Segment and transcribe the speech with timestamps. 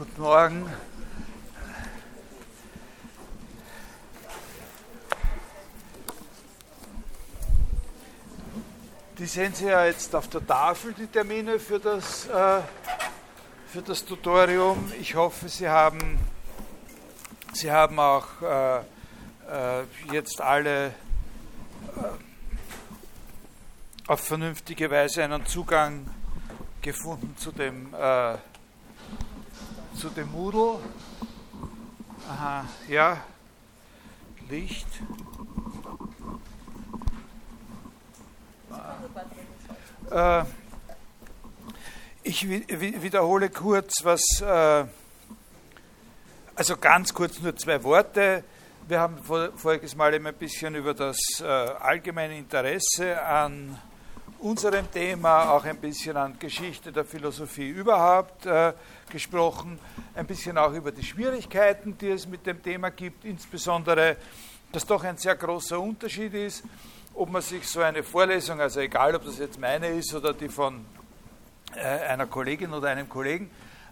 [0.00, 0.72] Guten Morgen.
[9.18, 12.62] Die sehen Sie ja jetzt auf der Tafel, die Termine für das, äh,
[13.66, 14.90] für das Tutorium.
[14.98, 16.18] Ich hoffe, Sie haben,
[17.52, 18.82] Sie haben auch äh, äh,
[20.12, 20.92] jetzt alle äh,
[24.06, 26.06] auf vernünftige Weise einen Zugang
[26.80, 28.38] gefunden zu dem, äh,
[30.00, 30.78] zu dem Moodle.
[32.26, 33.22] Aha, ja,
[34.48, 34.86] Licht.
[40.10, 40.44] Äh,
[42.22, 44.86] ich wiederhole kurz, was, äh,
[46.54, 48.44] also ganz kurz nur zwei Worte.
[48.88, 49.18] Wir haben
[49.54, 53.78] voriges Mal eben ein bisschen über das äh, allgemeine Interesse an
[54.40, 58.72] unserem Thema, auch ein bisschen an Geschichte der Philosophie überhaupt äh,
[59.10, 59.78] gesprochen,
[60.14, 64.16] ein bisschen auch über die Schwierigkeiten, die es mit dem Thema gibt, insbesondere,
[64.72, 66.64] dass doch ein sehr großer Unterschied ist,
[67.14, 70.48] ob man sich so eine Vorlesung, also egal ob das jetzt meine ist oder die
[70.48, 70.84] von
[71.74, 73.50] äh, einer Kollegin oder einem Kollegen,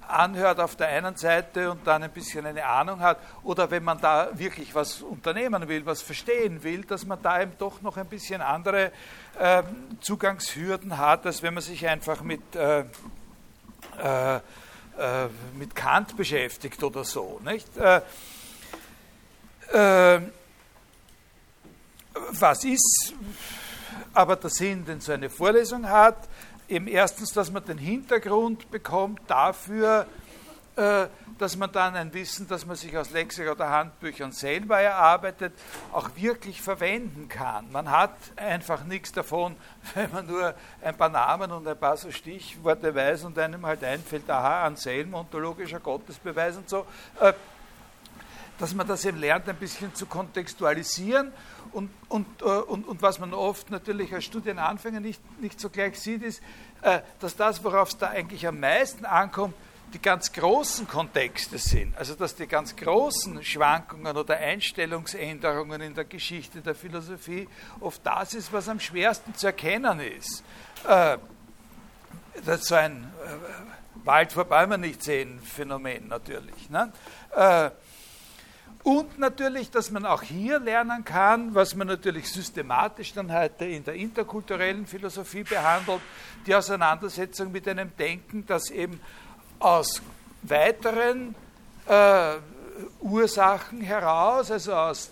[0.09, 4.01] anhört auf der einen Seite und dann ein bisschen eine Ahnung hat, oder wenn man
[4.01, 8.06] da wirklich was unternehmen will, was verstehen will, dass man da eben doch noch ein
[8.06, 8.91] bisschen andere
[9.39, 9.62] äh,
[10.01, 12.81] Zugangshürden hat, als wenn man sich einfach mit, äh,
[14.03, 14.41] äh, äh
[15.55, 17.41] mit Kant beschäftigt oder so.
[17.45, 17.77] Nicht?
[17.77, 18.01] Äh,
[19.73, 20.20] äh,
[22.31, 23.14] was ist
[24.14, 26.29] aber der Sinn, den so eine Vorlesung hat?
[26.69, 30.06] Eben erstens, dass man den Hintergrund bekommt dafür,
[30.77, 31.06] äh,
[31.38, 35.52] dass man dann ein Wissen, das man sich aus Lexik oder Handbüchern selber erarbeitet,
[35.92, 37.70] auch wirklich verwenden kann.
[37.72, 39.56] Man hat einfach nichts davon,
[39.94, 43.83] wenn man nur ein paar Namen und ein paar so Stichworte weiß und einem halt
[43.83, 46.86] einfällt, aha, Anselm, ontologischer Gottesbeweis und so,
[47.20, 47.33] äh,
[48.59, 51.33] dass man das eben lernt, ein bisschen zu kontextualisieren
[51.73, 55.98] und, und, äh, und, und was man oft natürlich als Studienanfänger nicht, nicht so gleich
[55.98, 56.42] sieht, ist,
[56.83, 59.55] äh, dass das, worauf es da eigentlich am meisten ankommt,
[59.95, 66.05] die ganz großen Kontexte sind, also dass die ganz großen Schwankungen oder Einstellungsänderungen in der
[66.05, 67.48] Geschichte der Philosophie
[67.80, 70.42] oft das ist, was am schwersten zu erkennen ist.
[70.86, 71.17] Äh,
[72.45, 73.11] das ist so ein
[74.05, 76.70] Wald vorbei man nicht sehen Phänomen natürlich.
[76.70, 76.92] Ne?
[78.89, 83.85] Und natürlich, dass man auch hier lernen kann, was man natürlich systematisch dann heute in
[83.85, 86.01] der interkulturellen Philosophie behandelt,
[86.47, 88.99] die Auseinandersetzung mit einem Denken, das eben
[89.59, 90.01] aus
[90.41, 91.35] weiteren
[91.87, 92.37] äh,
[93.03, 95.11] Ursachen heraus, also aus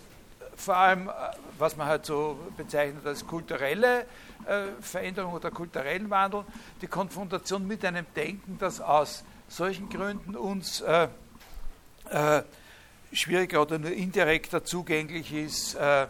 [0.55, 1.11] vor allem, äh,
[1.59, 4.07] was man halt so bezeichnet als kulturelle
[4.47, 6.45] äh, Veränderung oder kulturellen Wandel,
[6.81, 11.09] die Konfrontation mit einem Denken, das aus solchen Gründen uns äh,
[12.09, 12.41] äh
[13.13, 16.07] schwieriger oder nur indirekter zugänglich ist äh,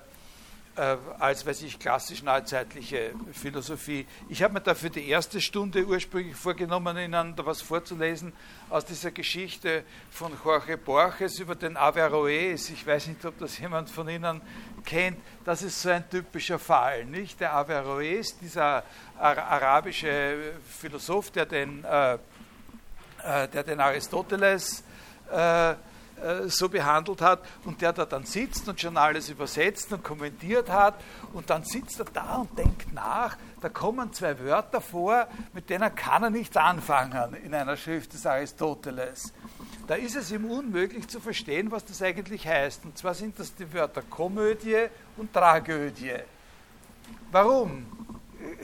[0.78, 4.06] äh, als, weiß ich, klassisch neuzeitliche Philosophie.
[4.30, 8.32] Ich habe mir dafür die erste Stunde ursprünglich vorgenommen, Ihnen da was vorzulesen
[8.70, 12.70] aus dieser Geschichte von Jorge Borges über den Averroes.
[12.70, 14.42] Ich weiß nicht, ob das jemand von Ihnen
[14.86, 15.18] kennt.
[15.44, 17.40] Das ist so ein typischer Fall, nicht?
[17.40, 18.84] Der Averroes, dieser
[19.18, 24.84] arabische Philosoph, der den, äh, äh, der den Aristoteles
[25.32, 25.74] äh,
[26.22, 30.70] äh, so behandelt hat und der da dann sitzt und schon alles übersetzt und kommentiert
[30.70, 30.96] hat
[31.34, 35.94] und dann sitzt er da und denkt nach, da kommen zwei Wörter vor, mit denen
[35.96, 39.34] kann er nichts anfangen in einer Schrift des Aristoteles.
[39.88, 42.86] Da ist es ihm unmöglich zu verstehen, was das eigentlich heißt.
[42.86, 46.18] Und zwar sind das die Wörter Komödie und Tragödie.
[47.32, 47.86] Warum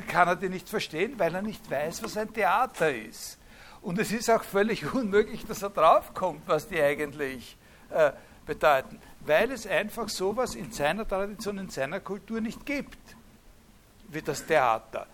[0.07, 1.13] kann er die nicht verstehen?
[1.17, 3.37] Weil er nicht weiß, was ein Theater ist.
[3.83, 7.57] Und es ist auch völlig unmöglich, dass er draufkommt, was die eigentlich
[7.89, 8.11] äh,
[8.45, 12.97] bedeuten, weil es einfach sowas in seiner Tradition, in seiner Kultur nicht gibt,
[14.07, 15.05] wie das Theater.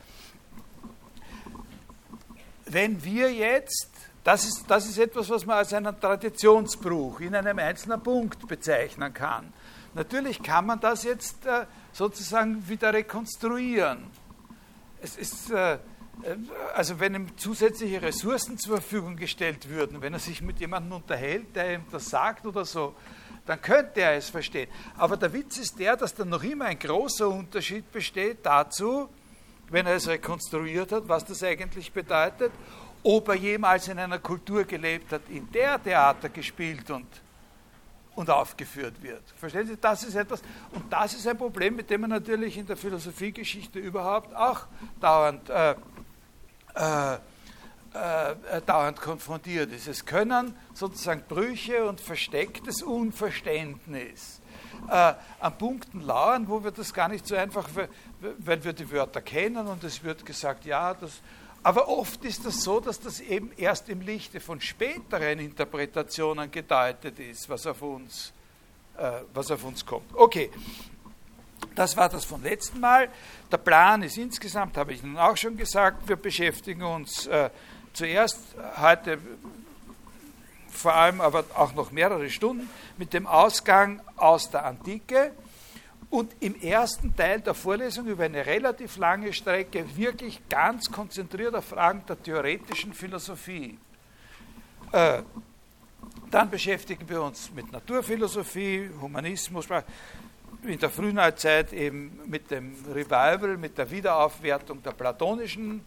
[2.65, 3.89] Wenn wir jetzt,
[4.23, 9.11] das ist, das ist etwas, was man als einen Traditionsbruch in einem einzelnen Punkt bezeichnen
[9.11, 9.51] kann.
[9.95, 14.05] Natürlich kann man das jetzt äh, sozusagen wieder rekonstruieren.
[15.01, 15.79] Es ist, äh,
[16.75, 21.55] also wenn ihm zusätzliche Ressourcen zur Verfügung gestellt würden, wenn er sich mit jemandem unterhält,
[21.55, 22.95] der ihm das sagt oder so,
[23.45, 24.69] dann könnte er es verstehen.
[24.97, 29.09] Aber der Witz ist der, dass dann noch immer ein großer Unterschied besteht dazu,
[29.69, 32.51] wenn er es rekonstruiert hat, was das eigentlich bedeutet,
[33.03, 37.07] ob er jemals in einer Kultur gelebt hat, in der Theater gespielt und,
[38.15, 39.23] und aufgeführt wird.
[39.37, 42.67] Verstehen Sie, das ist etwas, und das ist ein Problem, mit dem man natürlich in
[42.67, 44.67] der Philosophiegeschichte überhaupt auch
[44.99, 45.75] dauernd äh,
[46.75, 47.17] äh,
[47.91, 49.87] äh, dauernd konfrontiert ist.
[49.87, 54.41] Es können sozusagen Brüche und verstecktes Unverständnis
[54.87, 57.67] äh, an Punkten lauern, wo wir das gar nicht so einfach,
[58.37, 61.21] weil wir die Wörter kennen und es wird gesagt, ja, das.
[61.61, 67.19] Aber oft ist das so, dass das eben erst im Lichte von späteren Interpretationen gedeutet
[67.19, 68.31] ist, was auf uns,
[68.97, 70.13] äh, was auf uns kommt.
[70.13, 70.49] Okay,
[71.75, 73.09] das war das vom letzten Mal.
[73.51, 77.49] Der Plan ist insgesamt, habe ich Ihnen auch schon gesagt, wir beschäftigen uns äh,
[77.93, 78.39] zuerst
[78.81, 79.19] heute
[80.71, 85.31] vor allem aber auch noch mehrere Stunden mit dem Ausgang aus der Antike
[86.09, 91.65] und im ersten Teil der Vorlesung über eine relativ lange Strecke wirklich ganz konzentriert auf
[91.65, 93.77] Fragen der theoretischen Philosophie.
[94.91, 95.21] Äh,
[96.31, 99.67] dann beschäftigen wir uns mit Naturphilosophie, Humanismus,
[100.63, 105.81] in der Frühneuzeit eben mit dem Revival, mit der Wiederaufwertung der platonischen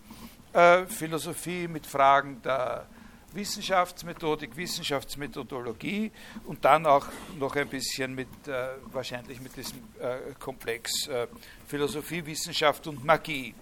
[0.52, 2.86] äh, Philosophie, mit Fragen der
[3.34, 6.10] Wissenschaftsmethodik, Wissenschaftsmethodologie
[6.44, 7.06] und dann auch
[7.38, 11.26] noch ein bisschen mit, äh, wahrscheinlich mit diesem äh, Komplex äh,
[11.66, 13.54] Philosophie, Wissenschaft und Magie.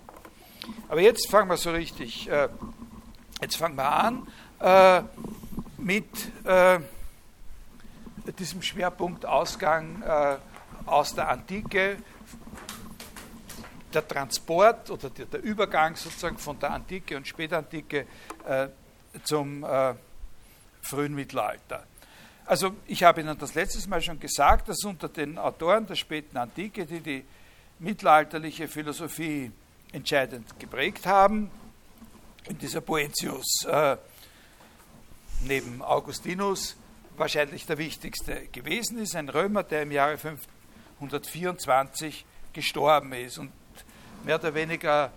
[0.89, 2.49] Aber jetzt fangen wir so richtig, äh,
[3.41, 4.27] jetzt fangen wir an
[4.61, 5.03] äh,
[5.79, 6.07] mit
[8.39, 10.03] diesem Schwerpunkt Ausgang
[10.91, 11.99] aus der Antike,
[13.93, 18.07] der Transport oder der, Übergang sozusagen von der Antike und Spätantike
[18.47, 18.69] äh,
[19.25, 19.95] zum äh,
[20.83, 21.85] frühen Mittelalter.
[22.47, 26.37] Also ich habe Ihnen das letztes Mal schon gesagt, dass unter den Autoren der späten
[26.37, 27.25] Antike, die die
[27.79, 29.51] mittelalterliche Philosophie
[29.93, 31.51] entscheidend geprägt haben,
[32.49, 33.97] in dieser Poetius äh,
[35.45, 36.77] neben Augustinus
[37.17, 40.19] wahrscheinlich der wichtigste gewesen ist, ein Römer, der im Jahre
[41.01, 43.51] 524 gestorben ist und
[44.25, 45.11] mehr oder weniger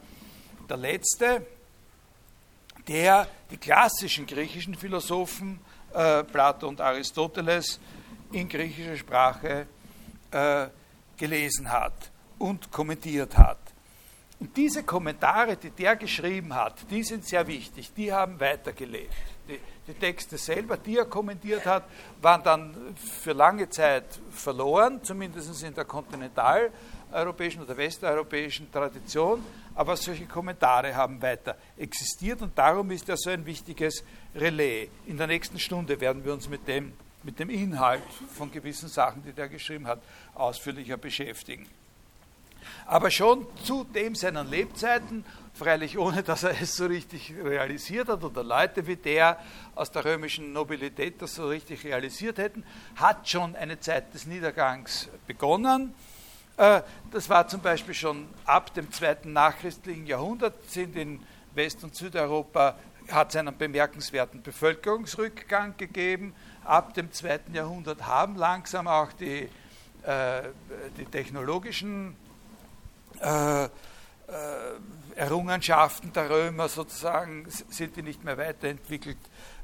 [0.69, 1.45] der letzte,
[2.87, 5.59] der die klassischen griechischen Philosophen,
[5.93, 7.79] äh, Plato und Aristoteles,
[8.31, 9.67] in griechischer Sprache
[10.31, 10.67] äh,
[11.17, 13.59] gelesen hat und kommentiert hat.
[14.39, 19.13] Und diese Kommentare, die der geschrieben hat, die sind sehr wichtig, die haben weitergelebt.
[19.47, 21.83] Die, die Texte selber, die er kommentiert hat,
[22.21, 29.43] waren dann für lange Zeit verloren, zumindest in der kontinentaleuropäischen oder westeuropäischen Tradition
[29.75, 34.03] aber solche Kommentare haben weiter existiert und darum ist er so ein wichtiges
[34.35, 34.89] Relais.
[35.05, 36.93] In der nächsten Stunde werden wir uns mit dem,
[37.23, 38.03] mit dem Inhalt
[38.35, 40.01] von gewissen Sachen, die der geschrieben hat,
[40.35, 41.67] ausführlicher beschäftigen.
[42.85, 48.23] Aber schon zu dem seinen Lebzeiten, freilich ohne dass er es so richtig realisiert hat
[48.23, 49.39] oder Leute wie der
[49.75, 52.65] aus der römischen Nobilität das so richtig realisiert hätten,
[52.95, 55.93] hat schon eine Zeit des Niedergangs begonnen
[56.57, 61.19] äh, das war zum Beispiel schon ab dem zweiten nachchristlichen Jahrhundert, sind in
[61.55, 62.75] West- und Südeuropa,
[63.11, 66.33] hat es einen bemerkenswerten Bevölkerungsrückgang gegeben.
[66.63, 69.49] Ab dem zweiten Jahrhundert haben langsam auch die,
[70.03, 70.43] äh,
[70.97, 72.15] die technologischen
[73.19, 73.65] äh,
[75.15, 79.17] Errungenschaften der Römer sozusagen, sind die nicht mehr weiterentwickelt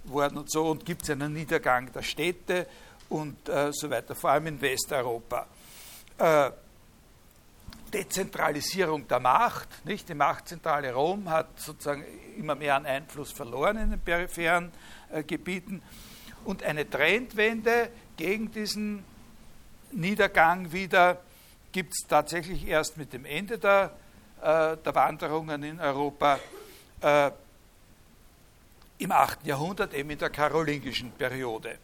[0.06, 2.68] worden und so, und gibt es einen Niedergang der Städte
[3.10, 5.48] und äh, so weiter, vor allem in Westeuropa.
[6.18, 6.52] Äh,
[7.92, 9.86] Dezentralisierung der Macht.
[9.86, 10.10] Nicht?
[10.10, 12.04] Die Machtzentrale Rom hat sozusagen
[12.38, 14.72] immer mehr an Einfluss verloren in den peripheren
[15.12, 15.82] äh, Gebieten.
[16.46, 19.04] Und eine Trendwende gegen diesen
[19.92, 21.22] Niedergang wieder
[21.72, 23.92] gibt es tatsächlich erst mit dem Ende der,
[24.42, 26.40] äh, der Wanderungen in Europa
[27.02, 27.32] äh,
[28.98, 29.46] im 8.
[29.46, 31.78] Jahrhundert, eben in der karolingischen Periode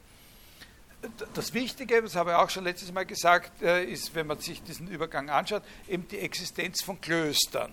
[1.34, 4.62] das Wichtige, das habe ich auch schon letztes Mal gesagt, äh, ist, wenn man sich
[4.64, 7.72] diesen Übergang anschaut, eben die Existenz von Klöstern.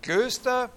[0.00, 0.70] Klöster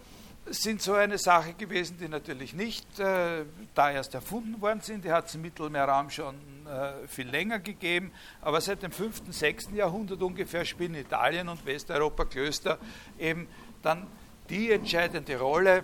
[0.48, 5.04] sind so eine Sache gewesen, die natürlich nicht äh, da erst erfunden worden sind.
[5.04, 6.36] Die hat es im Mittelmeerraum schon
[6.68, 8.12] äh, viel länger gegeben,
[8.42, 9.70] aber seit dem 5., 6.
[9.74, 12.78] Jahrhundert ungefähr spielen Italien und Westeuropa Klöster
[13.18, 13.48] eben
[13.82, 14.06] dann
[14.50, 15.84] die entscheidende Rolle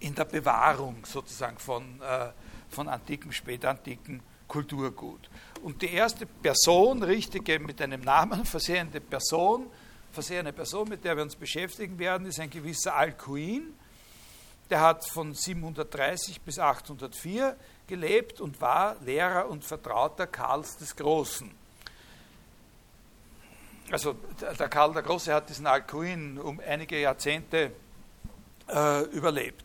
[0.00, 2.28] in der Bewahrung sozusagen von, äh,
[2.68, 5.28] von antiken, spätantiken Kulturgut.
[5.62, 9.66] Und die erste Person, richtige mit einem Namen versehene Person,
[10.12, 13.74] versehene Person, mit der wir uns beschäftigen werden, ist ein gewisser Alcuin.
[14.70, 21.50] Der hat von 730 bis 804 gelebt und war Lehrer und Vertrauter Karls des Großen.
[23.90, 24.16] Also
[24.58, 27.72] der Karl der Große hat diesen Alcuin um einige Jahrzehnte
[28.68, 29.64] äh, überlebt.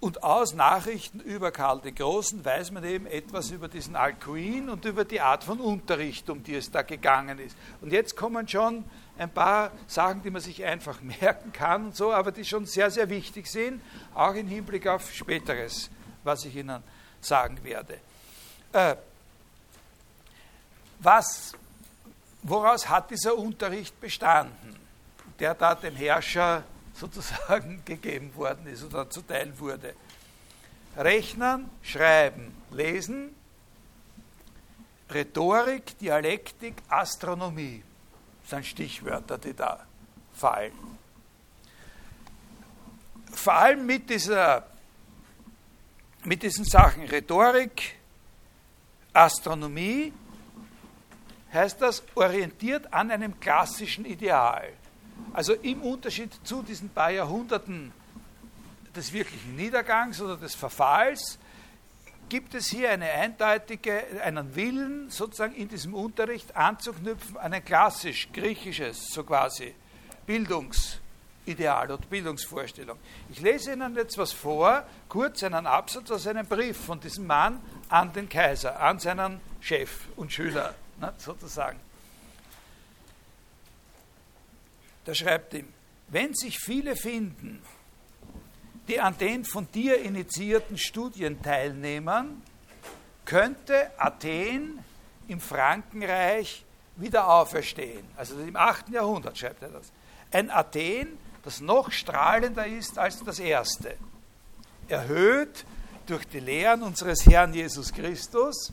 [0.00, 4.84] Und aus Nachrichten über Karl den Großen weiß man eben etwas über diesen Alcuin und
[4.84, 7.56] über die Art von Unterricht, um die es da gegangen ist.
[7.80, 8.84] Und jetzt kommen schon
[9.18, 12.90] ein paar Sachen, die man sich einfach merken kann und so, aber die schon sehr,
[12.90, 13.80] sehr wichtig sind,
[14.14, 15.90] auch im Hinblick auf späteres,
[16.24, 16.82] was ich Ihnen
[17.20, 17.98] sagen werde.
[18.72, 18.96] Äh,
[20.98, 21.52] was,
[22.42, 24.76] woraus hat dieser Unterricht bestanden,
[25.38, 29.94] der da dem Herrscher sozusagen gegeben worden ist oder zuteil wurde?
[30.96, 33.34] Rechnen, Schreiben, Lesen,
[35.10, 37.82] Rhetorik, Dialektik, Astronomie
[38.46, 39.84] sind Stichwörter, die da
[40.34, 40.72] fallen.
[43.32, 44.66] Vor allem mit, dieser,
[46.24, 47.96] mit diesen Sachen Rhetorik,
[49.12, 50.12] Astronomie,
[51.52, 54.72] heißt das orientiert an einem klassischen Ideal.
[55.32, 57.92] Also im Unterschied zu diesen paar Jahrhunderten
[58.94, 61.38] des wirklichen Niedergangs oder des Verfalls
[62.28, 68.28] gibt es hier eine eindeutige, einen Willen, sozusagen in diesem Unterricht anzuknüpfen an ein klassisch
[68.32, 69.74] griechisches, so quasi,
[70.26, 72.98] Bildungsideal oder Bildungsvorstellung.
[73.30, 77.60] Ich lese Ihnen jetzt was vor, kurz einen Absatz aus einem Brief von diesem Mann
[77.88, 81.78] an den Kaiser, an seinen Chef und Schüler, ne, sozusagen.
[85.04, 85.72] Da schreibt ihm,
[86.08, 87.62] wenn sich viele finden,
[88.88, 92.42] die an den von dir initiierten Studien teilnehmen,
[93.24, 94.78] könnte Athen
[95.28, 96.64] im Frankenreich
[96.96, 98.04] wieder auferstehen.
[98.16, 98.90] Also im 8.
[98.90, 99.92] Jahrhundert schreibt er das.
[100.30, 103.96] Ein Athen, das noch strahlender ist als das erste.
[104.88, 105.64] Erhöht
[106.06, 108.72] durch die Lehren unseres Herrn Jesus Christus,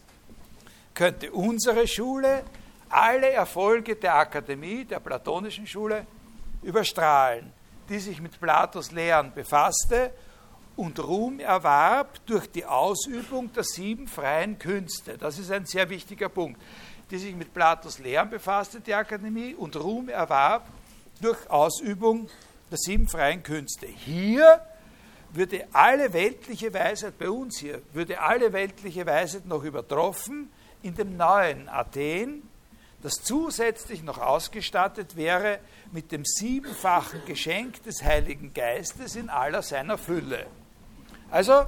[0.94, 2.44] könnte unsere Schule
[2.90, 6.06] alle Erfolge der Akademie, der platonischen Schule,
[6.62, 7.52] überstrahlen
[7.90, 10.12] die sich mit Platos Lehren befasste
[10.76, 15.18] und Ruhm erwarb durch die Ausübung der sieben freien Künste.
[15.18, 16.60] Das ist ein sehr wichtiger Punkt.
[17.12, 20.66] Die sich mit Platos Lehren befasste, die Akademie, und Ruhm erwarb
[21.22, 22.30] durch Ausübung
[22.72, 23.86] der sieben freien Künste.
[23.86, 24.62] Hier
[25.32, 31.18] würde alle weltliche Weisheit, bei uns hier, würde alle weltliche Weisheit noch übertroffen in dem
[31.18, 32.44] neuen Athen,
[33.04, 35.60] das zusätzlich noch ausgestattet wäre
[35.92, 40.48] mit dem siebenfachen Geschenk des Heiligen Geistes in aller seiner Fülle.
[41.30, 41.66] Also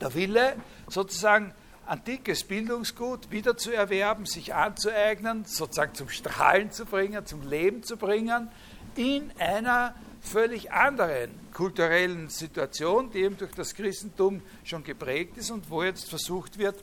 [0.00, 0.56] der Wille,
[0.88, 1.52] sozusagen
[1.84, 7.98] antikes Bildungsgut wieder zu erwerben, sich anzueignen, sozusagen zum Strahlen zu bringen, zum Leben zu
[7.98, 8.48] bringen,
[8.96, 15.68] in einer völlig anderen kulturellen Situation, die eben durch das Christentum schon geprägt ist und
[15.68, 16.76] wo jetzt versucht wird,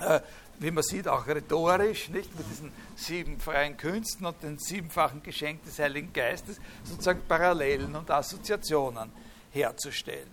[0.00, 0.20] äh,
[0.60, 5.64] wie man sieht, auch rhetorisch, nicht mit diesen sieben freien Künsten und den siebenfachen Geschenk
[5.64, 9.10] des Heiligen Geistes, sozusagen Parallelen und Assoziationen
[9.50, 10.28] herzustellen.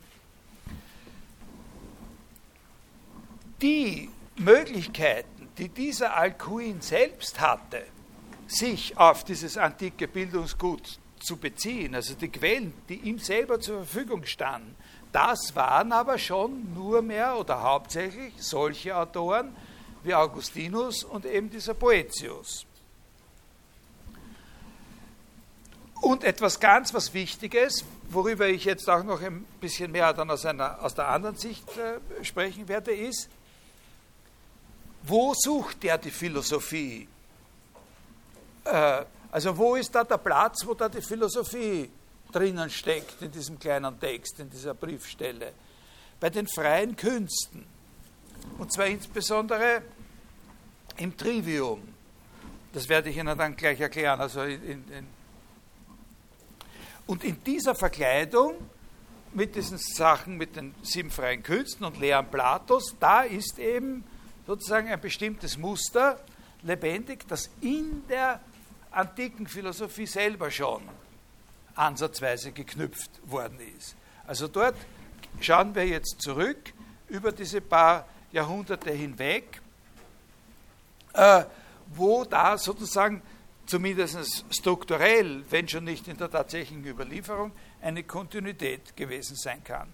[3.62, 7.84] Die Möglichkeiten, die dieser Alcuin selbst hatte,
[8.48, 14.26] sich auf dieses antike Bildungsgut zu beziehen, also die Quellen, die ihm selber zur Verfügung
[14.26, 14.76] standen,
[15.14, 19.56] das waren aber schon nur mehr oder hauptsächlich solche Autoren,
[20.04, 22.66] wie Augustinus und eben dieser Boetius.
[26.02, 30.46] Und etwas ganz was Wichtiges, worüber ich jetzt auch noch ein bisschen mehr dann aus,
[30.46, 33.30] einer, aus der anderen Sicht äh, sprechen werde, ist,
[35.04, 37.08] wo sucht der die Philosophie?
[38.64, 41.90] Äh, also wo ist da der Platz, wo da die Philosophie
[42.32, 45.54] drinnen steckt in diesem kleinen Text, in dieser Briefstelle?
[46.20, 47.66] Bei den freien Künsten.
[48.58, 49.82] Und zwar insbesondere
[50.98, 51.82] im Trivium.
[52.74, 54.20] Das werde ich Ihnen dann gleich erklären.
[54.20, 55.08] Also in, in,
[57.06, 58.56] und in dieser Verkleidung
[59.34, 64.04] mit diesen Sachen, mit den sieben freien Künsten und Lehren Platos, da ist eben
[64.46, 66.20] sozusagen ein bestimmtes Muster
[66.64, 68.42] lebendig, das in der
[68.92, 70.82] antiken Philosophie selber schon
[71.76, 73.96] ansatzweise geknüpft worden ist.
[74.26, 74.76] Also dort
[75.40, 76.74] schauen wir jetzt zurück
[77.08, 79.62] über diese paar Jahrhunderte hinweg
[81.18, 81.44] äh,
[81.96, 83.22] wo da sozusagen
[83.66, 89.92] zumindest strukturell, wenn schon nicht in der tatsächlichen Überlieferung, eine Kontinuität gewesen sein kann.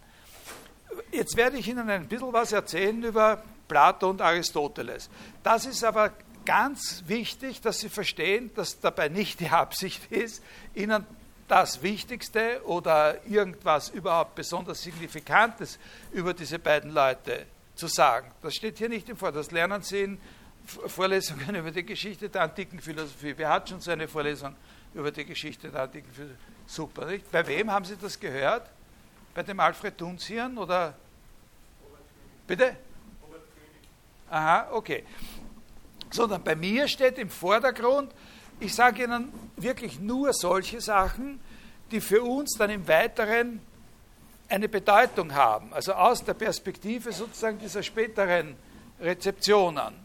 [1.12, 5.10] Jetzt werde ich Ihnen ein bisschen was erzählen über Plato und Aristoteles.
[5.42, 6.12] Das ist aber
[6.46, 10.44] ganz wichtig, dass Sie verstehen, dass dabei nicht die Absicht ist,
[10.76, 11.06] Ihnen
[11.48, 15.80] das Wichtigste oder irgendwas überhaupt besonders Signifikantes
[16.12, 18.32] über diese beiden Leute zu sagen.
[18.42, 19.32] Das steht hier nicht im Vor.
[19.32, 20.22] Das lernen Sie in
[20.66, 23.34] Vorlesungen über die Geschichte der antiken Philosophie.
[23.36, 24.56] Wer hat schon so eine Vorlesung
[24.94, 26.40] über die Geschichte der antiken Philosophie?
[26.66, 27.30] Super, nicht?
[27.32, 28.70] Bei wem haben Sie das gehört?
[29.34, 30.96] Bei dem Alfred Dunzian oder?
[32.48, 32.76] Bitte?
[34.30, 35.04] Aha, okay.
[36.10, 38.14] Sondern bei mir steht im Vordergrund
[38.60, 41.40] ich sage Ihnen wirklich nur solche Sachen,
[41.92, 43.60] die für uns dann im Weiteren
[44.50, 48.56] eine Bedeutung haben, also aus der Perspektive sozusagen dieser späteren
[49.00, 49.96] Rezeptionen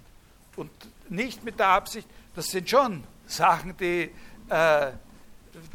[0.56, 0.70] und
[1.08, 4.10] nicht mit der Absicht, das sind schon Sachen, die,
[4.48, 4.90] äh,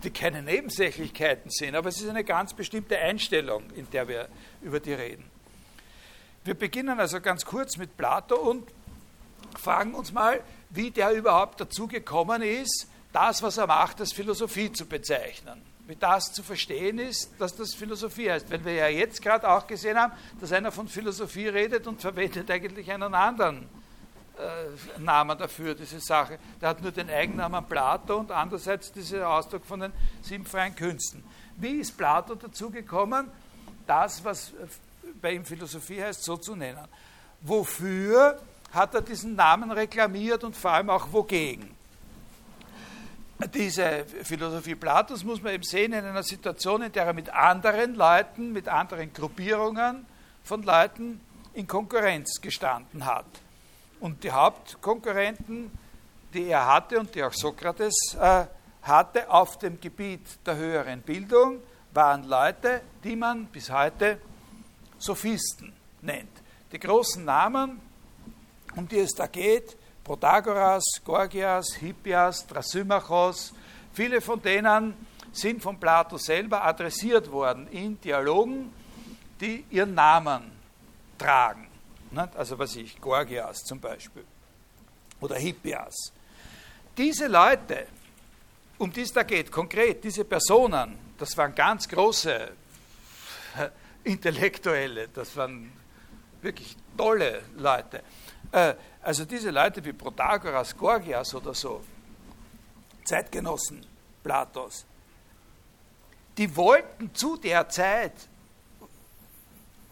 [0.03, 4.27] die keine Nebensächlichkeiten sind, aber es ist eine ganz bestimmte Einstellung, in der wir
[4.61, 5.25] über die reden.
[6.43, 8.67] Wir beginnen also ganz kurz mit Plato und
[9.57, 14.71] fragen uns mal, wie der überhaupt dazu gekommen ist, das, was er macht, als Philosophie
[14.71, 15.61] zu bezeichnen.
[15.85, 18.49] Wie das zu verstehen ist, dass das Philosophie heißt.
[18.49, 22.49] Wenn wir ja jetzt gerade auch gesehen haben, dass einer von Philosophie redet und verwendet
[22.49, 23.67] eigentlich einen anderen
[24.37, 26.39] äh, Namen dafür, diese Sache.
[26.61, 31.23] Der hat nur den Eigennamen Plato und andererseits dieser Ausdruck von den sieben freien Künsten.
[31.57, 33.29] Wie ist Plato dazu gekommen,
[33.85, 34.53] das, was
[35.21, 36.87] bei ihm Philosophie heißt, so zu nennen?
[37.41, 38.39] Wofür
[38.71, 41.82] hat er diesen Namen reklamiert und vor allem auch wogegen?
[43.51, 47.95] Diese Philosophie Platos muss man eben sehen in einer Situation, in der er mit anderen
[47.95, 50.05] Leuten, mit anderen Gruppierungen
[50.43, 51.19] von Leuten
[51.53, 53.25] in Konkurrenz gestanden hat.
[53.99, 55.71] Und die Hauptkonkurrenten,
[56.33, 58.45] die er hatte und die auch Sokrates äh,
[58.83, 61.59] hatte auf dem Gebiet der höheren Bildung,
[61.91, 64.19] waren Leute, die man bis heute
[64.99, 66.31] Sophisten nennt.
[66.71, 67.81] Die großen Namen
[68.75, 73.53] um die es da geht, Protagoras, Gorgias, Hippias, Thrasymachos,
[73.93, 74.93] viele von denen
[75.31, 78.71] sind von Plato selber adressiert worden in Dialogen,
[79.39, 80.51] die ihren Namen
[81.17, 81.67] tragen.
[82.35, 84.23] Also was ich, Gorgias zum Beispiel
[85.19, 86.11] oder Hippias.
[86.95, 87.87] Diese Leute,
[88.77, 92.51] um die es da geht, konkret, diese Personen, das waren ganz große
[94.03, 95.71] Intellektuelle, das waren
[96.41, 98.03] wirklich tolle Leute.
[98.53, 101.83] Äh, also diese Leute wie Protagoras, Gorgias oder so,
[103.03, 103.85] Zeitgenossen
[104.23, 104.85] Platos,
[106.37, 108.13] die wollten zu der Zeit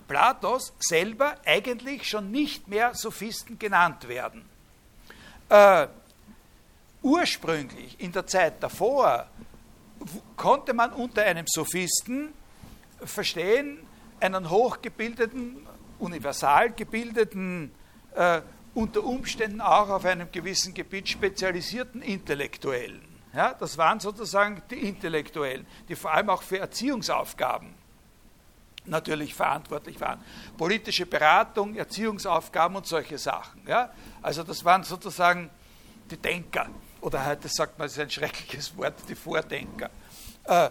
[0.08, 4.46] Platos selber eigentlich schon nicht mehr Sophisten genannt werden.
[5.50, 5.88] Äh,
[7.02, 9.28] ursprünglich, in der Zeit davor,
[10.38, 12.34] konnte man unter einem Sophisten
[13.04, 13.80] verstehen,
[14.20, 15.66] einen hochgebildeten,
[16.00, 17.72] universal gebildeten
[18.16, 18.42] äh,
[18.74, 23.02] unter Umständen auch auf einem gewissen Gebiet spezialisierten Intellektuellen.
[23.34, 27.74] Ja, das waren sozusagen die Intellektuellen, die vor allem auch für Erziehungsaufgaben
[28.86, 30.24] natürlich verantwortlich waren.
[30.58, 33.62] Politische Beratung, Erziehungsaufgaben und solche Sachen.
[33.68, 33.92] Ja?
[34.22, 35.50] Also das waren sozusagen
[36.10, 36.68] die Denker.
[37.00, 39.90] Oder heute sagt man, das ist ein schreckliches Wort, die Vordenker.
[40.44, 40.70] Äh,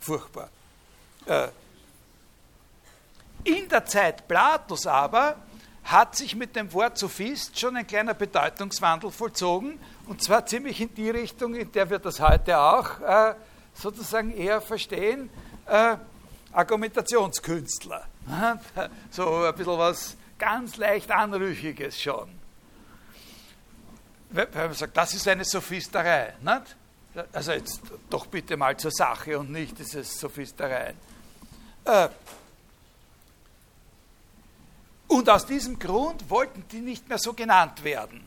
[0.00, 0.48] furchtbar.
[1.26, 1.48] Äh,
[3.44, 5.36] in der Zeit Platos aber
[5.84, 10.94] hat sich mit dem Wort Sophist schon ein kleiner Bedeutungswandel vollzogen, und zwar ziemlich in
[10.94, 13.34] die Richtung, in der wir das heute auch äh,
[13.74, 15.30] sozusagen eher verstehen,
[15.66, 15.96] äh,
[16.52, 18.06] Argumentationskünstler.
[19.10, 22.28] So ein bisschen was ganz leicht Anrüchiges schon.
[24.30, 26.34] Wenn man sagt, das ist eine Sophisterei.
[26.40, 26.76] Nicht?
[27.32, 30.96] Also jetzt doch bitte mal zur Sache und nicht dieses Sophistereien.
[31.84, 32.08] Äh,
[35.12, 38.26] und aus diesem Grund wollten die nicht mehr so genannt werden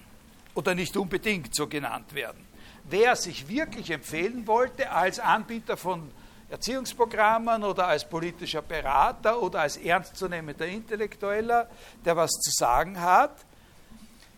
[0.54, 2.46] oder nicht unbedingt so genannt werden.
[2.84, 6.12] Wer sich wirklich empfehlen wollte als Anbieter von
[6.50, 11.68] Erziehungsprogrammen oder als politischer Berater oder als ernstzunehmender Intellektueller,
[12.06, 13.36] der was zu sagen hat,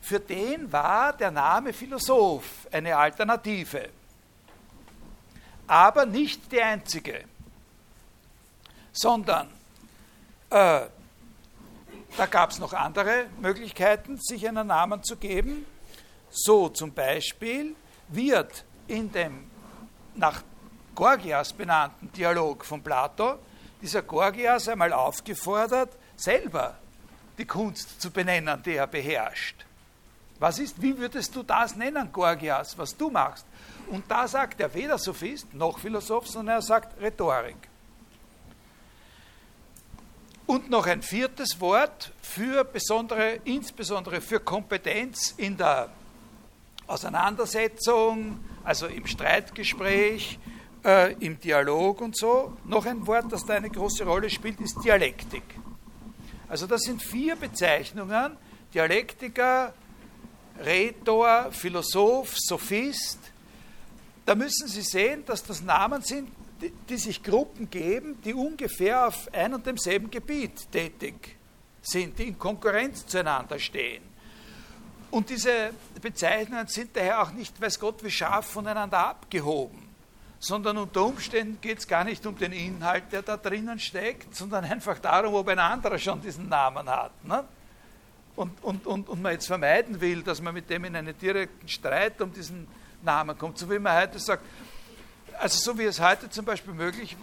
[0.02, 3.90] für den war der Name Philosoph eine Alternative.
[5.68, 7.26] Aber nicht die einzige,
[8.94, 9.50] sondern
[10.50, 10.86] äh,
[12.16, 15.66] da gab es noch andere Möglichkeiten, sich einen Namen zu geben.
[16.30, 17.76] So zum Beispiel
[18.08, 19.50] wird in dem
[20.16, 20.42] nach
[20.96, 23.38] Gorgias benannten Dialog von Plato
[23.82, 26.76] dieser Gorgias einmal aufgefordert, selber
[27.38, 29.66] die Kunst zu benennen, die er beherrscht.
[30.40, 33.46] Was ist, wie würdest du das nennen, Gorgias, was du machst?
[33.90, 37.70] Und da sagt er weder Sophist noch Philosoph, sondern er sagt Rhetorik.
[40.48, 45.90] Und noch ein viertes Wort für besondere, insbesondere für Kompetenz in der
[46.88, 50.40] Auseinandersetzung, also im Streitgespräch,
[50.86, 52.56] äh, im Dialog und so.
[52.64, 55.44] Noch ein Wort, das da eine große Rolle spielt, ist Dialektik.
[56.48, 58.38] Also das sind vier Bezeichnungen,
[58.74, 59.74] Dialektiker,
[60.64, 63.20] Rhetor, Philosoph, Sophist.
[64.26, 66.30] Da müssen Sie sehen, dass das Namen sind,
[66.62, 71.38] die, sich Gruppen geben, die ungefähr auf ein und demselben Gebiet tätig
[71.82, 74.04] sind, die in Konkurrenz zueinander stehen.
[75.10, 79.88] Und diese Bezeichnungen sind daher auch nicht, weiß Gott, wie scharf voneinander abgehoben,
[80.40, 84.66] sondern unter Umständen geht es gar nicht um den Inhalt, der da drinnen steckt, sondern
[84.66, 87.24] einfach darum, ob ein anderer schon diesen Namen hat.
[87.24, 87.44] Ne?
[88.36, 91.68] Und, und, und, und man jetzt vermeiden will, dass man mit dem in einen direkten
[91.68, 92.68] Streit um diesen
[93.02, 94.44] Namen kommt, so wie man heute sagt,
[95.40, 97.16] also so wie es heute zum Beispiel möglich,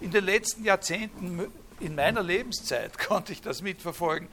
[0.00, 4.28] in den letzten Jahrzehnten in meiner Lebenszeit konnte ich das mitverfolgen.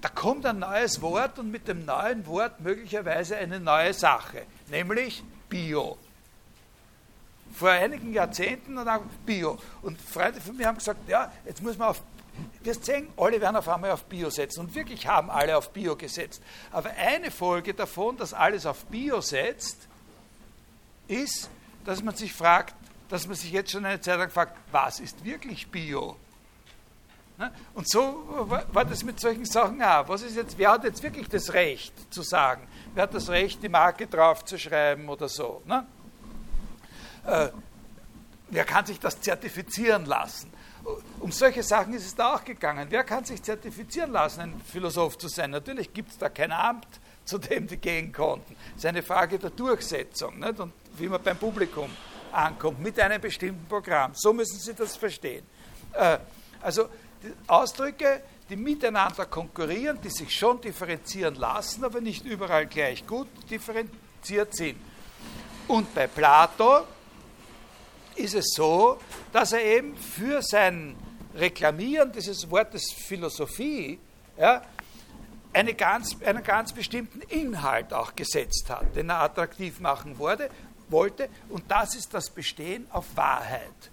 [0.00, 5.22] Da kommt ein neues Wort und mit dem neuen Wort möglicherweise eine neue Sache, nämlich
[5.48, 5.96] Bio.
[7.54, 9.58] Vor einigen Jahrzehnten und auch Bio.
[9.82, 12.02] Und Freunde von mir haben gesagt, ja, jetzt muss man auf,
[12.62, 14.60] wir sehen, alle werden auf einmal auf Bio setzen.
[14.60, 16.42] Und wirklich haben alle auf Bio gesetzt.
[16.70, 19.86] Aber eine Folge davon, dass alles auf Bio setzt,
[21.08, 21.50] ist,
[21.84, 22.74] dass man sich fragt,
[23.08, 26.16] dass man sich jetzt schon eine Zeit lang fragt, was ist wirklich Bio?
[27.38, 27.52] Ne?
[27.74, 30.08] Und so war das mit solchen Sachen auch.
[30.08, 32.66] Was ist jetzt, wer hat jetzt wirklich das Recht zu sagen?
[32.94, 35.62] Wer hat das Recht, die Marke drauf zu schreiben oder so?
[35.66, 35.86] Ne?
[37.26, 37.48] Äh,
[38.50, 40.52] wer kann sich das zertifizieren lassen?
[41.20, 42.88] Um solche Sachen ist es da auch gegangen.
[42.90, 45.50] Wer kann sich zertifizieren lassen, ein Philosoph zu sein?
[45.50, 46.88] Natürlich gibt es da kein Amt,
[47.24, 48.56] zu dem die gehen konnten.
[48.72, 50.58] Es ist eine Frage der Durchsetzung nicht?
[50.58, 51.90] und wie man beim Publikum
[52.32, 54.12] ankommt, mit einem bestimmten Programm.
[54.14, 55.44] So müssen Sie das verstehen.
[55.92, 56.18] Äh,
[56.60, 56.88] also
[57.46, 64.54] Ausdrücke, die miteinander konkurrieren, die sich schon differenzieren lassen, aber nicht überall gleich gut differenziert
[64.54, 64.78] sind.
[65.68, 66.82] Und bei Plato
[68.16, 68.98] ist es so,
[69.32, 70.96] dass er eben für sein
[71.34, 73.98] Reklamieren dieses Wortes Philosophie
[74.36, 74.62] ja,
[75.52, 80.50] eine ganz, einen ganz bestimmten Inhalt auch gesetzt hat, den er attraktiv machen wurde,
[80.92, 81.28] wollte.
[81.48, 83.90] Und das ist das Bestehen auf Wahrheit.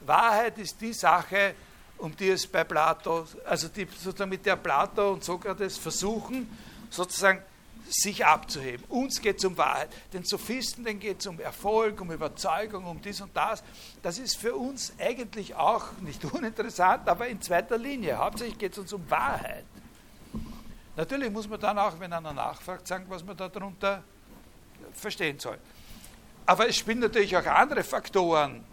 [0.00, 1.54] Wahrheit ist die Sache,
[1.98, 6.48] um die es bei Plato, also die sozusagen mit der Plato und Sokrates versuchen,
[6.88, 7.42] sozusagen
[7.88, 8.84] sich abzuheben.
[8.88, 9.90] Uns geht es um Wahrheit.
[10.12, 13.62] Den Sophisten, denen geht es um Erfolg, um Überzeugung, um dies und das.
[14.02, 18.16] Das ist für uns eigentlich auch nicht uninteressant, aber in zweiter Linie.
[18.18, 19.64] Hauptsächlich geht es uns um Wahrheit.
[20.96, 24.02] Natürlich muss man dann auch, wenn einer nachfragt, sagen, was man darunter
[24.92, 25.58] verstehen soll.
[26.50, 28.64] Aber es spielen natürlich auch andere Faktoren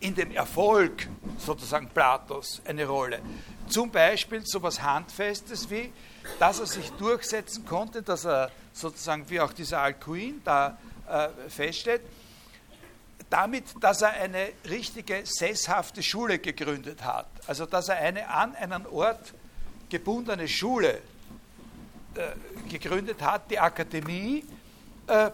[0.00, 1.06] in dem Erfolg
[1.36, 3.20] sozusagen Platos eine Rolle.
[3.68, 5.92] Zum Beispiel so etwas Handfestes wie,
[6.38, 10.78] dass er sich durchsetzen konnte, dass er sozusagen, wie auch dieser Alcuin da
[11.10, 12.00] äh, feststeht,
[13.28, 17.28] damit, dass er eine richtige sesshafte Schule gegründet hat.
[17.46, 19.34] Also dass er eine an einen Ort
[19.90, 21.02] gebundene Schule
[22.14, 24.46] äh, gegründet hat, die Akademie,
[25.06, 25.30] äh,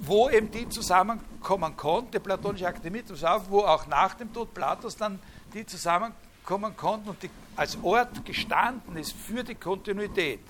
[0.00, 3.02] wo, eben die zusammenkommen konnten, die Platonische Akademie,
[3.48, 5.18] wo auch nach dem Tod Platos dann
[5.52, 10.40] die zusammenkommen konnten und die als Ort gestanden ist für die Kontinuität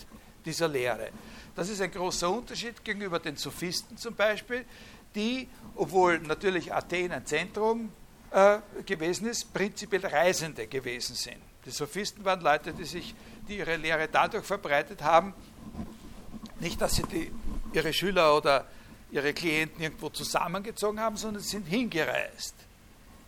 [0.44, 1.10] dieser Lehre.
[1.54, 4.64] Das ist ein großer Unterschied gegenüber den Sophisten zum Beispiel,
[5.14, 7.92] die, obwohl natürlich Athen ein Zentrum
[8.30, 11.38] äh, gewesen ist, prinzipiell Reisende gewesen sind.
[11.64, 13.14] Die Sophisten waren Leute, die sich,
[13.48, 15.34] die ihre Lehre dadurch verbreitet haben,
[16.60, 17.30] nicht, dass sie die,
[17.72, 18.66] ihre Schüler oder
[19.14, 22.54] ihre Klienten irgendwo zusammengezogen haben, sondern sie sind hingereist.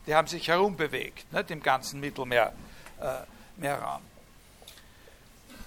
[0.06, 2.52] Die haben sich herumbewegt, nicht im ganzen Mittelmeerraum.
[3.60, 3.76] Äh,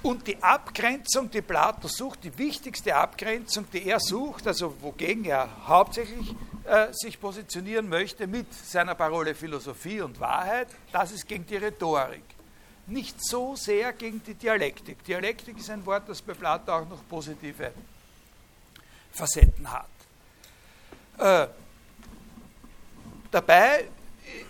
[0.01, 5.49] und die Abgrenzung, die Plato sucht, die wichtigste Abgrenzung, die er sucht, also wogegen er
[5.67, 11.57] hauptsächlich äh, sich positionieren möchte mit seiner Parole Philosophie und Wahrheit, das ist gegen die
[11.57, 12.23] Rhetorik.
[12.87, 15.03] Nicht so sehr gegen die Dialektik.
[15.05, 17.71] Dialektik ist ein Wort, das bei Plato auch noch positive
[19.13, 19.98] Facetten hat.
[21.19, 21.47] Äh,
[23.31, 23.85] dabei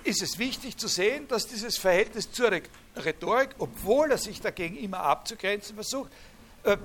[0.03, 2.51] ist es wichtig zu sehen, dass dieses Verhältnis zur
[2.95, 6.11] Rhetorik, obwohl er sich dagegen immer abzugrenzen versucht,
[6.63, 6.77] äh,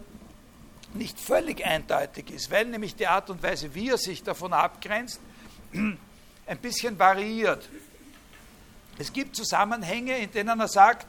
[0.95, 5.21] nicht völlig eindeutig ist, weil nämlich die Art und Weise, wie er sich davon abgrenzt,
[5.73, 7.69] ein bisschen variiert.
[8.99, 11.07] Es gibt Zusammenhänge, in denen er sagt,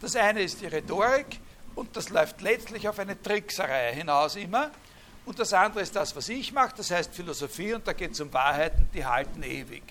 [0.00, 1.40] das eine ist die Rhetorik
[1.74, 4.70] und das läuft letztlich auf eine Trickserei hinaus immer.
[5.24, 8.20] Und das andere ist das, was ich mache, das heißt Philosophie, und da geht es
[8.20, 9.82] um Wahrheiten, die halten ewig.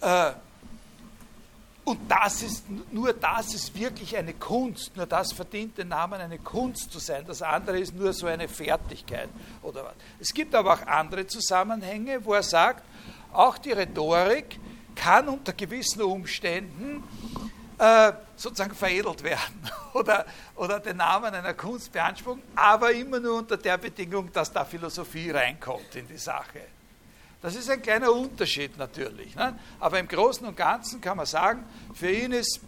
[0.00, 0.32] Äh,
[1.84, 6.38] und das ist, nur das ist wirklich eine Kunst, nur das verdient den Namen, eine
[6.38, 7.24] Kunst zu sein.
[7.26, 9.28] Das andere ist nur so eine Fertigkeit
[9.62, 9.94] oder was.
[10.18, 12.82] Es gibt aber auch andere Zusammenhänge, wo er sagt,
[13.34, 14.58] auch die Rhetorik
[14.94, 17.04] kann unter gewissen Umständen
[17.78, 23.56] äh, sozusagen veredelt werden oder, oder den Namen einer Kunst beanspruchen, aber immer nur unter
[23.56, 26.60] der Bedingung, dass da Philosophie reinkommt in die Sache.
[27.42, 29.34] Das ist ein kleiner Unterschied natürlich.
[29.36, 29.58] Ne?
[29.78, 32.60] Aber im Großen und Ganzen kann man sagen, für ihn ist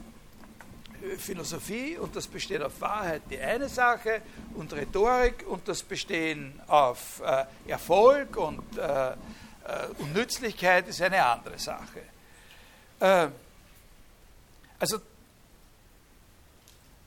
[1.18, 4.22] Philosophie und das Bestehen auf Wahrheit die eine Sache
[4.54, 9.14] und Rhetorik und das Bestehen auf äh, Erfolg und, äh, äh,
[9.98, 12.02] und, Nützlichkeit ist eine andere Sache.
[13.00, 13.28] Äh,
[14.78, 14.98] also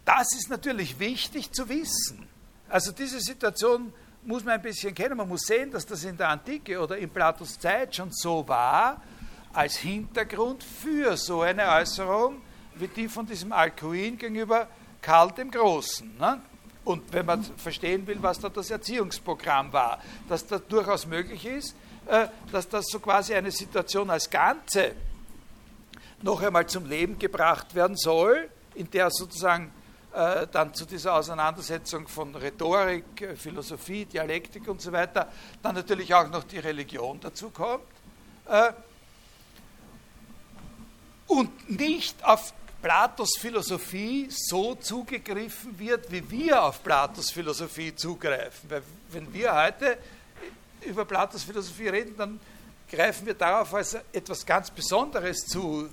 [0.06, 2.28] das ist natürlich wichtig zu wissen.
[2.68, 5.18] Also diese Situation muss man ein bisschen kennen.
[5.18, 9.02] Man muss sehen, dass das in der Antike oder in Platos Zeit schon so war,
[9.54, 12.42] als Hintergrund für so eine Äußerung
[12.76, 14.68] wie die von diesem Alcuin gegenüber
[15.02, 16.18] Karl dem Großen.
[16.18, 16.42] Ne?
[16.86, 21.76] Und wenn man verstehen will, was da das Erziehungsprogramm war, dass das durchaus möglich ist,
[22.08, 24.94] äh, dass das so quasi eine Situation als Ganze
[26.22, 29.72] noch einmal zum Leben gebracht werden soll, in der sozusagen
[30.14, 36.30] äh, dann zu dieser Auseinandersetzung von Rhetorik, Philosophie, Dialektik und so weiter, dann natürlich auch
[36.30, 37.84] noch die Religion dazu kommt.
[38.48, 38.74] Äh,
[41.28, 48.70] und nicht auf Platos Philosophie so zugegriffen wird, wie wir auf Platos Philosophie zugreifen.
[48.70, 49.98] Weil wenn wir heute
[50.86, 52.40] über Platos Philosophie reden, dann
[52.90, 55.90] greifen wir darauf als etwas ganz Besonderes zu,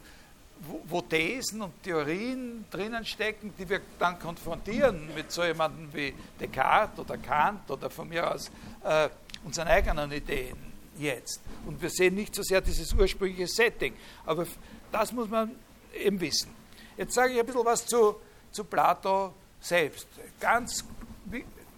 [0.60, 6.14] wo, wo Thesen und Theorien drinnen stecken, die wir dann konfrontieren mit so jemandem wie
[6.40, 8.50] Descartes oder Kant oder von mir aus
[8.84, 9.08] äh,
[9.44, 10.56] unseren eigenen Ideen
[10.98, 11.40] jetzt.
[11.66, 14.46] Und wir sehen nicht so sehr dieses ursprüngliche Setting, aber
[14.90, 15.50] das muss man
[15.94, 16.54] eben wissen.
[16.96, 18.16] Jetzt sage ich ein bisschen was zu,
[18.50, 20.08] zu Plato selbst.
[20.40, 20.84] Ganz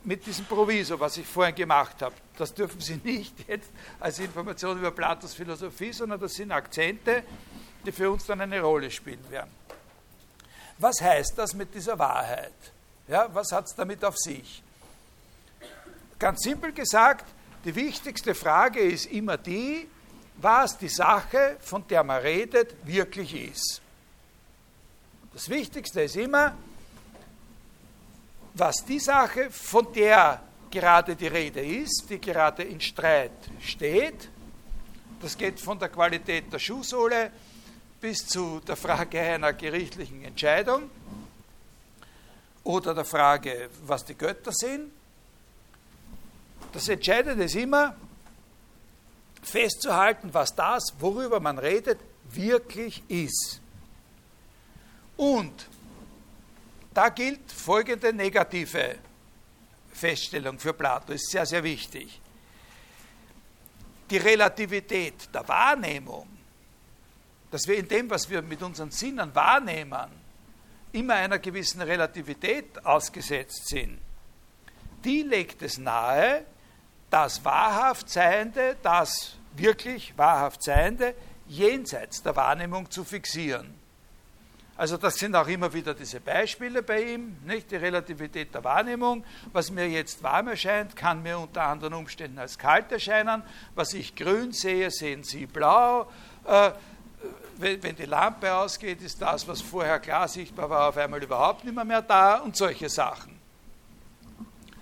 [0.05, 2.15] mit diesem Proviso, was ich vorhin gemacht habe.
[2.37, 7.25] Das dürfen Sie nicht jetzt als Information über Platos Philosophie, sondern das sind Akzente,
[7.89, 9.51] die für uns dann eine Rolle spielen werden.
[10.77, 12.53] Was heißt das mit dieser Wahrheit?
[13.09, 14.63] Ja, was hat es damit auf sich?
[16.19, 17.25] Ganz simpel gesagt,
[17.65, 19.89] die wichtigste Frage ist immer die,
[20.37, 23.81] was die Sache, von der man redet, wirklich ist.
[25.33, 26.55] Das Wichtigste ist immer,
[28.53, 34.29] was die Sache, von der gerade die Rede ist, die gerade in Streit steht,
[35.23, 37.33] das geht von der Qualität der Schuhsohle
[38.01, 40.91] bis zu der Frage einer gerichtlichen Entscheidung
[42.65, 44.93] oder der Frage, was die Götter sind.
[46.73, 47.97] Das Entscheidende ist immer,
[49.43, 51.99] festzuhalten, was das, worüber man redet,
[52.31, 53.61] wirklich ist.
[55.17, 55.67] Und
[56.93, 58.97] da gilt folgende negative
[59.93, 62.21] Feststellung für Plato, ist sehr, sehr wichtig.
[64.11, 66.38] Die Relativität der Wahrnehmung,
[67.51, 70.11] dass wir in dem, was wir mit unseren Sinnen wahrnehmen,
[70.93, 73.99] immer einer gewissen Relativität ausgesetzt sind,
[75.05, 76.45] die legt es nahe,
[77.11, 81.15] das wahrhaft Seiende, das wirklich wahrhaft Seiende
[81.47, 83.79] jenseits der Wahrnehmung zu fixieren.
[84.77, 89.25] Also das sind auch immer wieder diese Beispiele bei ihm, nicht die Relativität der Wahrnehmung.
[89.53, 93.43] Was mir jetzt warm erscheint, kann mir unter anderen Umständen als kalt erscheinen.
[93.75, 96.09] Was ich grün sehe, sehen Sie blau.
[96.45, 96.71] Äh,
[97.61, 101.75] wenn die Lampe ausgeht, ist das, was vorher klar sichtbar war, auf einmal überhaupt nicht
[101.75, 103.39] mehr, mehr da und solche Sachen.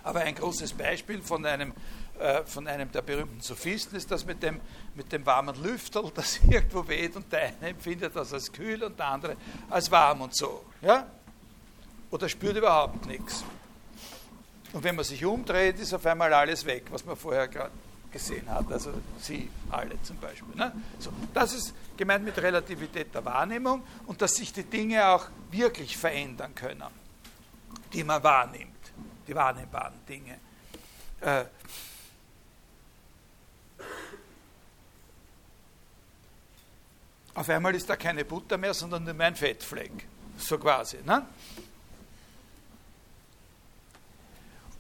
[0.03, 1.73] Aber ein großes Beispiel von einem
[2.19, 4.59] äh, von einem der berühmten Sophisten ist das mit dem,
[4.95, 8.99] mit dem warmen Lüfterl, das irgendwo weht und der eine empfindet das als kühl und
[8.99, 9.37] der andere
[9.69, 10.65] als warm und so.
[10.81, 11.07] Ja?
[12.11, 13.45] Oder spürt überhaupt nichts.
[14.73, 17.73] Und wenn man sich umdreht, ist auf einmal alles weg, was man vorher gerade
[18.11, 18.73] gesehen hat.
[18.73, 20.55] Also Sie alle zum Beispiel.
[20.55, 20.73] Ne?
[20.99, 25.97] So, das ist gemeint mit Relativität der Wahrnehmung und dass sich die Dinge auch wirklich
[25.97, 26.85] verändern können,
[27.93, 28.93] die man wahrnimmt,
[29.27, 30.39] die wahrnehmbaren Dinge.
[31.21, 31.45] Äh,
[37.37, 40.09] Auf einmal ist da keine Butter mehr, sondern nur mein Fettfleck.
[40.39, 40.97] So quasi.
[41.05, 41.27] Ne?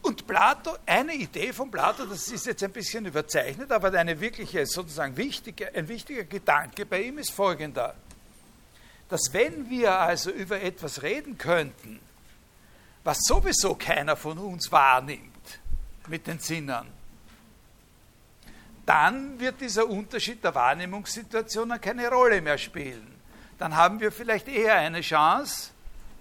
[0.07, 4.65] Und Plato, eine Idee von Plato, das ist jetzt ein bisschen überzeichnet, aber eine wirkliche,
[4.65, 7.93] sozusagen wichtige, ein wichtiger Gedanke bei ihm ist folgender.
[9.09, 11.99] Dass wenn wir also über etwas reden könnten,
[13.03, 15.59] was sowieso keiner von uns wahrnimmt
[16.07, 16.87] mit den Sinnen,
[18.87, 23.13] dann wird dieser Unterschied der Wahrnehmungssituationen keine Rolle mehr spielen.
[23.59, 25.71] Dann haben wir vielleicht eher eine Chance,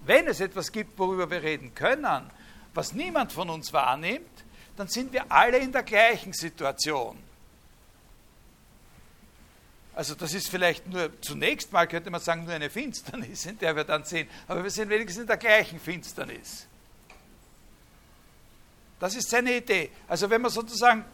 [0.04, 2.32] wenn es etwas gibt, worüber wir reden können,
[2.76, 4.44] was niemand von uns wahrnimmt,
[4.76, 7.18] dann sind wir alle in der gleichen Situation.
[9.94, 13.74] Also das ist vielleicht nur, zunächst mal könnte man sagen, nur eine Finsternis, in der
[13.74, 16.66] wir dann sehen, aber wir sind wenigstens in der gleichen Finsternis.
[19.00, 19.90] Das ist seine Idee.
[20.06, 21.04] Also wenn man sozusagen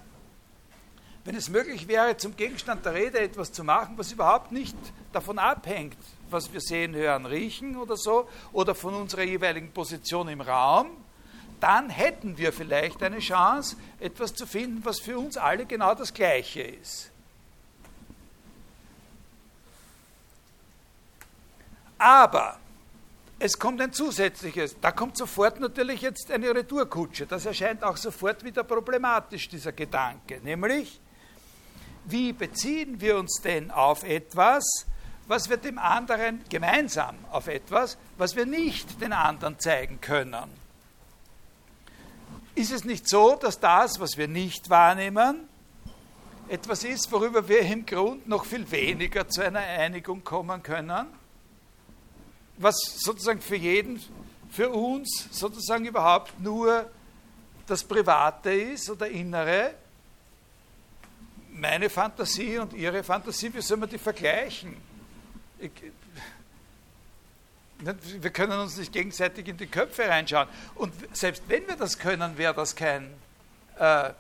[1.25, 4.77] wenn es möglich wäre, zum Gegenstand der Rede etwas zu machen, was überhaupt nicht
[5.13, 5.97] davon abhängt,
[6.31, 10.91] was wir sehen, hören, riechen oder so, oder von unserer jeweiligen Position im Raum,
[11.63, 16.13] dann hätten wir vielleicht eine Chance, etwas zu finden, was für uns alle genau das
[16.13, 17.13] Gleiche ist.
[21.99, 22.59] Aber
[23.39, 27.27] es kommt ein zusätzliches, da kommt sofort natürlich jetzt eine Retourkutsche.
[27.27, 30.41] Das erscheint auch sofort wieder problematisch, dieser Gedanke.
[30.43, 31.01] Nämlich,
[32.07, 34.65] wie beziehen wir uns denn auf etwas,
[35.29, 40.62] was wir dem anderen gemeinsam auf etwas, was wir nicht den anderen zeigen können?
[42.55, 45.49] Ist es nicht so, dass das, was wir nicht wahrnehmen,
[46.49, 51.07] etwas ist, worüber wir im Grund noch viel weniger zu einer Einigung kommen können?
[52.63, 54.01] was sozusagen für jeden,
[54.51, 56.91] für uns sozusagen überhaupt nur
[57.67, 59.75] das Private ist oder Innere,
[61.51, 64.77] meine Fantasie und Ihre Fantasie, wie soll man die vergleichen?
[67.83, 70.49] Ich, wir können uns nicht gegenseitig in die Köpfe reinschauen.
[70.75, 73.11] Und selbst wenn wir das können, wäre das kein
[73.79, 74.11] äh,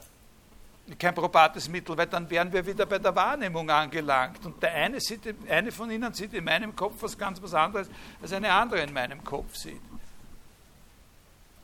[0.98, 4.44] kein probates Mittel, weil dann wären wir wieder bei der Wahrnehmung angelangt.
[4.44, 7.88] Und der eine, sieht, eine von Ihnen sieht in meinem Kopf was ganz was anderes,
[8.20, 9.80] als eine andere in meinem Kopf sieht.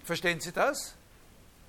[0.05, 0.95] Verstehen Sie das?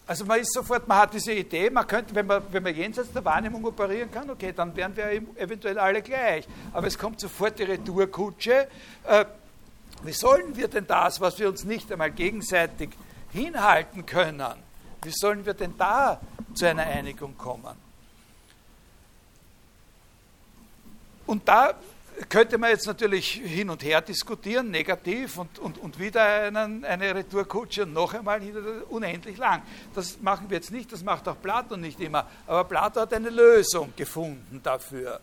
[0.07, 3.11] Also man ist sofort, man hat diese Idee, man könnte, wenn man, wenn man jenseits
[3.11, 6.47] der Wahrnehmung operieren kann, okay, dann wären wir eventuell alle gleich.
[6.73, 8.67] Aber es kommt sofort die Retourkutsche.
[9.05, 9.25] Äh,
[10.03, 12.89] wie sollen wir denn das, was wir uns nicht einmal gegenseitig
[13.31, 14.53] hinhalten können,
[15.03, 16.19] wie sollen wir denn da
[16.53, 17.75] zu einer Einigung kommen?
[21.25, 21.75] Und da
[22.27, 27.15] könnte man jetzt natürlich hin und her diskutieren, negativ und, und, und wieder einen, eine
[27.15, 28.41] Retourkutsche und noch einmal
[28.89, 29.61] unendlich lang.
[29.95, 32.25] Das machen wir jetzt nicht, das macht auch Plato nicht immer.
[32.47, 35.21] Aber Plato hat eine Lösung gefunden dafür.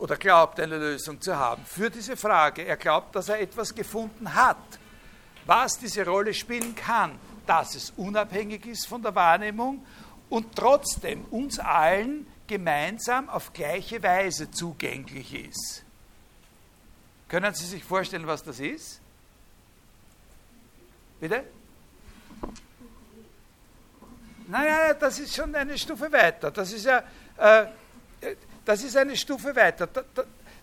[0.00, 2.64] Oder glaubt eine Lösung zu haben für diese Frage.
[2.64, 4.56] Er glaubt, dass er etwas gefunden hat,
[5.46, 7.18] was diese Rolle spielen kann
[7.50, 9.84] dass es unabhängig ist von der Wahrnehmung
[10.28, 15.82] und trotzdem uns allen gemeinsam auf gleiche Weise zugänglich ist.
[17.28, 19.00] Können Sie sich vorstellen, was das ist?
[21.18, 21.42] Bitte?
[24.46, 26.52] Naja, das ist schon eine Stufe weiter.
[26.52, 27.02] Das ist ja,
[27.36, 27.66] äh,
[28.70, 29.88] das ist eine Stufe weiter.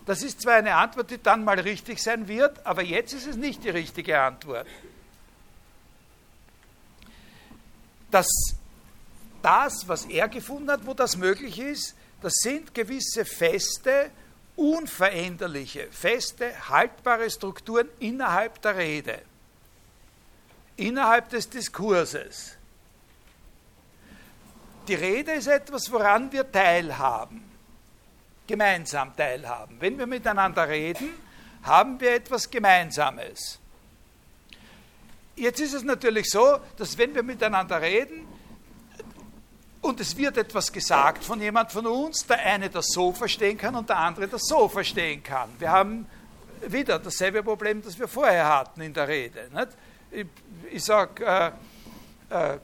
[0.06, 3.36] Das ist zwar eine Antwort, die dann mal richtig sein wird, aber jetzt ist es
[3.36, 4.66] nicht die richtige Antwort.
[8.10, 8.26] dass
[9.42, 14.10] das, was er gefunden hat, wo das möglich ist, das sind gewisse feste,
[14.56, 19.22] unveränderliche, feste, haltbare Strukturen innerhalb der Rede,
[20.76, 22.56] innerhalb des Diskurses.
[24.88, 27.47] Die Rede ist etwas, woran wir teilhaben,
[28.48, 29.76] gemeinsam teilhaben.
[29.78, 31.10] Wenn wir miteinander reden,
[31.62, 33.60] haben wir etwas Gemeinsames.
[35.36, 38.26] Jetzt ist es natürlich so, dass wenn wir miteinander reden
[39.80, 43.76] und es wird etwas gesagt von jemand von uns, der eine das so verstehen kann
[43.76, 45.50] und der andere das so verstehen kann.
[45.60, 46.06] Wir haben
[46.66, 49.48] wieder dasselbe Problem, das wir vorher hatten in der Rede.
[50.10, 50.26] Ich,
[50.72, 52.58] ich sage, äh, äh,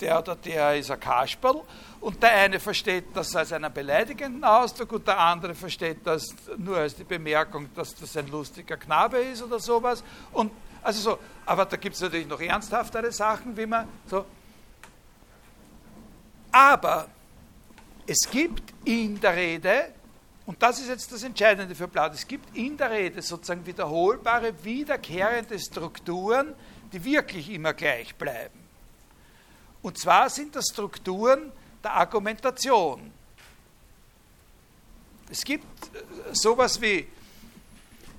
[0.00, 1.62] der oder der ist ein Kasperl
[2.00, 6.76] und der eine versteht das als einen beleidigenden Ausdruck und der andere versteht das nur
[6.76, 10.02] als die Bemerkung, dass das ein lustiger Knabe ist oder sowas.
[10.32, 10.52] Und
[10.82, 14.24] also so, aber da gibt es natürlich noch ernsthaftere Sachen, wie man so.
[16.52, 17.08] Aber
[18.06, 19.92] es gibt in der Rede,
[20.46, 24.52] und das ist jetzt das Entscheidende für Plato, es gibt in der Rede sozusagen wiederholbare,
[24.62, 26.54] wiederkehrende Strukturen,
[26.92, 28.63] die wirklich immer gleich bleiben.
[29.84, 33.12] Und zwar sind das Strukturen der Argumentation.
[35.28, 36.00] Es gibt äh,
[36.32, 37.06] sowas wie,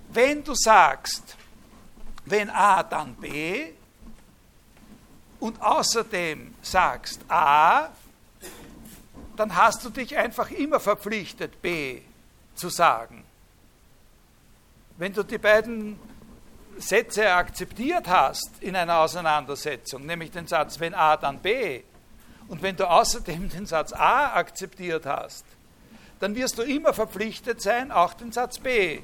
[0.09, 1.35] wenn du sagst,
[2.25, 3.71] wenn A, dann B
[5.39, 7.89] und außerdem sagst A,
[9.35, 12.01] dann hast du dich einfach immer verpflichtet, B
[12.53, 13.25] zu sagen.
[14.97, 15.99] Wenn du die beiden
[16.77, 21.83] Sätze akzeptiert hast in einer Auseinandersetzung, nämlich den Satz, wenn A, dann B,
[22.47, 25.45] und wenn du außerdem den Satz A akzeptiert hast,
[26.19, 29.01] dann wirst du immer verpflichtet sein, auch den Satz B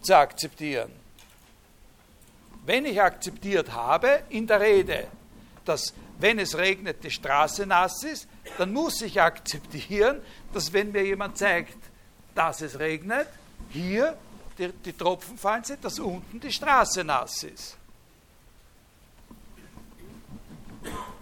[0.00, 0.90] zu akzeptieren.
[2.66, 5.06] Wenn ich akzeptiert habe in der Rede,
[5.64, 8.28] dass wenn es regnet, die Straße nass ist,
[8.58, 10.20] dann muss ich akzeptieren,
[10.52, 11.76] dass wenn mir jemand zeigt,
[12.34, 13.28] dass es regnet,
[13.70, 14.16] hier
[14.58, 17.76] die, die Tropfen fallen sind, dass unten die Straße nass ist.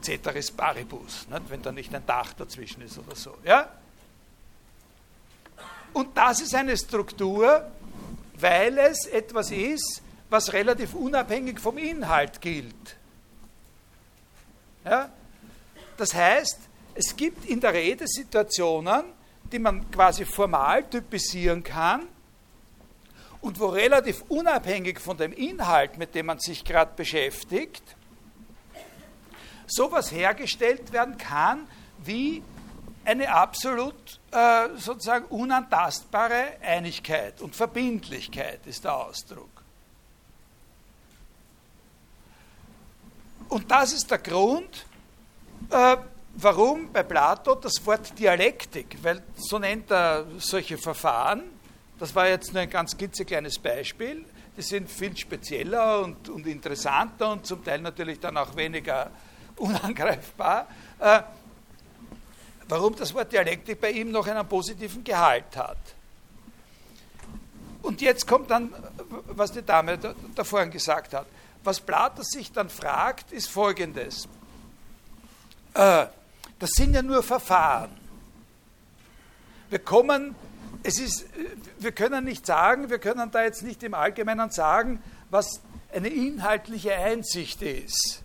[0.02, 1.42] Ceteris Paribus, nicht?
[1.48, 3.36] wenn da nicht ein Dach dazwischen ist oder so.
[3.44, 3.68] Ja?
[5.92, 7.70] Und das ist eine Struktur,
[8.38, 12.96] weil es etwas ist, was relativ unabhängig vom Inhalt gilt.
[14.84, 15.10] Ja?
[15.96, 16.58] Das heißt,
[16.94, 19.04] es gibt in der Rede Situationen,
[19.50, 22.08] die man quasi formal typisieren kann
[23.42, 27.82] und wo relativ unabhängig von dem Inhalt, mit dem man sich gerade beschäftigt,
[29.66, 31.68] sowas hergestellt werden kann
[32.04, 32.42] wie
[33.04, 39.50] eine absolut äh, sozusagen unantastbare Einigkeit und Verbindlichkeit ist der Ausdruck.
[43.48, 44.86] Und das ist der Grund,
[45.70, 45.96] äh,
[46.34, 51.42] warum bei Plato das Wort Dialektik, weil so nennt er solche Verfahren,
[51.98, 54.24] das war jetzt nur ein ganz klitzekleines Beispiel,
[54.56, 59.10] die sind viel spezieller und, und interessanter und zum Teil natürlich dann auch weniger
[59.56, 60.66] unangreifbar.
[60.98, 61.22] Äh,
[62.68, 65.78] warum das Wort Dialektik bei ihm noch einen positiven Gehalt hat.
[67.82, 68.72] Und jetzt kommt dann,
[69.26, 71.26] was die Dame da, da vorhin gesagt hat.
[71.64, 74.28] Was Plato sich dann fragt, ist folgendes.
[75.74, 76.06] Äh,
[76.58, 77.90] das sind ja nur Verfahren.
[79.68, 80.34] Wir kommen,
[80.82, 81.26] es ist,
[81.78, 85.60] wir können nicht sagen, wir können da jetzt nicht im Allgemeinen sagen, was
[85.92, 88.22] eine inhaltliche Einsicht ist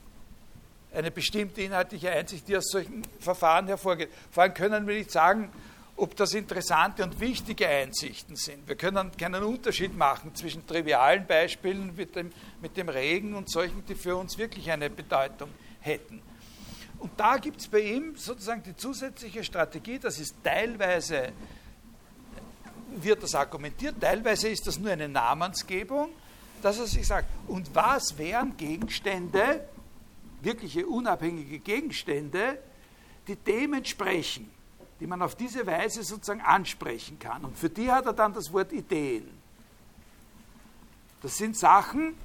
[0.98, 4.10] eine bestimmte inhaltliche Einsicht, die aus solchen Verfahren hervorgeht.
[4.32, 5.50] Vor allem können wir nicht sagen,
[5.96, 8.68] ob das interessante und wichtige Einsichten sind.
[8.68, 12.32] Wir können keinen Unterschied machen zwischen trivialen Beispielen mit dem,
[12.62, 15.50] mit dem Regen und solchen, die für uns wirklich eine Bedeutung
[15.82, 16.22] hätten.
[17.00, 21.32] Und da gibt es bei ihm sozusagen die zusätzliche Strategie, das ist teilweise,
[23.04, 26.10] wird das argumentiert, teilweise ist das nur eine Namensgebung,
[26.62, 29.68] dass er sich sagt, und was wären Gegenstände,
[30.42, 32.60] wirkliche unabhängige Gegenstände,
[33.28, 34.50] die dem entsprechen,
[35.00, 37.46] die man auf diese Weise sozusagen ansprechen kann.
[37.46, 39.30] Und für die hat er dann das Wort Ideen.
[41.22, 42.16] Das sind Sachen,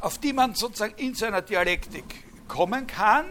[0.00, 3.26] auf die man sozusagen in seiner Dialektik kommen kann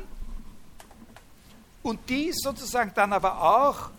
[1.84, 3.90] und die sozusagen dann aber auch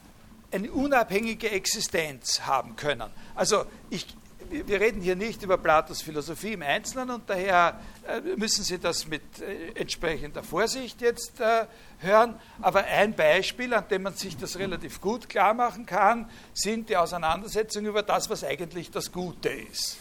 [0.50, 3.10] eine unabhängige Existenz haben können.
[3.34, 4.06] Also ich
[4.50, 9.06] wir reden hier nicht über Platos Philosophie im Einzelnen und daher äh, müssen Sie das
[9.06, 11.66] mit äh, entsprechender Vorsicht jetzt äh,
[11.98, 12.38] hören.
[12.60, 16.96] Aber ein Beispiel, an dem man sich das relativ gut klar machen kann, sind die
[16.96, 19.98] Auseinandersetzungen über das, was eigentlich das Gute ist.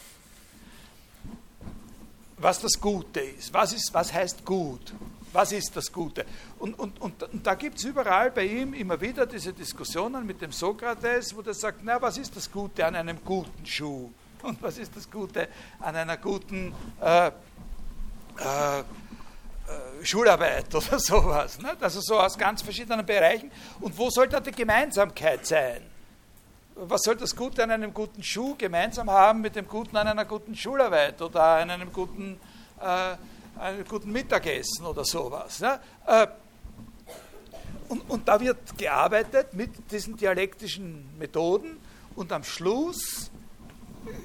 [2.37, 3.53] Was das Gute ist.
[3.53, 4.93] Was, ist, was heißt gut?
[5.31, 6.25] Was ist das Gute?
[6.57, 10.41] Und, und, und, und da gibt es überall bei ihm immer wieder diese Diskussionen mit
[10.41, 14.09] dem Sokrates, wo der sagt, na, was ist das Gute an einem guten Schuh?
[14.41, 15.47] Und was ist das Gute
[15.79, 17.31] an einer guten äh, äh,
[18.79, 18.83] äh
[20.03, 21.59] Schularbeit oder sowas?
[21.59, 21.75] Ne?
[21.79, 23.51] Also so aus ganz verschiedenen Bereichen.
[23.81, 25.81] Und wo soll da die Gemeinsamkeit sein?
[26.75, 30.25] Was soll das Gute an einem guten Schuh gemeinsam haben mit dem Guten an einer
[30.25, 32.39] guten Schularbeit oder an einem guten,
[32.81, 33.15] äh,
[33.59, 35.59] einem guten Mittagessen oder sowas?
[35.61, 35.79] Ne?
[36.05, 36.27] Äh,
[37.89, 41.77] und, und da wird gearbeitet mit diesen dialektischen Methoden
[42.15, 43.29] und am Schluss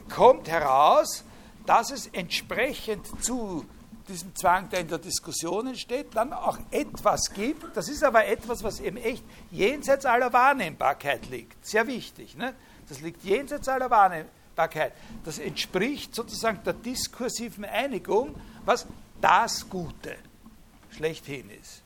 [0.09, 1.25] kommt heraus,
[1.67, 3.65] dass es entsprechend zu
[4.09, 7.77] diesem Zwang, der in der Diskussion entsteht, dann auch etwas gibt.
[7.77, 11.65] Das ist aber etwas, was eben echt jenseits aller Wahrnehmbarkeit liegt.
[11.65, 12.37] Sehr wichtig.
[12.37, 12.55] Ne?
[12.89, 14.93] Das liegt jenseits aller Wahrnehmbarkeit.
[15.25, 18.35] Das entspricht sozusagen der diskursiven Einigung,
[18.65, 18.87] was
[19.21, 20.17] das Gute
[20.91, 21.83] schlechthin ist.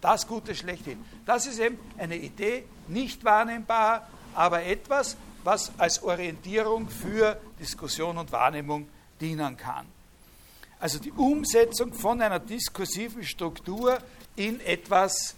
[0.00, 1.04] Das Gute schlechthin.
[1.26, 8.32] Das ist eben eine Idee, nicht wahrnehmbar, aber etwas, was als Orientierung für Diskussion und
[8.32, 8.88] Wahrnehmung
[9.20, 9.86] dienen kann.
[10.78, 13.98] Also die Umsetzung von einer diskursiven Struktur
[14.36, 15.34] in etwas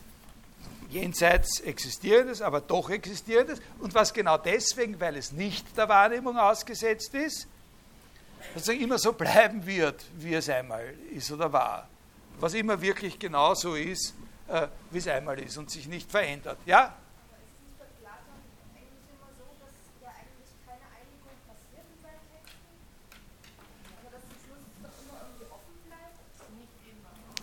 [0.91, 7.15] jenseits Existierendes, aber doch Existierendes und was genau deswegen, weil es nicht der Wahrnehmung ausgesetzt
[7.15, 7.49] ist,
[8.55, 11.89] sozusagen immer so bleiben wird, wie es einmal ist oder war.
[12.39, 14.15] Was immer wirklich genau so ist,
[14.49, 16.59] äh, wie es einmal ist und sich nicht verändert.
[16.67, 16.95] Ja?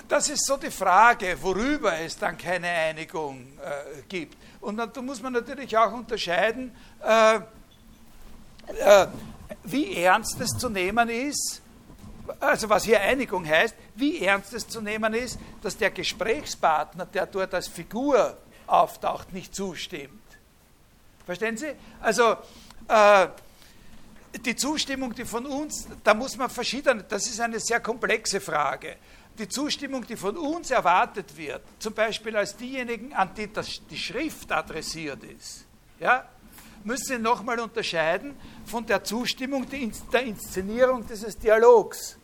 [0.09, 4.35] Das ist so die Frage, worüber es dann keine Einigung äh, gibt.
[4.59, 6.75] Und da muss man natürlich auch unterscheiden,
[7.05, 9.07] äh, äh,
[9.63, 11.61] wie ernst es zu nehmen ist,
[12.39, 17.25] also was hier Einigung heißt, wie ernst es zu nehmen ist, dass der Gesprächspartner, der
[17.25, 20.21] dort als Figur auftaucht, nicht zustimmt.
[21.25, 21.71] Verstehen Sie?
[22.01, 22.37] Also
[22.87, 23.27] äh,
[24.45, 28.97] die Zustimmung, die von uns, da muss man verschiedene, das ist eine sehr komplexe Frage.
[29.39, 33.97] die Zustimmung, die von uns erwartet wird, zum Beispiel als diejenigen, an die das, die
[33.97, 35.65] Schrift adressiert ist,
[35.99, 36.27] ja,
[36.83, 42.18] müssen Sie nochmal unterscheiden von der Zustimmung, der Inszenierung dieses Dialogs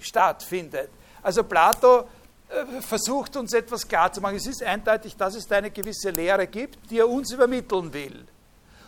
[0.00, 0.90] stattfindet.
[1.22, 2.08] Also Plato
[2.48, 4.36] äh, versucht uns etwas klarzumachen.
[4.36, 8.26] Es ist eindeutig, dass es da eine gewisse Lehre gibt, die er uns übermitteln will.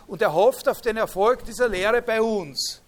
[0.07, 2.81] Und er hofft auf den Erfolg dieser Lehre bei uns.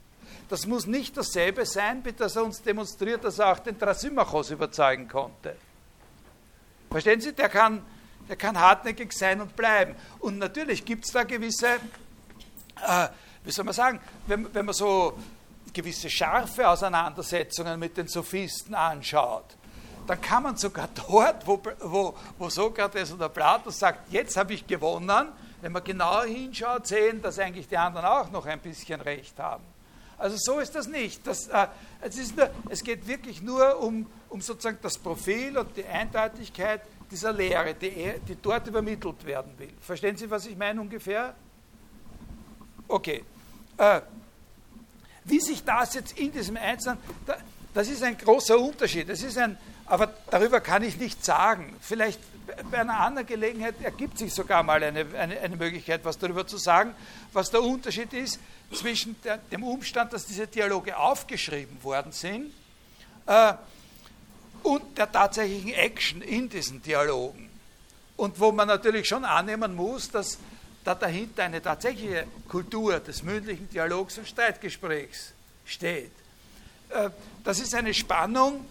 [0.50, 4.52] Das muss nicht dasselbe sein, wie dass er uns demonstriert, dass er auch den Thrasymachos
[4.52, 5.56] überzeugen konnte.
[6.92, 7.84] Verstehen Sie, der kann,
[8.30, 9.96] der kann hartnäckig sein und bleiben.
[10.20, 13.08] Und natürlich gibt es da gewisse, äh,
[13.44, 15.18] wie soll man sagen, wenn, wenn man so
[15.76, 19.58] gewisse scharfe Auseinandersetzungen mit den Sophisten anschaut,
[20.08, 24.66] dann kann man sogar dort, wo, wo, wo Sokrates oder Plato sagt, jetzt habe ich
[24.66, 25.28] gewonnen,
[25.62, 29.64] wenn man genauer hinschaut, sehen, dass eigentlich die anderen auch noch ein bisschen recht haben.
[30.18, 31.26] Also so ist das nicht.
[31.28, 31.68] Das, äh,
[32.02, 36.82] es, ist nur, es geht wirklich nur um, um sozusagen das Profil und die Eindeutigkeit
[37.12, 39.74] dieser Lehre, die, die dort übermittelt werden will.
[39.82, 41.36] Verstehen Sie, was ich meine ungefähr?
[42.88, 43.26] Okay.
[43.78, 44.02] Äh,
[45.26, 47.00] wie sich das jetzt in diesem Einzelnen,
[47.74, 49.10] das ist ein großer Unterschied.
[49.10, 51.76] Das ist ein, aber darüber kann ich nichts sagen.
[51.82, 52.20] Vielleicht
[52.72, 56.58] bei einer anderen Gelegenheit ergibt sich sogar mal eine, eine, eine Möglichkeit, was darüber zu
[56.58, 56.94] sagen,
[57.34, 58.40] was der Unterschied ist
[58.72, 62.54] zwischen der, dem Umstand, dass diese Dialoge aufgeschrieben worden sind
[63.26, 63.54] äh,
[64.64, 67.50] und der tatsächlichen Action in diesen Dialogen.
[68.16, 70.38] Und wo man natürlich schon annehmen muss, dass
[70.86, 75.34] da dahinter eine tatsächliche Kultur des mündlichen Dialogs und Streitgesprächs
[75.66, 76.12] steht.
[76.90, 77.10] Äh,
[77.44, 78.64] das ist eine Spannung,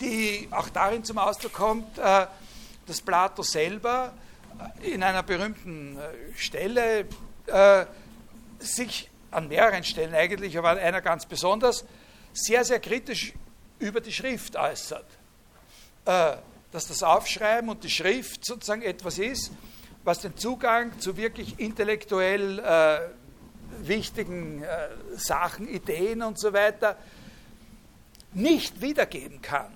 [0.00, 2.26] die auch darin zum Ausdruck kommt, äh,
[2.86, 4.12] dass Plato selber
[4.82, 7.06] in einer berühmten äh, Stelle
[8.60, 11.84] sich an mehreren Stellen eigentlich, aber an einer ganz besonders,
[12.32, 13.32] sehr, sehr kritisch
[13.80, 15.04] über die Schrift äußert.
[16.04, 19.50] Dass das Aufschreiben und die Schrift sozusagen etwas ist,
[20.04, 23.00] was den Zugang zu wirklich intellektuell äh,
[23.86, 26.96] wichtigen äh, Sachen, Ideen und so weiter
[28.34, 29.72] nicht wiedergeben kann.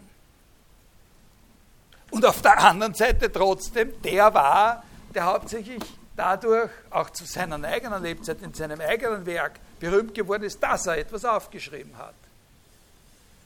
[2.11, 5.83] Und auf der anderen Seite trotzdem der war, der hauptsächlich
[6.17, 10.99] dadurch auch zu seiner eigenen Lebzeit in seinem eigenen Werk berühmt geworden ist, dass er
[10.99, 12.15] etwas aufgeschrieben hat.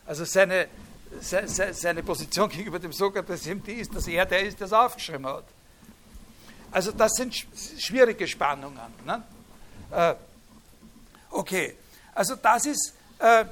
[0.06, 0.68] Also seine,
[1.20, 5.44] seine, Position gegenüber dem Sokrates die ist, dass er der ist, der es aufgeschrieben hat.
[6.72, 7.34] Also das sind
[7.78, 8.78] schwierige Spannungen.
[9.04, 9.22] Ne?
[9.90, 10.14] Äh,
[11.30, 11.76] okay,
[12.14, 13.44] also das ist, äh,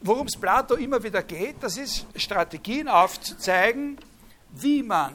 [0.00, 3.98] worum es Plato immer wieder geht, das ist Strategien aufzuzeigen,
[4.52, 5.14] wie man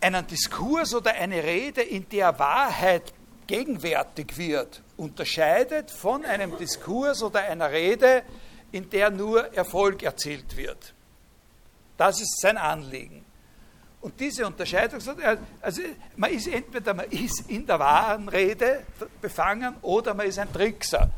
[0.00, 3.12] einen Diskurs oder eine Rede, in der Wahrheit
[3.46, 8.22] gegenwärtig wird, unterscheidet von einem Diskurs oder einer Rede,
[8.72, 10.94] in der nur Erfolg erzielt wird.
[11.96, 13.23] Das ist sein Anliegen.
[14.04, 15.00] Und diese Unterscheidung,
[15.62, 15.80] also
[16.16, 18.82] man ist entweder man ist in der wahren Rede
[19.18, 21.10] befangen oder man ist ein Trickser.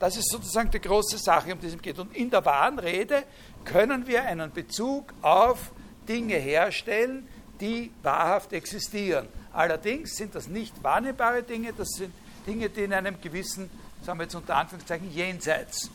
[0.00, 2.00] Das ist sozusagen die große Sache, um die es geht.
[2.00, 3.22] Und in der wahren Rede
[3.64, 5.70] können wir einen Bezug auf
[6.08, 7.28] Dinge herstellen,
[7.60, 9.28] die wahrhaft existieren.
[9.52, 12.12] Allerdings sind das nicht wahrnehmbare Dinge, das sind
[12.44, 13.70] Dinge, die in einem gewissen,
[14.04, 15.90] sagen wir jetzt unter Anführungszeichen, Jenseits,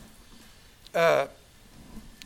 [0.94, 1.26] äh,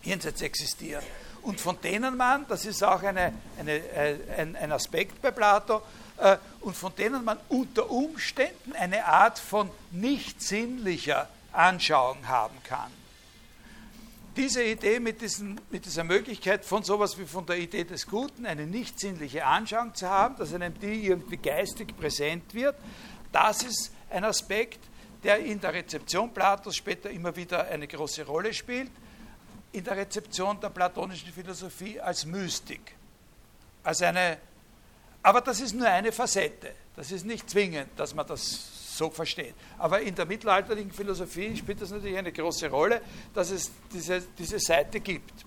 [0.04, 1.02] Jenseits existieren
[1.44, 5.82] und von denen man, das ist auch eine, eine, äh, ein, ein, Aspekt bei Plato,
[6.18, 12.92] äh, und von denen man unter Umständen eine Art von nicht sinnlicher Anschauung haben kann.
[14.38, 18.46] Diese Idee mit, diesen, mit dieser Möglichkeit von sowas wie von der Idee des Guten
[18.46, 22.76] eine nicht sinnliche Anschauung zu haben, dass einem die irgendwie geistig präsent wird,
[23.32, 24.80] das ist ein Aspekt,
[25.24, 28.92] der in der Rezeption Platos später immer wieder eine große Rolle spielt
[29.72, 32.96] in der Rezeption der platonischen Philosophie als Mystik.
[33.84, 34.38] Als eine,
[35.24, 36.74] aber das ist nur eine Facette.
[36.96, 39.56] Das ist nicht zwingend, dass man das so versteht.
[39.78, 43.02] Aber in der mittelalterlichen Philosophie spielt das natürlich eine große Rolle,
[43.34, 45.46] dass es diese, diese Seite gibt.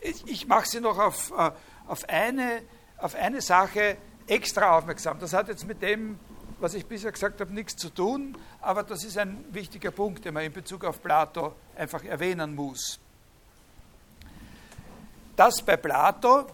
[0.00, 1.50] Ich, ich mache Sie noch auf, äh,
[1.86, 2.62] auf, eine,
[2.98, 3.96] auf eine Sache
[4.26, 5.18] extra aufmerksam.
[5.18, 6.18] Das hat jetzt mit dem
[6.60, 10.34] was ich bisher gesagt habe, nichts zu tun, aber das ist ein wichtiger Punkt, den
[10.34, 12.98] man in Bezug auf Plato einfach erwähnen muss.
[15.36, 16.46] Dass bei Plato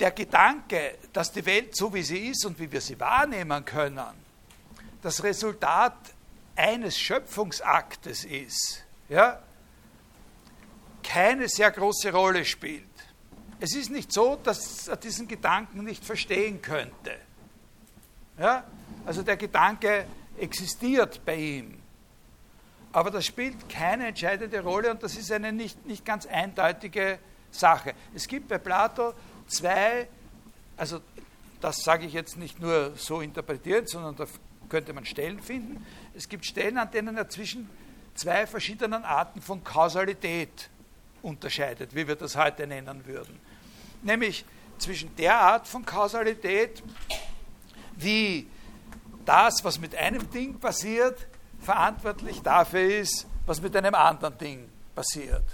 [0.00, 4.26] der Gedanke, dass die Welt so wie sie ist und wie wir sie wahrnehmen können,
[5.02, 5.96] das Resultat
[6.56, 9.40] eines Schöpfungsaktes ist, ja,
[11.02, 12.84] keine sehr große Rolle spielt.
[13.60, 17.27] Es ist nicht so, dass er diesen Gedanken nicht verstehen könnte.
[18.38, 18.64] Ja?
[19.06, 20.06] Also der Gedanke
[20.38, 21.78] existiert bei ihm.
[22.92, 27.18] aber das spielt keine entscheidende Rolle und das ist eine nicht, nicht ganz eindeutige
[27.50, 27.94] Sache.
[28.14, 29.14] Es gibt bei Plato
[29.46, 30.08] zwei,
[30.76, 31.00] also
[31.60, 34.26] das sage ich jetzt nicht nur so interpretiert, sondern da
[34.68, 35.84] könnte man Stellen finden.
[36.14, 37.68] Es gibt Stellen, an denen er zwischen
[38.14, 40.70] zwei verschiedenen Arten von Kausalität
[41.22, 43.38] unterscheidet, wie wir das heute nennen würden.
[44.02, 44.44] Nämlich
[44.78, 46.82] zwischen der Art von Kausalität,
[47.98, 48.48] wie
[49.24, 51.26] das, was mit einem Ding passiert,
[51.60, 55.44] verantwortlich dafür ist, was mit einem anderen Ding passiert.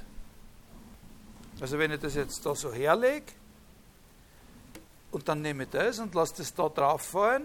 [1.60, 3.32] Also wenn ich das jetzt da so herlege
[5.12, 7.44] und dann nehme ich das und lasse das da drauf fallen,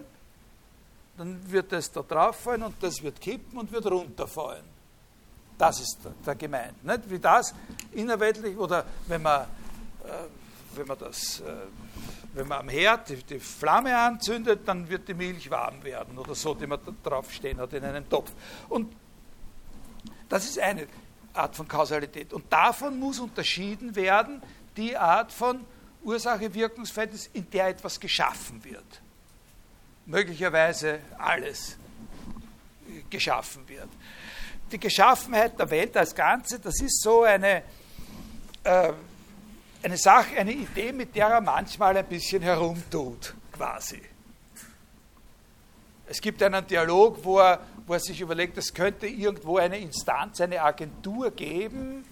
[1.17, 4.65] dann wird das da drauf fallen und das wird kippen und wird runterfallen.
[5.57, 6.83] Das ist da gemeint.
[6.83, 7.09] Nicht?
[7.09, 7.53] Wie das
[7.91, 9.47] innerweltlich, oder wenn man, äh,
[10.75, 11.43] wenn man das, äh,
[12.33, 16.35] wenn man am Herd die, die, Flamme anzündet, dann wird die Milch warm werden oder
[16.35, 18.31] so, die man drauf stehen hat in einem Topf.
[18.69, 18.95] Und
[20.27, 20.87] das ist eine
[21.33, 22.33] Art von Kausalität.
[22.33, 24.41] Und davon muss unterschieden werden
[24.77, 25.65] die Art von
[26.03, 29.01] Ursache-Wirkungsverhältnis, in der etwas geschaffen wird.
[30.05, 31.77] Möglicherweise alles
[33.09, 33.89] geschaffen wird
[34.71, 37.63] die Geschaffenheit der Welt als Ganze, das ist so eine,
[38.63, 38.93] äh,
[39.83, 44.01] eine Sache, eine Idee, mit der er manchmal ein bisschen herumtut, quasi.
[46.07, 50.41] Es gibt einen Dialog, wo er, wo er sich überlegt, es könnte irgendwo eine Instanz,
[50.41, 52.03] eine Agentur geben.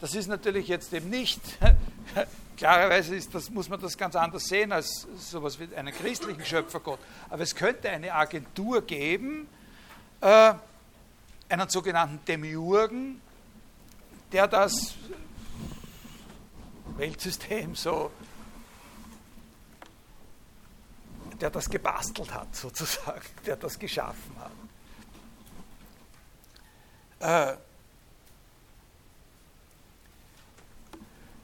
[0.00, 1.40] Das ist natürlich jetzt eben nicht,
[2.56, 7.00] klarerweise ist das, muss man das ganz anders sehen als sowas wie einen christlichen Schöpfergott.
[7.30, 9.48] Aber es könnte eine Agentur geben,
[10.20, 10.54] äh,
[11.48, 13.20] einen sogenannten Demiurgen,
[14.30, 14.94] der das
[16.96, 18.10] Weltsystem so,
[21.40, 24.36] der das gebastelt hat, sozusagen, der das geschaffen
[27.18, 27.54] hat.
[27.54, 27.56] Äh,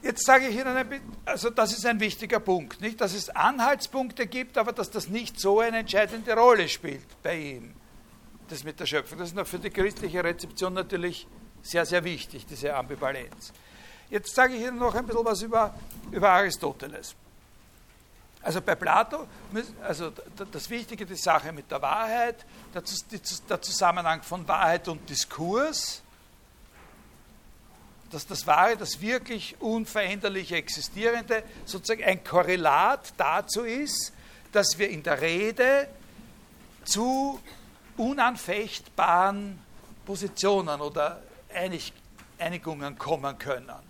[0.00, 4.56] Jetzt sage ich Ihnen, also das ist ein wichtiger Punkt, nicht, dass es Anhaltspunkte gibt,
[4.56, 7.74] aber dass das nicht so eine entscheidende Rolle spielt bei ihm
[8.48, 9.18] das mit der Schöpfung.
[9.18, 11.26] Das ist für die christliche Rezeption natürlich
[11.62, 13.52] sehr, sehr wichtig, diese Ambivalenz.
[14.10, 15.74] Jetzt sage ich Ihnen noch ein bisschen was über,
[16.10, 17.14] über Aristoteles.
[18.42, 19.26] Also bei Plato,
[19.82, 20.12] also
[20.52, 26.02] das Wichtige, die Sache mit der Wahrheit, der Zusammenhang von Wahrheit und Diskurs,
[28.10, 34.12] dass das Wahre, das wirklich unveränderlich Existierende, sozusagen ein Korrelat dazu ist,
[34.52, 35.88] dass wir in der Rede
[36.84, 37.38] zu
[37.98, 39.58] unanfechtbaren
[40.06, 41.92] Positionen oder Einig
[42.38, 43.87] Einigungen kommen können.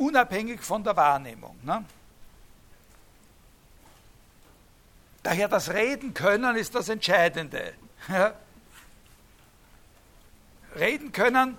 [0.00, 1.58] Unabhängig von der Wahrnehmung.
[1.62, 1.84] Ne?
[5.22, 7.74] Daher das Reden können ist das Entscheidende.
[10.74, 11.58] Reden können,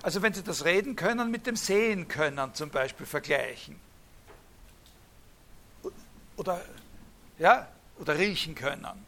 [0.00, 3.80] also wenn Sie das Reden können, mit dem Sehen können zum Beispiel vergleichen.
[6.36, 6.64] Oder,
[7.40, 7.66] ja,
[7.98, 9.04] oder riechen können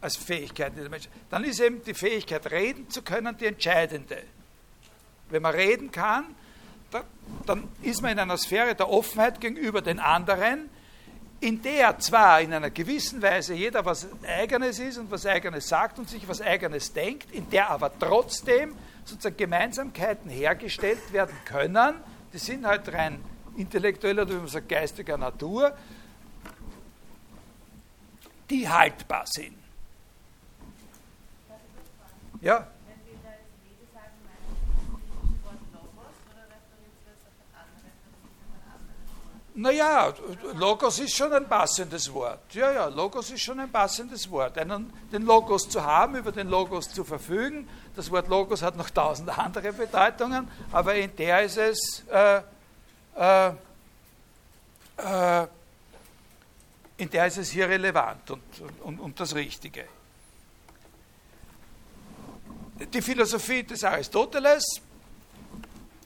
[0.00, 4.22] als Fähigkeit der Menschen, dann ist eben die Fähigkeit, reden zu können, die entscheidende.
[5.30, 6.36] Wenn man reden kann,
[7.46, 10.68] dann ist man in einer Sphäre der Offenheit gegenüber den anderen,
[11.40, 15.98] in der zwar in einer gewissen Weise jeder was Eigenes ist und was Eigenes sagt
[15.98, 21.96] und sich was Eigenes denkt, in der aber trotzdem sozusagen Gemeinsamkeiten hergestellt werden können,
[22.32, 23.20] die sind halt rein
[23.56, 25.76] intellektueller oder wie man sagt, geistiger Natur,
[28.48, 29.56] die haltbar sind.
[32.40, 32.66] Ja?
[39.54, 40.14] Naja,
[40.54, 42.54] Logos ist schon ein passendes Wort.
[42.54, 44.56] Ja, ja, Logos ist schon ein passendes Wort.
[44.56, 47.68] Einen, den Logos zu haben, über den Logos zu verfügen.
[47.94, 52.40] Das Wort Logos hat noch tausend andere Bedeutungen, aber in der ist es äh,
[53.16, 53.52] äh,
[54.96, 55.46] äh,
[56.96, 58.42] in der ist es hier relevant und,
[58.84, 59.86] und, und das Richtige.
[62.92, 64.64] Die Philosophie des Aristoteles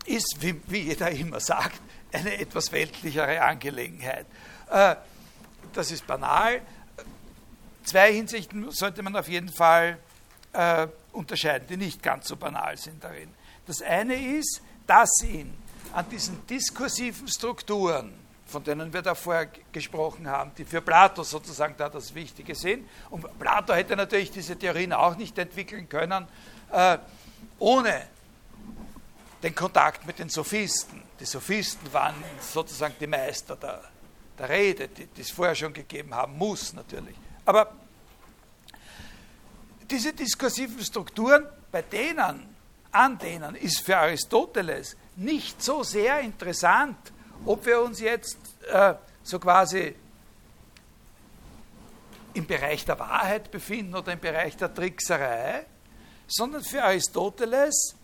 [0.07, 1.81] ist, wie, wie jeder immer sagt,
[2.13, 4.27] eine etwas weltlichere Angelegenheit.
[4.71, 4.97] Äh,
[5.73, 6.61] das ist banal.
[7.85, 9.99] Zwei Hinsichten sollte man auf jeden Fall
[10.53, 13.33] äh, unterscheiden, die nicht ganz so banal sind darin.
[13.67, 15.53] Das eine ist, dass ihn
[15.93, 18.13] an diesen diskursiven Strukturen,
[18.47, 22.89] von denen wir da vorher gesprochen haben, die für Plato sozusagen da das Wichtige sind.
[23.11, 26.27] Und Plato hätte natürlich diese Theorien auch nicht entwickeln können,
[26.73, 26.99] äh,
[27.59, 28.03] ohne
[29.43, 31.03] den Kontakt mit den Sophisten.
[31.21, 33.83] Die Sophisten waren sozusagen die Meister der,
[34.39, 37.17] der Rede, die, die es vorher schon gegeben haben muss natürlich.
[37.45, 37.73] Aber
[39.91, 42.55] diese diskursiven Strukturen, bei denen,
[42.91, 46.97] an denen ist für Aristoteles nicht so sehr interessant,
[47.45, 49.95] ob wir uns jetzt äh, so quasi
[52.35, 55.65] im Bereich der Wahrheit befinden oder im Bereich der Trickserei,
[56.27, 57.96] sondern für Aristoteles,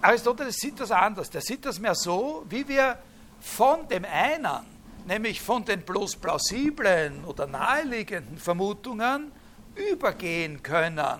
[0.00, 1.30] Aristoteles sieht das anders.
[1.30, 2.98] Der sieht das mehr so, wie wir
[3.40, 4.64] von dem einen,
[5.06, 9.32] nämlich von den bloß plausiblen oder naheliegenden Vermutungen,
[9.74, 11.18] übergehen können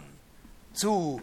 [0.72, 1.20] zu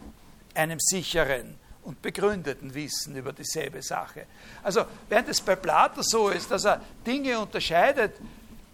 [0.54, 4.26] einem sicheren und begründeten Wissen über dieselbe Sache.
[4.64, 8.16] Also während es bei Plato so ist, dass er Dinge unterscheidet,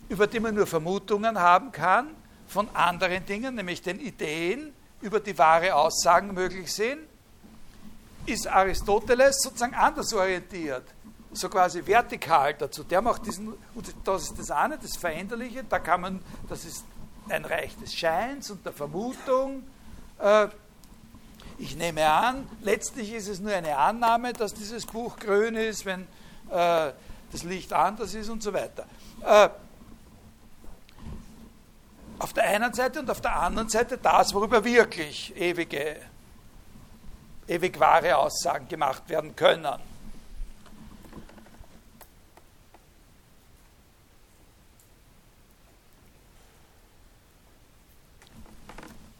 [0.09, 2.09] über die man nur Vermutungen haben kann,
[2.47, 6.99] von anderen Dingen, nämlich den Ideen, über die wahre Aussagen möglich sind,
[8.25, 10.83] ist Aristoteles sozusagen anders orientiert,
[11.31, 12.83] so quasi vertikal dazu.
[12.83, 16.19] Der macht diesen, und das ist das eine, das Veränderliche, da kann man,
[16.49, 16.85] das ist
[17.29, 19.63] ein Reich des Scheins und der Vermutung.
[20.19, 20.47] Äh,
[21.57, 26.01] ich nehme an, letztlich ist es nur eine Annahme, dass dieses Buch grün ist, wenn
[26.49, 26.91] äh,
[27.31, 28.85] das Licht anders ist und so weiter.
[29.23, 29.49] Äh,
[32.19, 35.97] auf der einen Seite und auf der anderen Seite das, worüber wirklich ewige,
[37.51, 39.91] ewig wahre Aussagen gemacht werden können.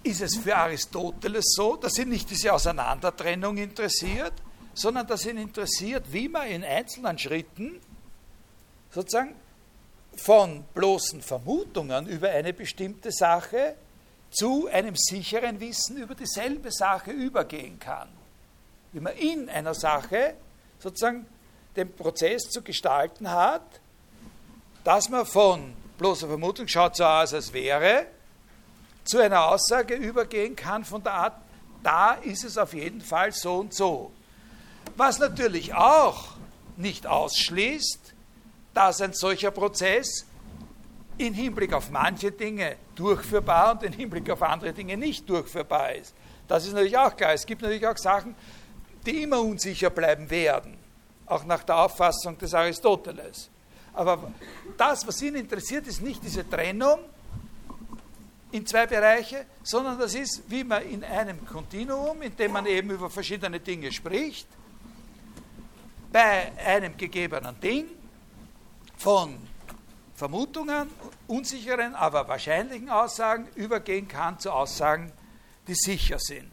[0.04, 4.34] ist es für Aristoteles so, dass ihn nicht diese Auseinandertrennung interessiert,
[4.74, 7.80] sondern dass ihn interessiert, wie man in einzelnen Schritten
[8.90, 9.36] sozusagen
[10.18, 13.76] von bloßen Vermutungen über eine bestimmte Sache
[14.32, 18.10] zu einem sicheren Wissen über dieselbe Sache übergehen kann.
[18.94, 20.36] Wie man in einer Sache
[20.80, 21.26] sozusagen
[21.76, 23.64] den Prozess zu gestalten hat,
[24.84, 28.08] dass man von bloßer Vermutung schaut so aus, als wäre,
[29.04, 31.42] zu einer Aussage übergehen kann von der Art,
[31.84, 34.12] da ist es auf jeden Fall so und so.
[34.96, 36.36] Was natürlich auch
[36.78, 38.14] nicht ausschließt,
[38.74, 40.26] dass ein solcher Prozess
[41.18, 46.14] in Hinblick auf manche Dinge durchführbar und in Hinblick auf andere Dinge nicht durchführbar ist.
[46.48, 47.34] Das ist natürlich auch klar.
[47.34, 48.36] Es gibt natürlich auch Sachen,
[49.06, 50.78] die immer unsicher bleiben werden,
[51.26, 53.49] auch nach der Auffassung des Aristoteles.
[53.93, 54.32] Aber
[54.78, 56.99] das, was ihn interessiert, ist nicht diese Trennung
[58.52, 62.91] in zwei Bereiche, sondern das ist, wie man in einem Kontinuum, in dem man eben
[62.91, 64.47] über verschiedene Dinge spricht,
[66.12, 67.86] bei einem gegebenen Ding
[68.97, 69.38] von
[70.16, 70.89] Vermutungen,
[71.28, 75.12] unsicheren, aber wahrscheinlichen Aussagen übergehen kann zu Aussagen,
[75.68, 76.52] die sicher sind.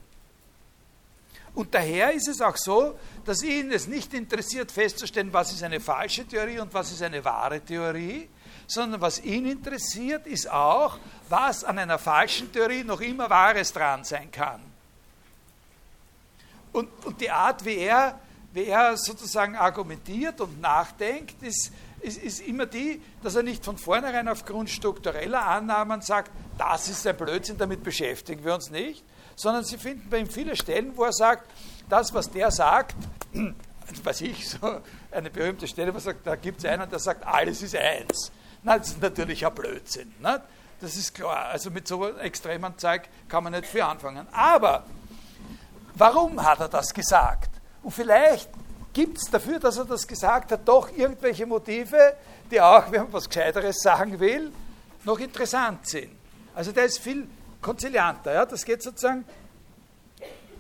[1.59, 5.81] Und daher ist es auch so, dass ihn es nicht interessiert festzustellen, was ist eine
[5.81, 8.29] falsche Theorie und was ist eine wahre Theorie,
[8.69, 14.05] sondern was ihn interessiert, ist auch, was an einer falschen Theorie noch immer Wahres dran
[14.05, 14.61] sein kann.
[16.71, 18.21] Und, und die Art, wie er,
[18.53, 23.77] wie er sozusagen argumentiert und nachdenkt, ist, ist, ist immer die, dass er nicht von
[23.77, 29.03] vornherein aufgrund struktureller Annahmen sagt, das ist ein Blödsinn, damit beschäftigen wir uns nicht,
[29.39, 31.49] sondern Sie finden bei ihm viele Stellen, wo er sagt,
[31.89, 32.97] das, was der sagt,
[34.05, 34.81] weiß ich, so
[35.13, 38.33] eine berühmte Stelle, wo er sagt, da gibt es einen, der sagt, alles ist eins.
[38.65, 40.13] Na, das ist natürlich ein Blödsinn.
[40.19, 40.43] Ne?
[40.81, 41.47] Das ist klar.
[41.47, 44.27] Also mit so extremen Zeug kann man nicht viel anfangen.
[44.33, 44.85] Aber
[45.95, 47.51] warum hat er das gesagt?
[47.85, 48.51] Und vielleicht
[48.93, 52.17] gibt es dafür, dass er das gesagt hat, doch irgendwelche Motive,
[52.51, 54.51] die auch, wenn man was Gescheiteres sagen will,
[55.05, 56.11] noch interessant sind.
[56.57, 57.29] Also der ist viel
[57.61, 58.33] konzilianter.
[58.33, 58.47] Ja?
[58.47, 59.25] Das geht sozusagen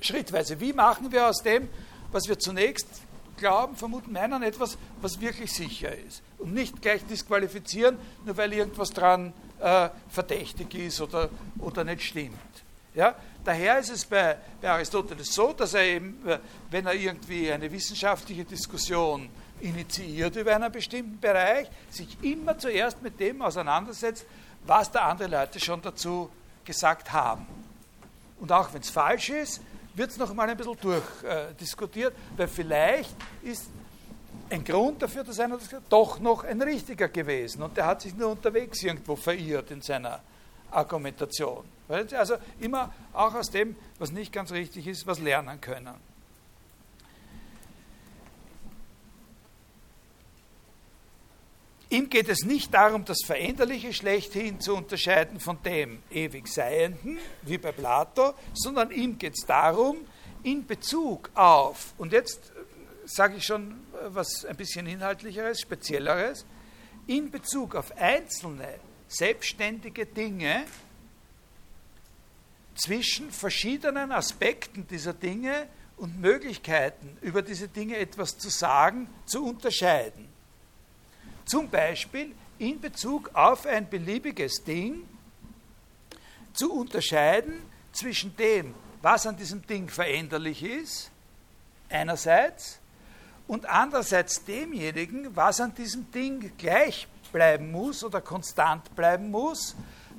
[0.00, 0.60] schrittweise.
[0.60, 1.68] Wie machen wir aus dem,
[2.12, 2.86] was wir zunächst
[3.38, 6.22] glauben, vermuten, meinen, etwas, was wirklich sicher ist.
[6.38, 12.36] Und nicht gleich disqualifizieren, nur weil irgendwas dran äh, verdächtig ist oder, oder nicht stimmt.
[12.94, 13.14] Ja?
[13.44, 16.38] Daher ist es bei, bei Aristoteles so, dass er eben, äh,
[16.70, 19.28] wenn er irgendwie eine wissenschaftliche Diskussion
[19.60, 24.26] initiiert über einen bestimmten Bereich, sich immer zuerst mit dem auseinandersetzt,
[24.66, 26.30] was da andere Leute schon dazu
[26.68, 27.46] gesagt haben.
[28.38, 29.60] Und auch wenn es falsch ist,
[29.94, 33.64] wird es noch mal ein bisschen durchdiskutiert, äh, weil vielleicht ist
[34.50, 38.14] ein Grund dafür, dass einer das doch noch ein richtiger gewesen und der hat sich
[38.14, 40.20] nur unterwegs irgendwo verirrt in seiner
[40.70, 41.64] Argumentation.
[41.88, 45.94] Also immer auch aus dem, was nicht ganz richtig ist, was lernen können.
[51.90, 57.56] Ihm geht es nicht darum, das Veränderliche schlechthin zu unterscheiden von dem ewig Seienden, wie
[57.56, 59.96] bei Plato, sondern ihm geht es darum,
[60.42, 66.44] in Bezug auf, und jetzt äh, sage ich schon äh, was ein bisschen inhaltlicheres, spezielleres,
[67.06, 68.68] in Bezug auf einzelne
[69.08, 70.64] selbstständige Dinge
[72.74, 75.66] zwischen verschiedenen Aspekten dieser Dinge
[75.96, 80.28] und Möglichkeiten, über diese Dinge etwas zu sagen, zu unterscheiden.
[81.48, 85.08] Zum Beispiel in Bezug auf ein beliebiges Ding
[86.52, 91.10] zu unterscheiden zwischen dem, was an diesem Ding veränderlich ist,
[91.88, 92.78] einerseits,
[93.46, 99.74] und andererseits demjenigen, was an diesem Ding gleich bleiben muss oder konstant bleiben muss,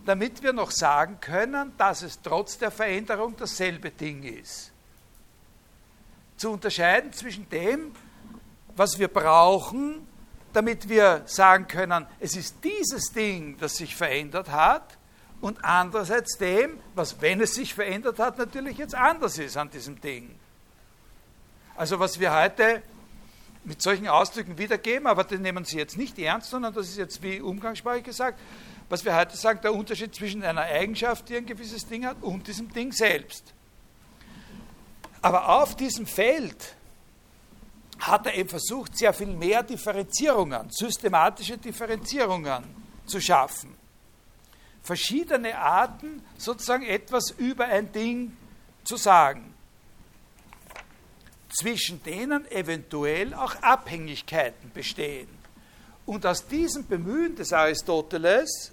[0.05, 4.71] damit wir noch sagen können, dass es trotz der Veränderung dasselbe Ding ist.
[6.37, 7.91] Zu unterscheiden zwischen dem,
[8.75, 10.07] was wir brauchen,
[10.53, 14.97] damit wir sagen können, es ist dieses Ding, das sich verändert hat,
[15.41, 19.99] und andererseits dem, was, wenn es sich verändert hat, natürlich jetzt anders ist an diesem
[20.01, 20.35] Ding.
[21.75, 22.81] Also was wir heute
[23.63, 27.21] mit solchen Ausdrücken wiedergeben, aber den nehmen Sie jetzt nicht ernst, sondern das ist jetzt
[27.23, 28.39] wie umgangssprachlich gesagt,
[28.89, 32.47] was wir heute sagen, der Unterschied zwischen einer Eigenschaft, die ein gewisses Ding hat, und
[32.47, 33.53] diesem Ding selbst.
[35.21, 36.75] Aber auf diesem Feld
[37.99, 42.63] hat er eben versucht, sehr viel mehr Differenzierungen, systematische Differenzierungen
[43.05, 43.75] zu schaffen.
[44.81, 48.35] Verschiedene Arten, sozusagen etwas über ein Ding
[48.83, 49.53] zu sagen
[51.49, 55.27] zwischen denen eventuell auch Abhängigkeiten bestehen.
[56.05, 58.71] Und aus diesem Bemühen des Aristoteles,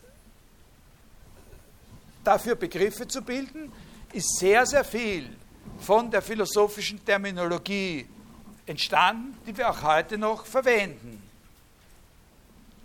[2.23, 3.73] dafür Begriffe zu bilden,
[4.13, 5.37] ist sehr, sehr viel
[5.79, 8.07] von der philosophischen Terminologie
[8.67, 11.23] entstanden, die wir auch heute noch verwenden.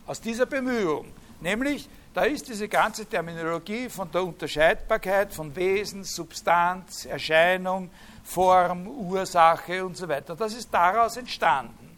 [0.06, 1.12] Aus dieser Bemühung.
[1.42, 7.90] Nämlich, da ist diese ganze Terminologie von der Unterscheidbarkeit von Wesen, Substanz, Erscheinung,
[8.24, 10.36] Form, Ursache und so weiter.
[10.36, 11.98] Das ist daraus entstanden.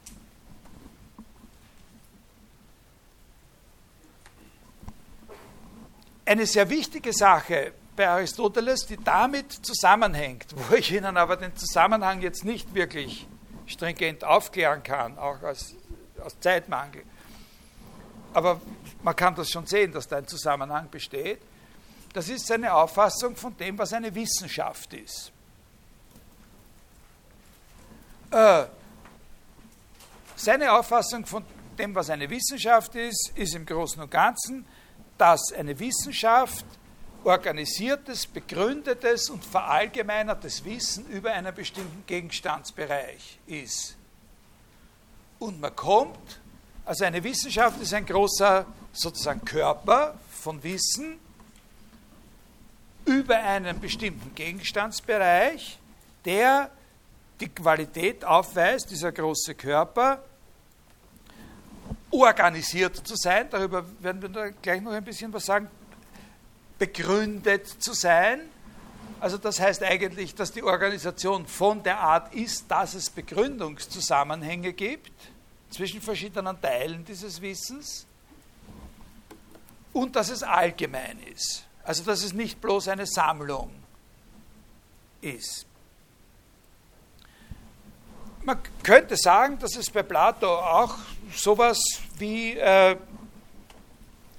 [6.26, 12.22] Eine sehr wichtige Sache bei Aristoteles, die damit zusammenhängt, wo ich Ihnen aber den Zusammenhang
[12.22, 13.28] jetzt nicht wirklich
[13.68, 15.76] stringent aufklären kann, auch aus,
[16.24, 17.04] aus Zeitmangel.
[18.34, 18.60] Aber
[19.04, 21.40] man kann das schon sehen, dass da ein Zusammenhang besteht.
[22.14, 25.32] Das ist seine Auffassung von dem, was eine Wissenschaft ist.
[28.32, 28.66] Äh,
[30.36, 31.46] seine Auffassung von
[31.78, 34.66] dem, was eine Wissenschaft ist, ist im Großen und Ganzen,
[35.18, 36.66] dass eine Wissenschaft
[37.26, 43.96] organisiertes, begründetes und verallgemeinertes Wissen über einen bestimmten Gegenstandsbereich ist.
[45.40, 46.42] Und man kommt,
[46.86, 51.20] also eine Wissenschaft ist ein großer sozusagen Körper von Wissen
[53.06, 55.80] über einen bestimmten Gegenstandsbereich,
[56.26, 56.70] der
[57.40, 60.24] die Qualität aufweist, dieser große Körper,
[62.12, 65.68] organisiert zu sein, darüber werden wir gleich noch ein bisschen was sagen,
[66.84, 68.42] begründet zu sein.
[69.22, 75.14] Also das heißt eigentlich, dass die Organisation von der Art ist, dass es Begründungszusammenhänge gibt
[75.70, 78.06] zwischen verschiedenen Teilen dieses Wissens
[79.94, 81.66] und dass es allgemein ist.
[81.86, 83.72] Also dass es nicht bloß eine Sammlung
[85.22, 85.66] ist.
[88.44, 90.98] Man könnte sagen, dass es bei Plato auch
[91.34, 91.80] sowas
[92.18, 92.98] wie äh,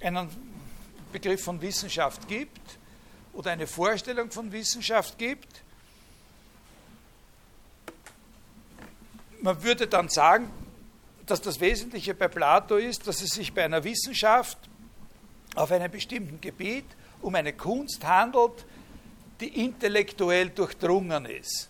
[0.03, 0.44] einen
[1.15, 2.61] Begriff von Wissenschaft gibt
[3.35, 5.63] oder eine Vorstellung von Wissenschaft gibt.
[9.41, 10.51] Man würde dann sagen,
[11.25, 14.59] dass das Wesentliche bei Plato ist, dass es sich bei einer Wissenschaft
[15.55, 16.87] auf einem bestimmten Gebiet
[17.23, 18.67] um eine Kunst handelt,
[19.39, 21.69] die intellektuell durchdrungen ist.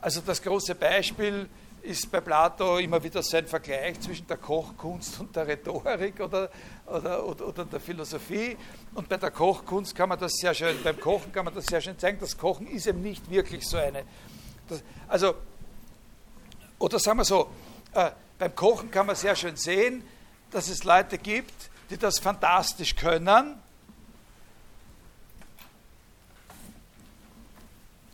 [0.00, 1.48] Also das große Beispiel
[1.82, 6.50] ist bei Plato immer wieder sein Vergleich zwischen der Kochkunst und der Rhetorik oder,
[6.86, 8.56] oder, oder, oder, der Philosophie.
[8.94, 11.80] Und bei der Kochkunst kann man das sehr schön, beim Kochen kann man das sehr
[11.80, 14.04] schön zeigen, das Kochen ist eben nicht wirklich so eine.
[14.68, 15.34] Das, also,
[16.78, 17.50] oder sagen wir so,
[17.94, 20.02] äh, beim Kochen kann man sehr schön sehen,
[20.50, 23.60] dass es Leute gibt, die das fantastisch können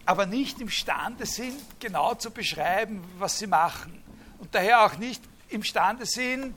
[0.07, 4.03] aber nicht imstande sind, genau zu beschreiben, was sie machen.
[4.39, 6.55] Und daher auch nicht imstande sind,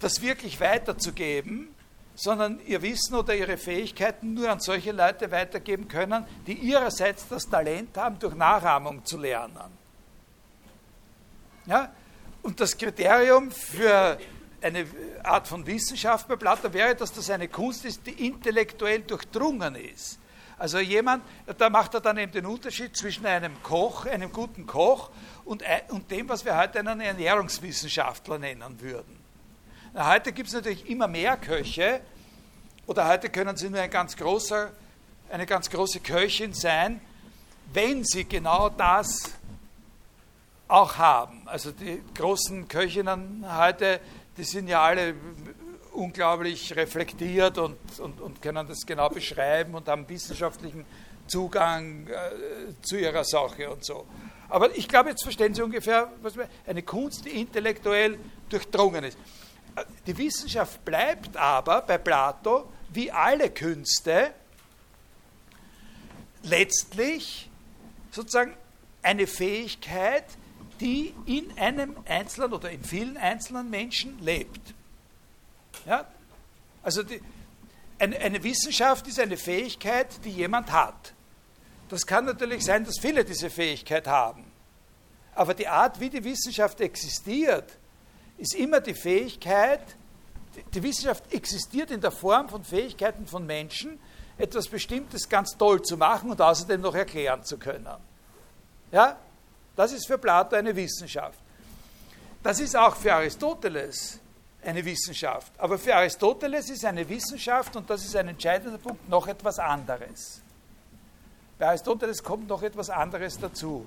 [0.00, 1.74] das wirklich weiterzugeben,
[2.14, 7.48] sondern ihr Wissen oder ihre Fähigkeiten nur an solche Leute weitergeben können, die ihrerseits das
[7.48, 9.78] Talent haben, durch Nachahmung zu lernen.
[11.66, 11.92] Ja?
[12.42, 14.18] Und das Kriterium für
[14.60, 14.86] eine
[15.22, 20.19] Art von Wissenschaft bei Plato wäre, dass das eine Kunst ist, die intellektuell durchdrungen ist.
[20.60, 21.24] Also jemand,
[21.56, 25.08] da macht er dann eben den Unterschied zwischen einem Koch, einem guten Koch
[25.46, 29.18] und, und dem, was wir heute einen Ernährungswissenschaftler nennen würden.
[29.94, 32.02] Na, heute gibt es natürlich immer mehr Köche
[32.86, 34.70] oder heute können sie nur ein ganz großer
[35.30, 37.00] eine ganz große Köchin sein,
[37.72, 39.32] wenn sie genau das
[40.68, 41.42] auch haben.
[41.46, 44.00] Also die großen Köchinnen heute,
[44.36, 45.14] die sind ja alle
[45.92, 50.84] unglaublich reflektiert und, und, und können das genau beschreiben und haben wissenschaftlichen
[51.26, 54.06] Zugang äh, zu ihrer Sache und so.
[54.48, 56.34] Aber ich glaube, jetzt verstehen Sie ungefähr, was
[56.66, 58.18] eine Kunst, die intellektuell
[58.48, 59.16] durchdrungen ist.
[60.06, 64.32] Die Wissenschaft bleibt aber bei Plato, wie alle Künste,
[66.42, 67.48] letztlich
[68.10, 68.54] sozusagen
[69.02, 70.24] eine Fähigkeit,
[70.80, 74.74] die in einem einzelnen oder in vielen einzelnen Menschen lebt.
[75.86, 76.06] Ja?
[76.82, 77.20] Also die,
[77.98, 81.12] eine, eine Wissenschaft ist eine Fähigkeit, die jemand hat.
[81.88, 84.50] Das kann natürlich sein, dass viele diese Fähigkeit haben.
[85.34, 87.78] Aber die Art, wie die Wissenschaft existiert,
[88.38, 89.82] ist immer die Fähigkeit,
[90.74, 93.98] die Wissenschaft existiert in der Form von Fähigkeiten von Menschen,
[94.38, 97.88] etwas Bestimmtes ganz toll zu machen und außerdem noch erklären zu können.
[98.90, 99.18] Ja?
[99.76, 101.38] Das ist für Plato eine Wissenschaft.
[102.42, 104.18] Das ist auch für Aristoteles
[104.64, 105.52] eine Wissenschaft.
[105.58, 110.42] Aber für Aristoteles ist eine Wissenschaft, und das ist ein entscheidender Punkt, noch etwas anderes.
[111.58, 113.86] Bei Aristoteles kommt noch etwas anderes dazu.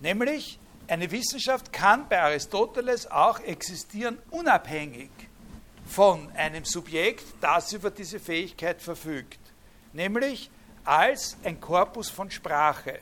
[0.00, 5.10] Nämlich, eine Wissenschaft kann bei Aristoteles auch existieren, unabhängig
[5.86, 9.40] von einem Subjekt, das über diese Fähigkeit verfügt,
[9.92, 10.50] nämlich
[10.84, 13.00] als ein Korpus von Sprache.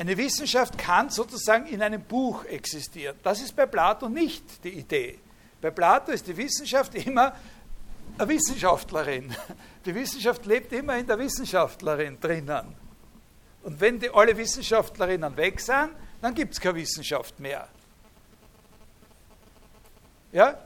[0.00, 3.18] Eine Wissenschaft kann sozusagen in einem Buch existieren.
[3.22, 5.18] Das ist bei Plato nicht die Idee.
[5.60, 7.34] Bei Plato ist die Wissenschaft immer
[8.16, 9.36] eine Wissenschaftlerin.
[9.84, 12.74] Die Wissenschaft lebt immer in der Wissenschaftlerin drinnen.
[13.62, 15.90] Und wenn die alle Wissenschaftlerinnen weg sind,
[16.22, 17.68] dann gibt es keine Wissenschaft mehr.
[20.32, 20.58] Ja?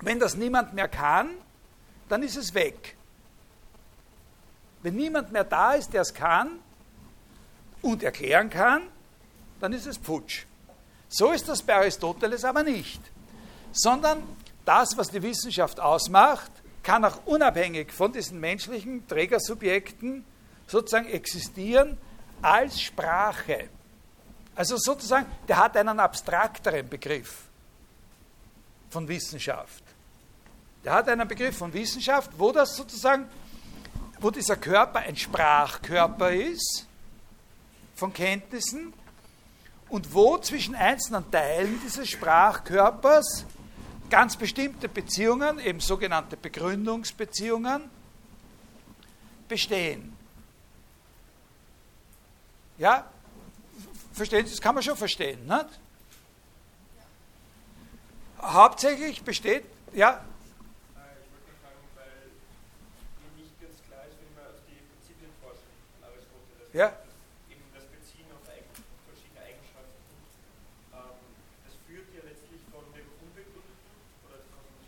[0.00, 1.32] Wenn das niemand mehr kann,
[2.08, 2.96] dann ist es weg.
[4.80, 6.60] Wenn niemand mehr da ist, der es kann
[7.82, 8.82] und erklären kann,
[9.60, 10.44] dann ist es Pfutsch.
[11.08, 13.00] So ist das bei Aristoteles aber nicht.
[13.72, 14.22] Sondern
[14.64, 16.50] das, was die Wissenschaft ausmacht,
[16.82, 20.24] kann auch unabhängig von diesen menschlichen Trägersubjekten
[20.66, 21.96] sozusagen existieren
[22.42, 23.68] als Sprache.
[24.54, 27.44] Also sozusagen, der hat einen abstrakteren Begriff
[28.90, 29.84] von Wissenschaft.
[30.84, 33.28] Der hat einen Begriff von Wissenschaft, wo das sozusagen,
[34.20, 36.87] wo dieser Körper ein Sprachkörper ist
[37.98, 38.92] von Kenntnissen
[39.88, 43.44] und wo zwischen einzelnen Teilen dieses Sprachkörpers
[44.08, 47.90] ganz bestimmte Beziehungen, eben sogenannte Begründungsbeziehungen,
[49.48, 50.16] bestehen.
[52.78, 53.10] Ja,
[54.12, 55.66] verstehen Sie, das kann man schon verstehen, nicht?
[58.40, 60.24] Hauptsächlich besteht, ja?
[66.78, 66.92] Ja.
[67.50, 70.14] Eben das Beziehen auf verschiedene Eigenschaften,
[70.92, 71.16] ähm,
[71.66, 74.87] das führt ja letztlich von dem Unbegründeten oder von ja,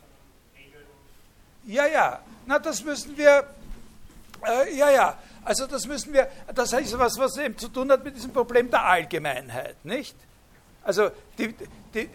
[0.00, 0.08] von
[0.56, 0.86] Regeln.
[1.66, 3.46] Ja, ja, na, das müssen wir,
[4.44, 8.02] äh, ja, ja, also das müssen wir, das heißt was, was eben zu tun hat
[8.02, 10.16] mit diesem Problem der Allgemeinheit, nicht?
[10.82, 11.54] Also die,
[11.94, 12.08] die,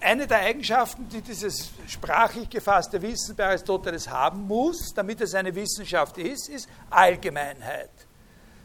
[0.00, 5.54] eine der Eigenschaften, die dieses sprachlich gefasste Wissen bei Aristoteles haben muss, damit es eine
[5.54, 7.90] Wissenschaft ist, ist Allgemeinheit.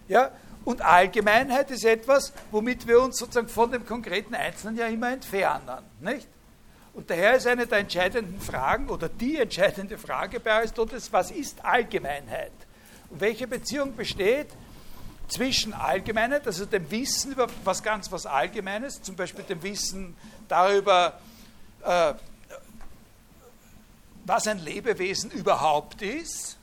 [0.08, 0.32] Ja?
[0.66, 5.84] Und Allgemeinheit ist etwas, womit wir uns sozusagen von dem konkreten Einzelnen ja immer entfernen.
[6.00, 6.28] Nicht?
[6.94, 11.64] Und daher ist eine der entscheidenden Fragen oder die entscheidende Frage bei Aristoteles, was ist
[11.64, 12.52] Allgemeinheit?
[13.10, 14.48] Und welche Beziehung besteht
[15.28, 20.16] zwischen Allgemeinheit, also dem Wissen über was ganz was Allgemeines, zum Beispiel dem Wissen
[20.48, 21.20] darüber,
[21.84, 22.14] äh,
[24.26, 26.58] was ein Lebewesen überhaupt ist,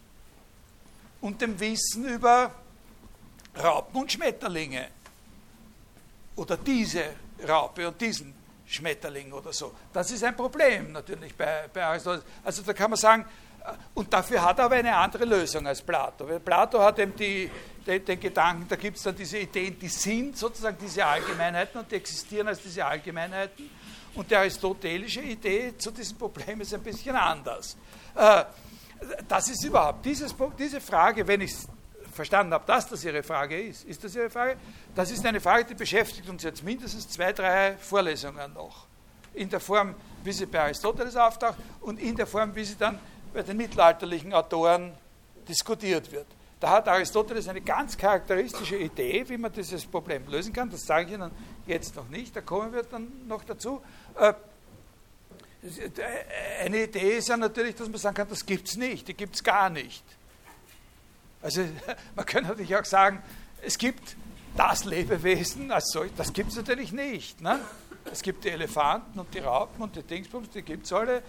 [1.21, 2.53] und dem Wissen über
[3.63, 4.89] Raupen und Schmetterlinge.
[6.37, 7.05] Oder diese
[7.47, 8.35] Raupe und diesen
[8.67, 9.73] Schmetterling oder so.
[9.93, 12.25] Das ist ein Problem natürlich bei, bei Aristoteles.
[12.45, 13.25] Also da kann man sagen,
[13.95, 16.29] und dafür hat er aber eine andere Lösung als Plato.
[16.29, 17.51] Weil Plato hat eben die,
[17.87, 21.91] den, den Gedanken, da gibt es dann diese Ideen, die sind sozusagen diese Allgemeinheiten und
[21.91, 23.71] die existieren als diese Allgemeinheiten.
[24.15, 27.77] Und die aristotelische Idee zu diesem Problem ist ein bisschen anders.
[28.15, 28.45] Äh,
[29.29, 31.55] das ist überhaupt, dieses, diese Frage, wenn ich
[32.17, 34.57] verstanden habe, dass das Ihre Frage ist, ist das Ihre Frage?
[34.95, 38.87] Das ist eine Frage, die beschäftigt uns jetzt mindestens zwei, drei Vorlesungen noch.
[39.35, 39.95] In der Form,
[40.25, 42.99] wie sie bei Aristoteles auftaucht und in der Form, wie sie dann
[43.33, 44.93] bei den mittelalterlichen Autoren
[45.47, 46.27] diskutiert wird.
[46.59, 50.71] Da hat Aristoteles eine ganz charakteristische Idee, wie man dieses Problem lösen kann.
[50.71, 51.31] Das sage ich Ihnen
[51.67, 53.83] jetzt noch nicht, da kommen wir dann noch dazu.
[54.19, 54.33] Äh,
[56.65, 59.35] eine Idee ist ja natürlich, dass man sagen kann, das gibt es nicht, die gibt
[59.35, 60.05] es gar nicht.
[61.47, 61.63] Also
[62.17, 63.23] man könnte natürlich auch sagen,
[63.63, 64.17] es gibt
[64.57, 67.41] das Lebewesen als solch, das gibt es natürlich nicht.
[67.41, 67.61] Ne?
[68.11, 71.23] Es gibt die Elefanten und die Raupen und die Dingsbums, die gibt es alle,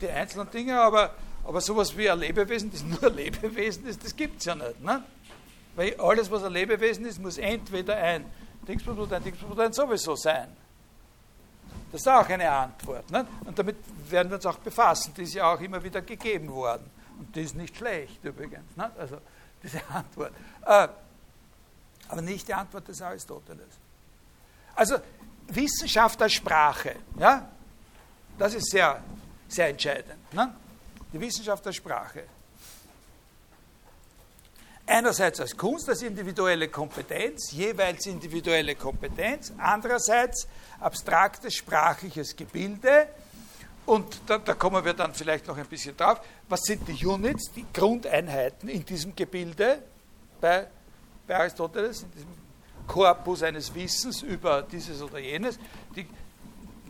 [0.00, 4.14] die einzelnen Dinge, aber, aber sowas wie ein Lebewesen, das nur ein Lebewesen ist, das
[4.14, 4.82] gibt es ja nicht.
[4.82, 5.02] Ne?
[5.74, 8.26] Weil alles, was ein Lebewesen ist, muss entweder ein
[8.68, 10.48] Dingsbums oder ein Dingsbums oder ein sowieso sein.
[11.92, 13.10] Das ist auch eine Antwort.
[13.10, 13.26] Ne?
[13.46, 13.76] Und damit
[14.10, 15.14] werden wir uns auch befassen.
[15.16, 16.90] Die ist ja auch immer wieder gegeben worden.
[17.18, 18.76] Und die ist nicht schlecht übrigens.
[18.76, 18.90] Ne?
[18.98, 19.16] Also
[19.62, 20.32] diese Antwort.
[20.64, 20.88] Äh,
[22.08, 23.66] aber nicht die Antwort des Aristoteles.
[24.74, 24.96] Also
[25.48, 27.48] Wissenschaft als Sprache, ja,
[28.38, 29.02] das ist sehr,
[29.48, 30.32] sehr entscheidend.
[30.32, 30.54] Ne?
[31.12, 32.24] Die Wissenschaft als Sprache.
[34.88, 40.46] Einerseits als Kunst, als individuelle Kompetenz, jeweils individuelle Kompetenz, andererseits
[40.78, 43.08] abstraktes sprachliches Gebilde.
[43.86, 46.20] Und da, da, kommen wir dann vielleicht noch ein bisschen drauf.
[46.48, 49.82] Was sind die Units, die Grundeinheiten in diesem Gebilde
[50.40, 50.66] bei,
[51.26, 52.28] bei Aristoteles, in diesem
[52.86, 55.58] Korpus eines Wissens über dieses oder jenes?
[55.94, 56.06] Die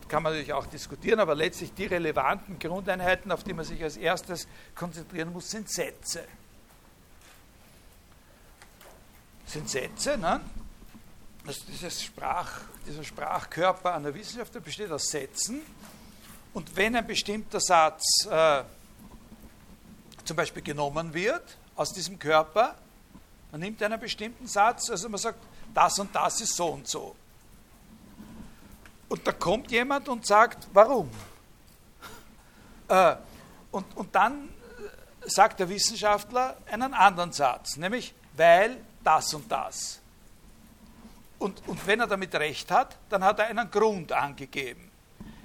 [0.09, 3.97] kann man natürlich auch diskutieren, aber letztlich die relevanten Grundeinheiten, auf die man sich als
[3.97, 6.24] erstes konzentrieren muss, sind Sätze.
[9.47, 10.40] sind Sätze, ne?
[11.47, 15.62] Also dieses Sprach, dieser Sprachkörper einer Wissenschaft der besteht aus Sätzen.
[16.57, 18.62] Und wenn ein bestimmter Satz äh,
[20.24, 22.74] zum Beispiel genommen wird aus diesem Körper,
[23.52, 25.38] man nimmt einen bestimmten Satz, also man sagt,
[25.74, 27.14] das und das ist so und so.
[29.11, 31.11] Und da kommt jemand und sagt, warum?
[32.88, 33.16] Äh,
[33.72, 34.48] und, und dann
[35.26, 40.00] sagt der Wissenschaftler einen anderen Satz, nämlich, weil das und das.
[41.38, 44.86] Und, und wenn er damit recht hat, dann hat er einen Grund angegeben.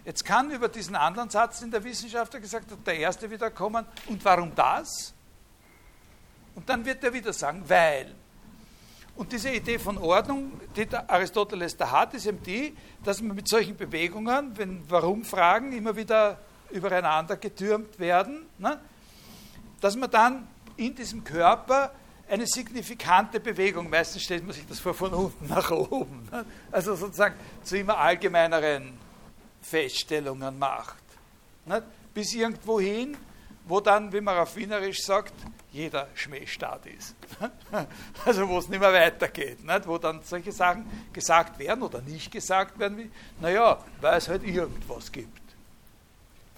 [0.03, 3.85] Jetzt kann über diesen anderen Satz, den der Wissenschaftler gesagt hat, der erste wieder kommen,
[4.07, 5.13] und warum das?
[6.55, 8.13] Und dann wird er wieder sagen, weil.
[9.15, 13.47] Und diese Idee von Ordnung, die Aristoteles da hat, ist eben die, dass man mit
[13.47, 16.39] solchen Bewegungen, wenn Warum-Fragen immer wieder
[16.71, 18.79] übereinander getürmt werden, ne,
[19.81, 20.47] dass man dann
[20.77, 21.91] in diesem Körper
[22.29, 26.45] eine signifikante Bewegung, meistens stellt man sich das vor von unten nach oben, ne?
[26.71, 28.93] also sozusagen zu immer allgemeineren
[29.61, 31.03] Feststellungen macht.
[31.65, 31.83] Ne?
[32.13, 33.17] Bis irgendwo hin,
[33.65, 35.33] wo dann, wie man auf Wienerisch sagt,
[35.71, 37.15] jeder Schmähstaat ist.
[38.25, 39.87] Also wo es nicht mehr weitergeht, nicht?
[39.87, 44.43] wo dann solche Sachen gesagt werden oder nicht gesagt werden, wie, naja, weil es halt
[44.43, 45.41] irgendwas gibt.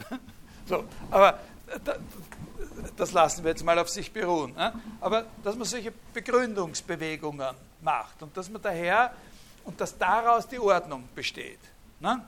[0.65, 1.39] So, aber
[2.95, 4.53] das lassen wir jetzt mal auf sich beruhen.
[4.53, 4.73] Ne?
[5.01, 9.13] Aber dass man solche Begründungsbewegungen macht und dass man daher
[9.65, 11.59] und dass daraus die Ordnung besteht.
[11.99, 12.21] Ne?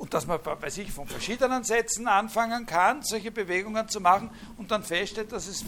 [0.00, 4.70] Und dass man bei sich von verschiedenen Sätzen anfangen kann, solche Bewegungen zu machen und
[4.70, 5.64] dann feststellt, dass es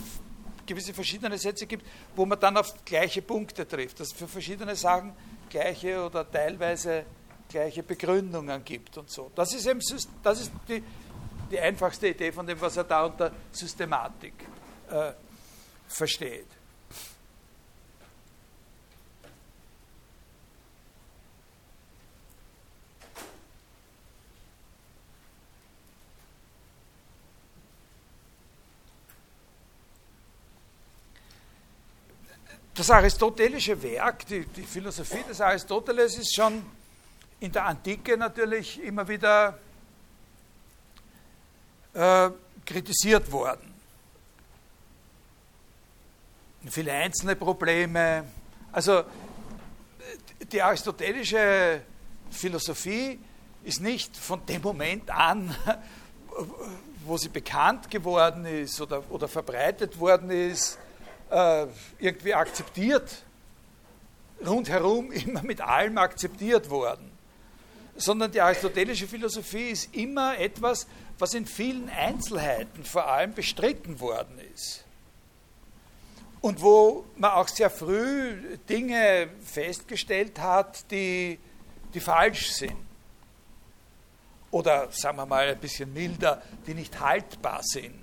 [0.64, 4.74] gewisse verschiedene Sätze gibt, wo man dann auf gleiche Punkte trifft, dass es für verschiedene
[4.74, 5.12] Sachen
[5.50, 7.04] gleiche oder teilweise
[7.48, 9.30] gleiche Begründungen gibt und so.
[9.34, 9.80] Das ist, eben,
[10.22, 10.82] das ist die
[11.52, 14.32] die einfachste Idee von dem, was er da unter Systematik
[14.90, 15.12] äh,
[15.86, 16.46] versteht.
[32.82, 36.66] Das aristotelische Werk, die, die, Philosophie des Aristoteles ist schon
[37.38, 39.56] in der Antike natürlich immer wieder
[41.94, 42.30] äh,
[42.66, 43.72] kritisiert worden.
[46.68, 48.24] Viele einzelne Probleme.
[48.72, 49.04] Also
[50.50, 51.82] die aristotelische
[52.32, 53.20] Philosophie
[53.62, 55.54] ist nicht von dem Moment an,
[57.06, 60.80] wo sie bekannt geworden ist oder, oder verbreitet worden ist,
[61.32, 61.66] äh,
[61.98, 63.22] irgendwie akzeptiert,
[64.46, 67.10] rundherum immer mit allem akzeptiert worden.
[67.96, 70.86] Sondern die aristotelische Philosophie ist immer etwas,
[71.18, 74.84] was in vielen Einzelheiten vor allem bestritten worden ist.
[76.40, 81.38] Und wo man auch sehr früh Dinge festgestellt hat, die,
[81.94, 82.76] die falsch sind.
[84.50, 88.01] Oder sagen wir mal ein bisschen milder, die nicht haltbar sind.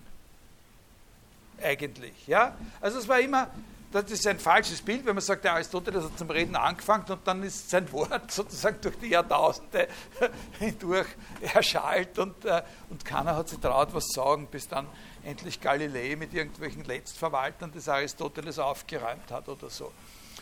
[1.61, 2.27] Eigentlich.
[2.27, 2.56] Ja?
[2.81, 3.49] Also es war immer
[3.91, 7.26] das ist ein falsches Bild, wenn man sagt, der Aristoteles hat zum Reden angefangen und
[7.26, 9.88] dann ist sein Wort sozusagen durch die Jahrtausende
[10.60, 11.07] hindurch
[11.41, 14.86] erschallt und, äh, und keiner hat sich traut, was sagen, bis dann
[15.23, 19.91] endlich Galilei mit irgendwelchen Letztverwaltern des Aristoteles aufgeräumt hat oder so.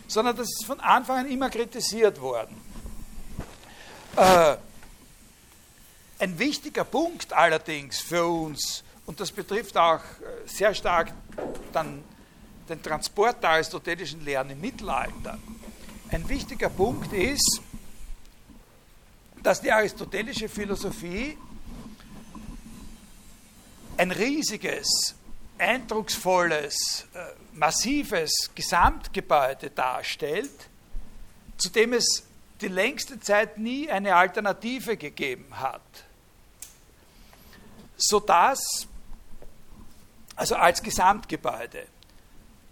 [0.07, 2.55] Sondern das ist von Anfang an immer kritisiert worden.
[4.17, 4.57] Äh,
[6.19, 11.11] ein wichtiger Punkt allerdings für uns, und das betrifft auch äh, sehr stark
[11.73, 12.03] dann
[12.69, 15.39] den Transport der aristotelischen Lehren im Mittelalter,
[16.11, 17.61] ein wichtiger Punkt ist,
[19.41, 21.37] dass die aristotelische Philosophie
[23.97, 25.15] ein riesiges,
[25.57, 30.69] eindrucksvolles, äh, massives Gesamtgebäude darstellt,
[31.57, 32.23] zu dem es
[32.61, 35.81] die längste Zeit nie eine Alternative gegeben hat,
[37.95, 38.87] sodass,
[40.37, 41.87] also als Gesamtgebäude,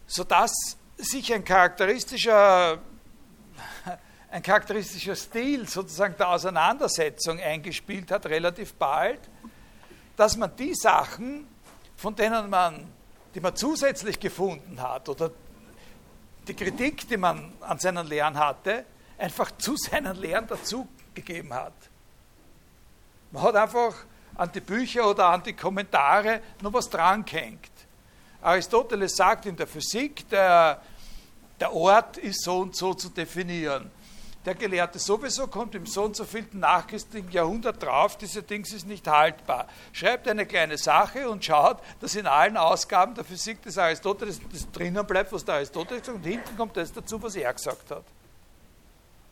[0.07, 0.53] sodass
[0.97, 2.77] sich ein charakteristischer,
[4.31, 9.19] ein charakteristischer Stil sozusagen der Auseinandersetzung eingespielt hat, relativ bald,
[10.15, 11.47] dass man die Sachen,
[11.97, 12.87] von denen man,
[13.33, 15.31] die man zusätzlich gefunden hat, oder
[16.47, 18.85] die Kritik, die man an seinen Lehren hatte,
[19.17, 21.73] einfach zu seinen Lehren dazugegeben hat.
[23.31, 23.95] Man hat einfach
[24.35, 27.71] an die Bücher oder an die Kommentare noch was dran gehängt.
[28.41, 30.81] Aristoteles sagt in der Physik, der,
[31.59, 33.89] der Ort ist so und so zu definieren.
[34.45, 38.85] Der Gelehrte sowieso kommt im so und so vielten nachchristlichen Jahrhundert drauf, diese Dings ist
[38.85, 39.67] nicht haltbar.
[39.91, 44.69] Schreibt eine kleine Sache und schaut, dass in allen Ausgaben der Physik des Aristoteles das
[44.71, 48.03] drinnen bleibt, was der Aristoteles sagt, und hinten kommt das dazu, was er gesagt hat.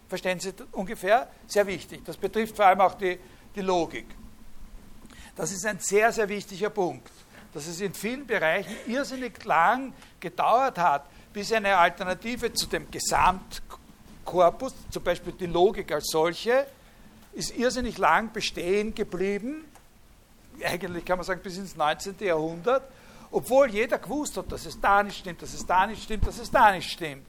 [0.10, 1.28] Verstehen Sie ungefähr?
[1.46, 2.04] Sehr wichtig.
[2.06, 3.20] Das betrifft vor allem auch die,
[3.56, 4.08] die Logik.
[5.36, 7.10] Das ist ein sehr, sehr wichtiger Punkt
[7.54, 14.74] dass es in vielen Bereichen irrsinnig lang gedauert hat, bis eine Alternative zu dem Gesamtkorpus,
[14.90, 16.66] zum Beispiel die Logik als solche,
[17.34, 19.66] ist irrsinnig lang bestehen geblieben,
[20.64, 22.16] eigentlich kann man sagen bis ins 19.
[22.20, 22.84] Jahrhundert,
[23.32, 26.40] obwohl jeder gewusst hat, dass es da nicht stimmt, dass es da nicht stimmt, dass
[26.40, 27.28] es da nicht stimmt.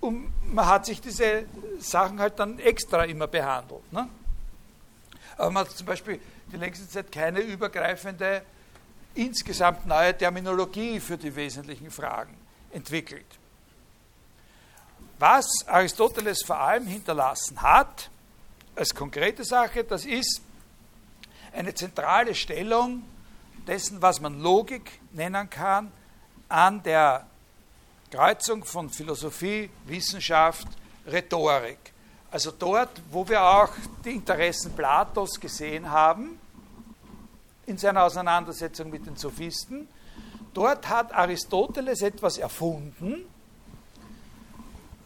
[0.00, 1.44] Und man hat sich diese
[1.78, 3.92] Sachen halt dann extra immer behandelt.
[3.92, 4.08] Ne?
[5.40, 6.20] Aber man hat zum Beispiel
[6.52, 8.42] die längste Zeit keine übergreifende
[9.14, 12.36] insgesamt neue Terminologie für die wesentlichen Fragen
[12.70, 13.24] entwickelt.
[15.18, 18.10] Was Aristoteles vor allem hinterlassen hat,
[18.76, 20.42] als konkrete Sache, das ist
[21.54, 23.02] eine zentrale Stellung
[23.66, 25.90] dessen, was man Logik nennen kann,
[26.50, 27.26] an der
[28.10, 30.68] Kreuzung von Philosophie, Wissenschaft,
[31.06, 31.78] Rhetorik.
[32.30, 33.70] Also dort, wo wir auch
[34.04, 36.38] die Interessen Platos gesehen haben,
[37.66, 39.88] in seiner Auseinandersetzung mit den Sophisten.
[40.52, 43.24] Dort hat Aristoteles etwas erfunden,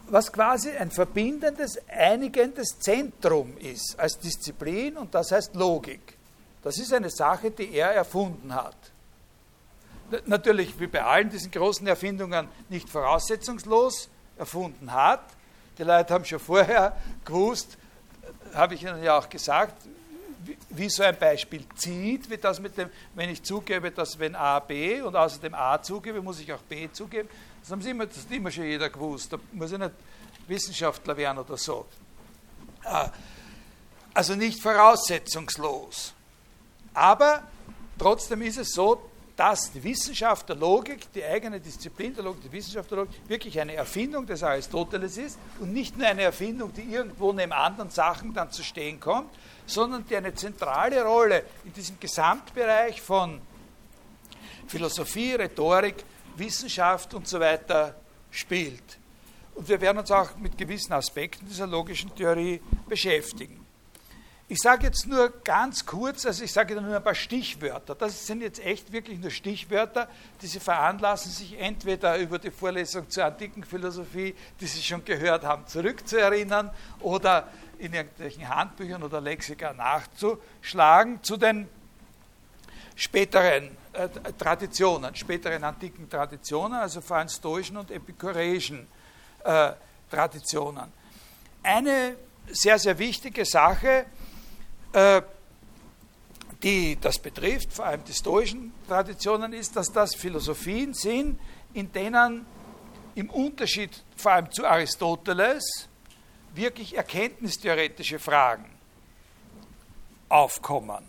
[0.07, 6.17] was quasi ein verbindendes, einigendes Zentrum ist als Disziplin und das heißt Logik.
[6.63, 8.75] Das ist eine Sache, die er erfunden hat.
[10.25, 15.23] Natürlich, wie bei allen diesen großen Erfindungen, nicht voraussetzungslos erfunden hat.
[15.77, 17.77] Die Leute haben schon vorher gewusst,
[18.53, 19.75] habe ich Ihnen ja auch gesagt,
[20.69, 24.59] wie so ein Beispiel zieht, wie das mit dem, wenn ich zugebe, dass wenn A
[24.59, 27.27] B und außerdem A zugebe, muss ich auch B zugeben.
[27.61, 29.33] Das, haben sie immer, das hat immer schon jeder gewusst.
[29.33, 29.91] Da muss ich nicht
[30.47, 31.85] Wissenschaftler werden oder so.
[32.83, 33.09] Ah,
[34.13, 36.13] also nicht voraussetzungslos.
[36.93, 37.43] Aber
[37.97, 42.51] trotzdem ist es so, dass die Wissenschaft der Logik, die eigene Disziplin der Logik, die
[42.51, 46.83] Wissenschaft der Logik, wirklich eine Erfindung des Aristoteles ist und nicht nur eine Erfindung, die
[46.83, 49.29] irgendwo neben anderen Sachen dann zu stehen kommt,
[49.65, 53.41] sondern die eine zentrale Rolle in diesem Gesamtbereich von
[54.67, 56.05] Philosophie, Rhetorik,
[56.37, 57.95] Wissenschaft und so weiter
[58.31, 58.97] spielt.
[59.53, 63.64] Und wir werden uns auch mit gewissen Aspekten dieser logischen Theorie beschäftigen.
[64.47, 67.95] Ich sage jetzt nur ganz kurz, also ich sage nur ein paar Stichwörter.
[67.95, 70.07] Das sind jetzt echt wirklich nur Stichwörter,
[70.39, 75.43] die Sie veranlassen, sich entweder über die Vorlesung zur antiken Philosophie, die Sie schon gehört
[75.43, 76.69] haben, zurückzuerinnern
[76.99, 77.47] oder
[77.79, 81.67] in irgendwelchen Handbüchern oder Lexika nachzuschlagen zu den
[82.95, 84.07] späteren äh,
[84.37, 88.85] Traditionen, späteren antiken Traditionen, also vor allem stoischen und epikureischen
[89.43, 89.71] äh,
[90.11, 90.93] Traditionen.
[91.63, 92.15] Eine
[92.51, 94.05] sehr, sehr wichtige Sache,
[94.95, 95.21] äh,
[96.63, 101.39] die das betrifft, vor allem die stoischen Traditionen, ist, dass das Philosophien sind,
[101.73, 102.45] in denen
[103.13, 105.87] im Unterschied vor allem zu Aristoteles
[106.53, 108.65] wirklich erkenntnistheoretische Fragen
[110.29, 111.03] aufkommen.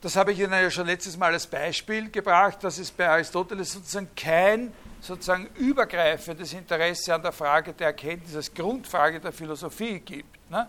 [0.00, 3.72] Das habe ich Ihnen ja schon letztes Mal als Beispiel gebracht, dass es bei Aristoteles
[3.72, 10.50] sozusagen kein sozusagen übergreifendes Interesse an der Frage der Erkenntnis als Grundfrage der Philosophie gibt.
[10.50, 10.66] Ne?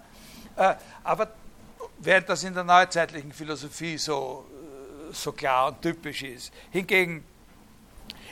[0.57, 1.31] Äh, aber
[1.99, 4.45] während das in der neuzeitlichen Philosophie so
[5.11, 6.51] so klar und typisch ist.
[6.71, 7.23] Hingegen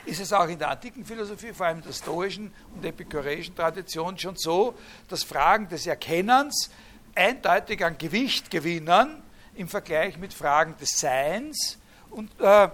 [0.04, 4.18] ist es auch in der antiken Philosophie, vor allem in der stoischen und epikureischen Tradition,
[4.18, 4.74] schon so,
[5.08, 6.70] dass Fragen des Erkennens
[7.14, 9.22] eindeutig an Gewicht gewinnen
[9.54, 11.78] im Vergleich mit Fragen des Seins
[12.10, 12.68] und äh,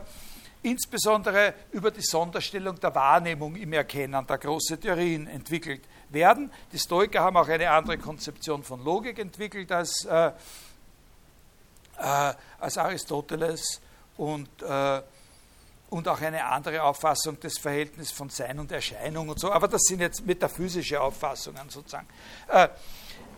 [0.62, 6.50] insbesondere über die Sonderstellung der Wahrnehmung im Erkennen, da große Theorien entwickelt werden.
[6.72, 10.32] Die Stoiker haben auch eine andere Konzeption von Logik entwickelt als, äh,
[11.98, 13.80] äh, als Aristoteles
[14.16, 15.02] und, äh,
[15.90, 19.52] und auch eine andere Auffassung des Verhältnisses von Sein und Erscheinung und so.
[19.52, 22.08] Aber das sind jetzt metaphysische Auffassungen sozusagen.
[22.48, 22.68] Äh,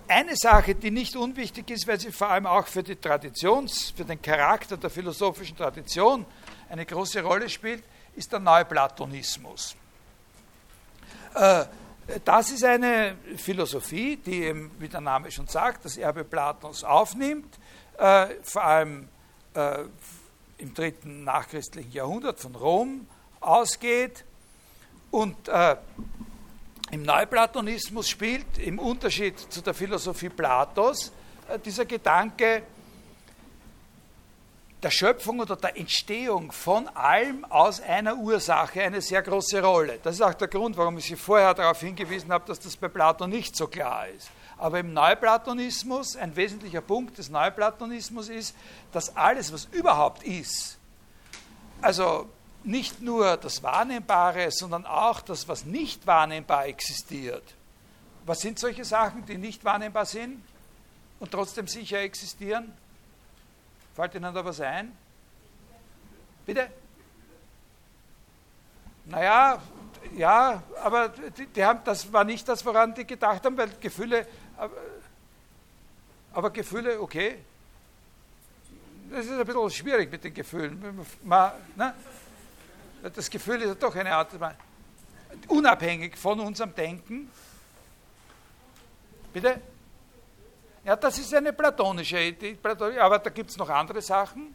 [0.06, 4.04] eine Sache, die nicht unwichtig ist, weil sie vor allem auch für die Traditions, für
[4.04, 6.26] den Charakter der philosophischen Tradition
[6.68, 7.82] eine große Rolle spielt,
[8.14, 9.74] ist der Neuplatonismus.
[11.34, 11.64] Äh,
[12.24, 17.58] das ist eine Philosophie, die eben, wie der Name schon sagt, das Erbe Platons aufnimmt,
[17.98, 19.08] äh, vor allem
[19.54, 19.84] äh,
[20.58, 23.06] im dritten nachchristlichen Jahrhundert von Rom
[23.40, 24.24] ausgeht
[25.10, 25.36] und
[26.90, 31.12] im Neuplatonismus spielt im Unterschied zu der Philosophie Platos
[31.64, 32.62] dieser Gedanke
[34.84, 39.98] der Schöpfung oder der Entstehung von allem aus einer Ursache eine sehr große Rolle.
[40.02, 42.88] Das ist auch der Grund, warum ich Sie vorher darauf hingewiesen habe, dass das bei
[42.88, 44.30] Platon nicht so klar ist.
[44.58, 48.54] Aber im Neuplatonismus, ein wesentlicher Punkt des Neuplatonismus ist,
[48.92, 50.78] dass alles, was überhaupt ist,
[51.80, 52.28] also
[52.62, 57.54] nicht nur das Wahrnehmbare, sondern auch das, was nicht wahrnehmbar existiert.
[58.26, 60.42] Was sind solche Sachen, die nicht wahrnehmbar sind
[61.20, 62.70] und trotzdem sicher existieren?
[63.94, 64.96] Fällt Ihnen da was ein?
[66.44, 66.68] Bitte?
[69.06, 69.62] Naja,
[70.16, 74.26] ja, aber die, die, haben, das war nicht das, woran die gedacht haben, weil Gefühle,
[74.56, 74.76] aber,
[76.32, 77.38] aber Gefühle, okay.
[79.10, 81.06] Das ist ein bisschen schwierig mit den Gefühlen.
[81.22, 81.94] Man, ne?
[83.14, 84.30] Das Gefühl ist doch eine Art,
[85.48, 87.30] unabhängig von unserem Denken.
[89.32, 89.60] Bitte?
[90.84, 92.58] Ja, das ist eine platonische Idee,
[92.98, 94.54] aber da gibt es noch andere Sachen.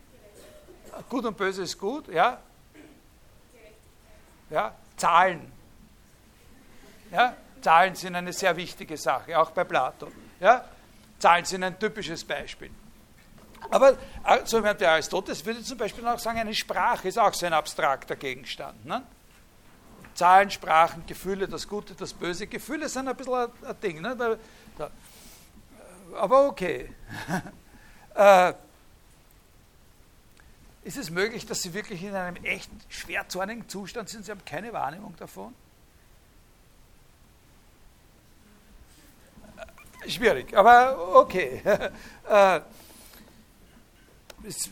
[1.10, 2.40] Gut und böse ist gut, ja.
[4.50, 5.52] Ja, Zahlen.
[7.12, 10.12] Ja, Zahlen sind eine sehr wichtige Sache, auch bei Plato.
[10.40, 10.66] Ja,
[11.18, 12.72] Zahlen sind ein typisches Beispiel.
[13.72, 13.98] Aber
[14.46, 17.54] so wie der Aristoteles würde zum Beispiel auch sagen, eine Sprache ist auch so ein
[17.54, 18.86] abstrakter Gegenstand.
[18.86, 19.04] Ne?
[20.16, 22.48] Zahlen, Sprachen, Gefühle, das Gute, das Böse.
[22.48, 24.02] Gefühle sind ein bisschen ein, ein Ding.
[24.02, 24.16] Ne?
[24.16, 24.36] Da,
[24.78, 24.90] da,
[26.16, 26.90] aber okay.
[28.16, 28.54] äh,
[30.84, 34.26] ist es möglich, dass Sie wirklich in einem echt schwer zornigen Zustand sind?
[34.26, 35.54] Sie haben keine Wahrnehmung davon?
[40.06, 41.62] Äh, schwierig, aber okay.
[42.30, 42.62] äh,
[44.44, 44.70] es,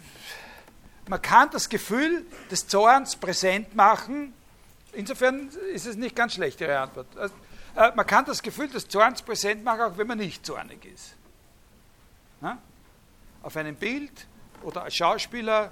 [1.07, 4.33] man kann das Gefühl des Zorns präsent machen.
[4.93, 7.07] Insofern ist es nicht ganz schlecht, Ihre Antwort.
[7.17, 7.35] Also,
[7.95, 11.16] man kann das Gefühl des Zorns präsent machen, auch wenn man nicht zornig ist.
[12.41, 12.57] Ja?
[13.43, 14.27] Auf einem Bild
[14.63, 15.71] oder als Schauspieler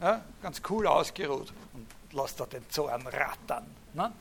[0.00, 3.66] ja, ganz cool ausgeruht und lässt da den Zorn rattern.
[3.94, 4.12] Ne?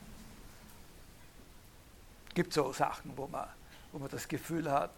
[2.34, 3.48] Gibt so Sachen, wo man,
[3.92, 4.94] wo man das Gefühl hat,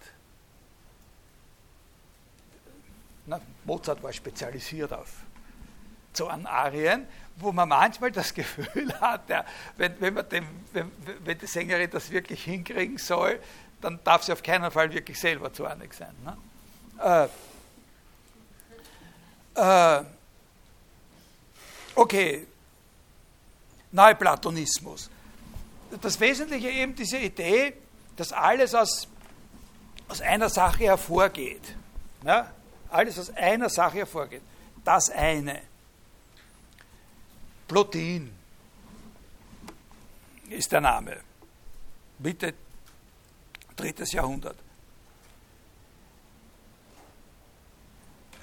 [3.26, 5.10] na, Mozart war spezialisiert auf
[6.12, 7.08] Zornarien,
[7.38, 9.46] wo man manchmal das Gefühl hat, ja,
[9.78, 10.92] wenn, wenn, man dem, wenn,
[11.24, 13.40] wenn die Sängerin das wirklich hinkriegen soll,
[13.84, 16.16] dann darf sie auf keinen Fall wirklich selber zornig sein.
[16.24, 17.30] Ne?
[19.56, 20.04] Äh, äh,
[21.96, 22.48] okay,
[23.92, 25.10] Neuplatonismus.
[26.02, 27.74] Das Wesentliche eben diese Idee,
[28.16, 29.08] dass alles aus,
[30.08, 31.76] aus einer Sache hervorgeht.
[32.24, 32.52] Ja?
[32.90, 34.42] Alles aus einer Sache hervorgeht.
[34.84, 35.62] Das eine.
[37.68, 38.34] Plotin
[40.50, 41.18] ist der Name.
[42.20, 42.54] Mitte
[43.84, 44.56] drittes Jahrhundert.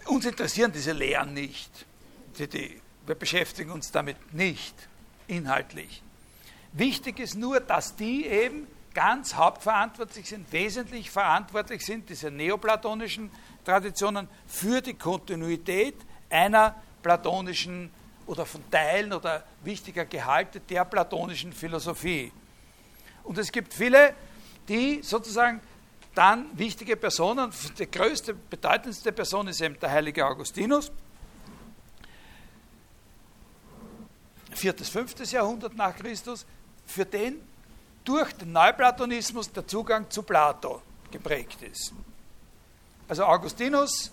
[0.07, 1.87] Uns interessieren diese Lehren nicht.
[2.37, 4.75] Wir beschäftigen uns damit nicht
[5.27, 6.03] inhaltlich.
[6.73, 13.31] Wichtig ist nur, dass die eben ganz hauptverantwortlich sind, wesentlich verantwortlich sind, diese neoplatonischen
[13.65, 15.95] Traditionen, für die Kontinuität
[16.29, 17.91] einer platonischen
[18.27, 22.33] oder von Teilen oder wichtiger Gehalte der platonischen Philosophie.
[23.25, 24.15] Und es gibt viele
[24.71, 25.61] die sozusagen
[26.15, 30.93] dann wichtige Personen, die größte, bedeutendste Person ist eben der heilige Augustinus,
[34.53, 36.47] viertes, fünftes Jahrhundert nach Christus,
[36.87, 37.41] für den
[38.05, 41.93] durch den Neuplatonismus der Zugang zu Plato geprägt ist.
[43.09, 44.13] Also Augustinus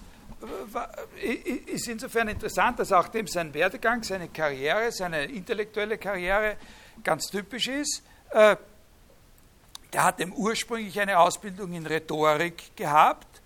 [1.66, 6.58] ist insofern interessant, dass auch dem sein Werdegang, seine Karriere, seine intellektuelle Karriere
[7.04, 8.04] ganz typisch ist.
[9.94, 13.42] Der hat ursprünglich eine Ausbildung in Rhetorik gehabt.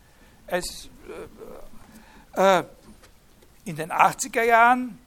[0.47, 0.89] Als,
[2.35, 2.63] äh, äh
[3.63, 4.97] in den 80er Jahren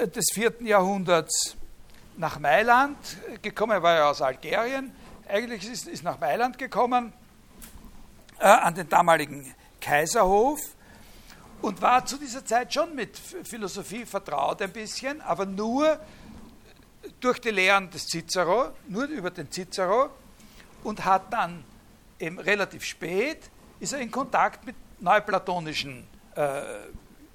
[0.00, 1.56] äh, des vierten Jahrhunderts
[2.16, 2.96] nach Mailand
[3.42, 3.72] gekommen.
[3.72, 4.94] Er war ja aus Algerien.
[5.28, 7.12] Eigentlich ist, ist nach Mailand gekommen,
[8.38, 10.60] äh, an den damaligen Kaiserhof
[11.62, 15.98] und war zu dieser Zeit schon mit Philosophie vertraut ein bisschen, aber nur
[17.20, 20.10] durch die Lehren des Cicero, nur über den Cicero
[20.84, 21.64] und hat dann
[22.18, 23.50] eben relativ spät
[23.80, 26.06] ist er in Kontakt mit neuplatonischen
[26.36, 26.62] äh,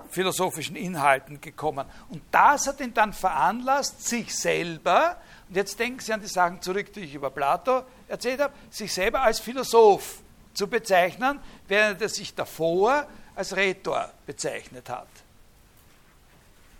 [0.09, 1.85] philosophischen Inhalten gekommen.
[2.09, 5.17] Und das hat ihn dann veranlasst, sich selber,
[5.49, 8.93] und jetzt denken Sie an die Sachen zurück, die ich über Plato erzählt habe, sich
[8.93, 10.19] selber als Philosoph
[10.53, 13.05] zu bezeichnen, während er sich davor
[13.35, 15.07] als Rhetor bezeichnet hat.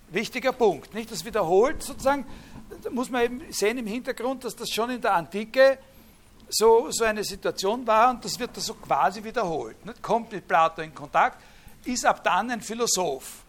[0.10, 1.12] Wichtiger Punkt, nicht?
[1.12, 2.26] Das wiederholt sozusagen,
[2.82, 5.78] da muss man eben sehen im Hintergrund, dass das schon in der Antike
[6.50, 9.86] so, so eine Situation war und das wird da so quasi wiederholt.
[9.86, 10.02] Nicht?
[10.02, 11.42] Kommt mit Plato in Kontakt,
[11.86, 13.44] ist ab dann ein Philosoph,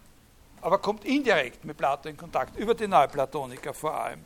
[0.60, 4.24] aber kommt indirekt mit Plato in Kontakt, über die Neuplatoniker vor allem.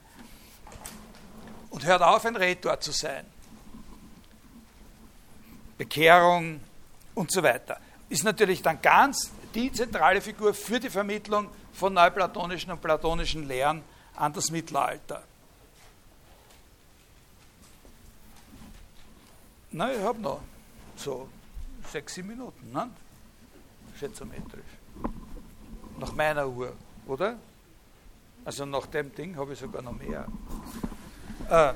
[1.70, 3.24] Und hört auf, ein Rhetor zu sein.
[5.78, 6.60] Bekehrung
[7.14, 7.78] und so weiter.
[8.08, 13.82] Ist natürlich dann ganz die zentrale Figur für die Vermittlung von neuplatonischen und platonischen Lehren
[14.16, 15.22] an das Mittelalter.
[19.72, 20.40] Na, ich habe noch
[20.96, 21.28] so
[21.90, 22.72] sechs, sieben Minuten.
[22.72, 22.90] Ne?
[24.02, 24.64] schätzometrisch.
[25.98, 26.72] Nach meiner Uhr,
[27.06, 27.36] oder?
[28.44, 30.26] Also nach dem Ding habe ich sogar noch mehr.
[31.48, 31.72] Äh,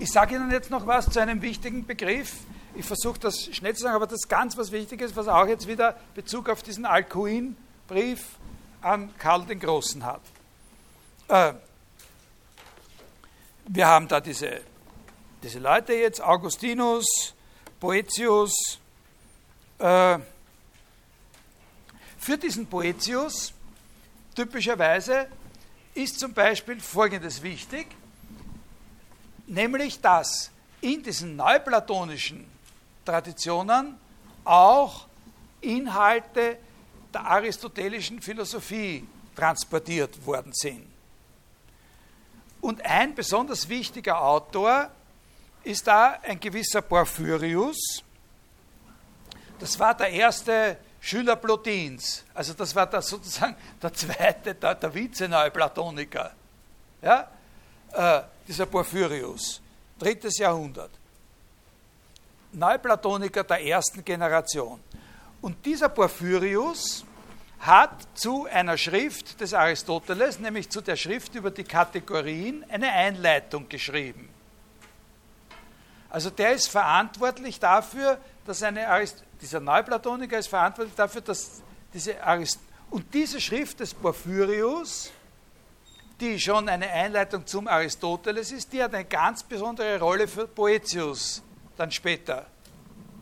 [0.00, 2.34] ich sage Ihnen jetzt noch was zu einem wichtigen Begriff.
[2.74, 5.96] Ich versuche das schnell zu sagen, aber das ganz was Wichtiges, was auch jetzt wieder
[6.14, 8.26] Bezug auf diesen Alcuin-Brief
[8.82, 10.22] an Karl den Großen hat.
[11.28, 11.52] Äh,
[13.68, 14.60] wir haben da diese,
[15.46, 17.06] diese Leute jetzt, Augustinus,
[17.78, 18.80] Boetius,
[19.78, 20.18] äh,
[22.18, 23.52] für diesen Poetius
[24.34, 25.28] typischerweise
[25.94, 27.86] ist zum Beispiel Folgendes wichtig,
[29.46, 30.50] nämlich dass
[30.80, 32.44] in diesen neuplatonischen
[33.04, 33.94] Traditionen
[34.42, 35.06] auch
[35.60, 36.58] Inhalte
[37.14, 39.06] der aristotelischen Philosophie
[39.36, 40.88] transportiert worden sind.
[42.60, 44.90] Und ein besonders wichtiger Autor
[45.66, 48.02] ist da ein gewisser Porphyrius,
[49.58, 52.24] das war der erste Schüler Plotins.
[52.32, 56.32] Also das war der, sozusagen der zweite, der, der Vize-Neuplatoniker.
[57.02, 57.28] Ja?
[57.92, 59.60] Äh, dieser Porphyrius,
[59.98, 60.90] drittes Jahrhundert.
[62.52, 64.80] Neuplatoniker der ersten Generation.
[65.40, 67.04] Und dieser Porphyrius
[67.58, 73.68] hat zu einer Schrift des Aristoteles, nämlich zu der Schrift über die Kategorien, eine Einleitung
[73.68, 74.35] geschrieben.
[76.16, 81.60] Also der ist verantwortlich dafür, dass eine Arist dieser Neuplatoniker ist verantwortlich dafür, dass
[81.92, 85.12] diese Arist und diese Schrift des Porphyrius,
[86.18, 91.42] die schon eine Einleitung zum Aristoteles ist, die hat eine ganz besondere Rolle für Boetius
[91.76, 92.46] dann später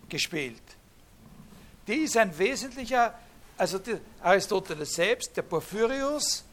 [0.09, 0.63] gespielt.
[1.89, 3.13] Die ist ein wesentlicher,
[3.59, 3.81] also
[4.23, 6.45] Aristoteles selbst, der Porphyrius,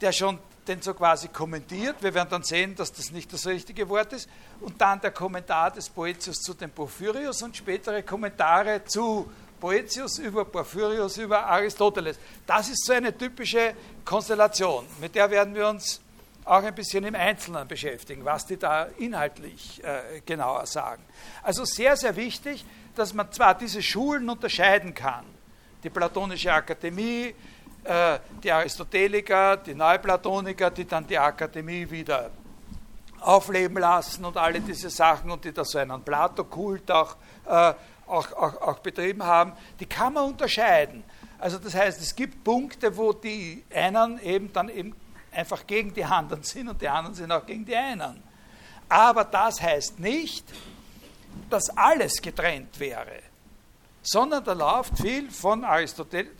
[0.00, 1.96] der schon den so quasi kommentiert.
[2.00, 4.28] Wir werden dann sehen, dass das nicht das richtige Wort ist.
[4.60, 10.44] Und dann der Kommentar des Boetius zu dem Porphyrius und spätere Kommentare zu Boetius über
[10.44, 12.18] Porphyrius über Aristoteles.
[12.46, 13.74] Das ist so eine typische
[14.04, 14.86] Konstellation.
[15.00, 16.00] Mit der werden wir uns
[16.44, 21.02] auch ein bisschen im Einzelnen beschäftigen, was die da inhaltlich äh, genauer sagen.
[21.42, 22.64] Also sehr, sehr wichtig,
[22.96, 25.24] dass man zwar diese Schulen unterscheiden kann.
[25.84, 27.34] Die Platonische Akademie,
[27.84, 32.30] äh, die Aristoteliker, die Neuplatoniker, die dann die Akademie wieder
[33.20, 37.16] aufleben lassen und alle diese Sachen und die da so einen Plato-Kult auch,
[37.46, 37.74] äh,
[38.06, 41.04] auch, auch, auch betrieben haben, die kann man unterscheiden.
[41.38, 44.94] Also das heißt, es gibt Punkte, wo die einen eben dann eben
[45.32, 48.22] einfach gegen die anderen sind und die anderen sind auch gegen die einen.
[48.88, 50.44] Aber das heißt nicht,
[51.48, 53.29] dass alles getrennt wäre
[54.02, 56.30] sondern da läuft viel von Aristoteles,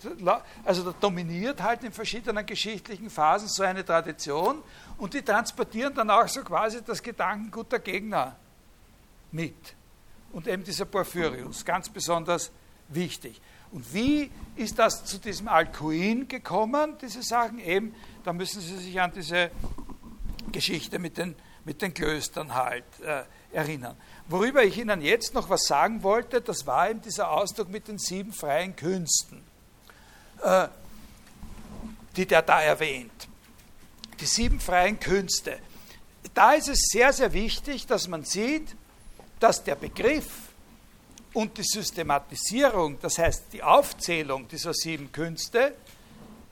[0.65, 4.63] also da dominiert halt in verschiedenen geschichtlichen Phasen so eine Tradition
[4.99, 8.37] und die transportieren dann auch so quasi das Gedankengut der Gegner
[9.31, 9.75] mit.
[10.33, 12.51] Und eben dieser Porphyrius, ganz besonders
[12.89, 13.41] wichtig.
[13.73, 17.59] Und wie ist das zu diesem Alcuin gekommen, diese Sachen?
[17.59, 19.51] Eben, da müssen Sie sich an diese
[20.51, 23.23] Geschichte mit den, mit den Klöstern halt äh,
[23.53, 23.97] erinnern.
[24.31, 27.99] Worüber ich Ihnen jetzt noch was sagen wollte, das war eben dieser Ausdruck mit den
[27.99, 29.43] sieben freien Künsten,
[30.41, 30.69] äh,
[32.15, 33.27] die der da erwähnt.
[34.21, 35.59] Die sieben freien Künste.
[36.33, 38.77] Da ist es sehr, sehr wichtig, dass man sieht,
[39.41, 40.29] dass der Begriff
[41.33, 45.75] und die Systematisierung, das heißt die Aufzählung dieser sieben Künste,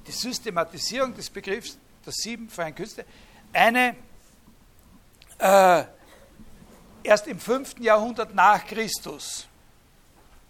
[0.05, 3.05] die Systematisierung des Begriffs der sieben freien Künste,
[3.53, 3.95] eine
[5.39, 5.85] äh,
[7.09, 7.81] erst im 5.
[7.81, 9.49] Jahrhundert nach Christus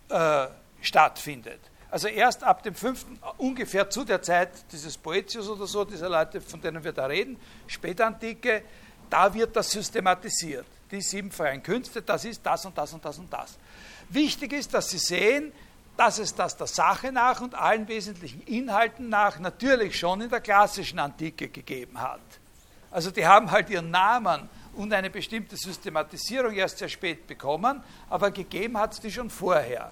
[0.09, 0.47] äh,
[0.81, 1.61] stattfindet.
[1.91, 3.07] Also erst ab dem 5.,
[3.39, 7.39] ungefähr zu der Zeit dieses Poetius oder so, dieser Leute, von denen wir da reden,
[7.67, 8.63] Spätantike,
[9.09, 10.67] da wird das systematisiert.
[10.91, 13.57] Die sieben freien Künste, das ist das und das und das und das.
[14.09, 15.53] Wichtig ist, dass Sie sehen,
[15.97, 20.41] dass es das der Sache nach und allen wesentlichen Inhalten nach natürlich schon in der
[20.41, 22.21] klassischen Antike gegeben hat.
[22.91, 28.31] Also die haben halt ihren Namen und eine bestimmte Systematisierung erst sehr spät bekommen, aber
[28.31, 29.91] gegeben hat es die schon vorher.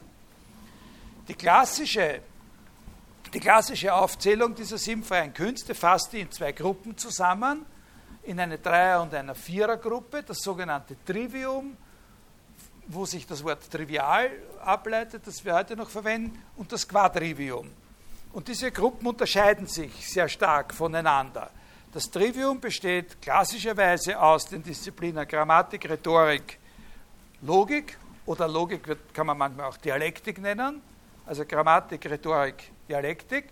[1.28, 2.20] Die klassische,
[3.34, 7.66] die klassische Aufzählung dieser sieben freien Künste fasst die in zwei Gruppen zusammen,
[8.22, 11.76] in eine Dreier- und eine Vierergruppe, das sogenannte Trivium,
[12.88, 14.30] wo sich das Wort trivial
[14.64, 17.70] ableitet, das wir heute noch verwenden, und das Quadrivium.
[18.32, 21.50] Und diese Gruppen unterscheiden sich sehr stark voneinander.
[21.96, 26.58] Das Trivium besteht klassischerweise aus den Disziplinen Grammatik, Rhetorik,
[27.40, 27.96] Logik
[28.26, 30.82] oder Logik wird, kann man manchmal auch Dialektik nennen,
[31.24, 33.46] also Grammatik, Rhetorik, Dialektik.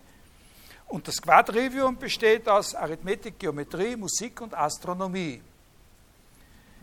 [0.89, 5.41] Und das Quadrivium besteht aus Arithmetik, Geometrie, Musik und Astronomie.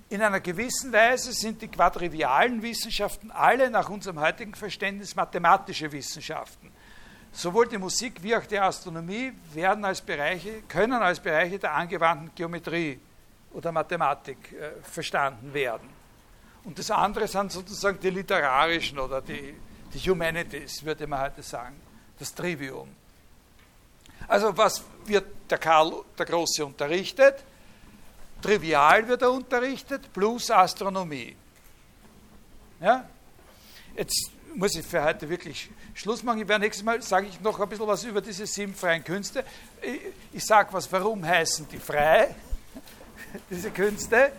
[0.09, 6.71] In einer gewissen Weise sind die quadrivialen Wissenschaften alle nach unserem heutigen Verständnis mathematische Wissenschaften.
[7.33, 12.31] Sowohl die Musik wie auch die Astronomie werden als Bereiche, können als Bereiche der angewandten
[12.35, 12.99] Geometrie
[13.53, 15.89] oder Mathematik äh, verstanden werden.
[16.63, 19.55] Und das andere sind sozusagen die literarischen oder die,
[19.93, 21.75] die Humanities, würde man heute sagen,
[22.19, 22.89] das Trivium.
[24.27, 27.43] Also was wird der Karl der Große unterrichtet?
[28.41, 31.35] Trivial wird er unterrichtet, plus Astronomie.
[32.79, 33.05] Ja?
[33.95, 36.41] Jetzt muss ich für heute wirklich Schluss machen.
[36.41, 39.43] Ich werde nächstes Mal sage ich noch ein bisschen was über diese sieben freien Künste.
[39.81, 39.99] Ich,
[40.33, 42.35] ich sage was, warum heißen die frei,
[43.49, 44.31] diese Künste.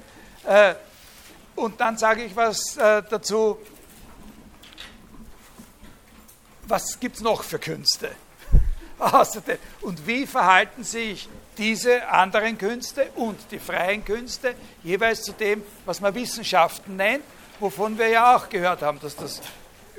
[0.44, 0.74] Äh,
[1.55, 3.59] und dann sage ich was äh, dazu,
[6.66, 8.10] was gibt es noch für Künste?
[9.80, 11.28] Und wie verhalten sich
[11.59, 17.24] diese anderen Künste und die freien Künste jeweils zu dem, was man Wissenschaften nennt,
[17.60, 19.40] wovon wir ja auch gehört haben, dass das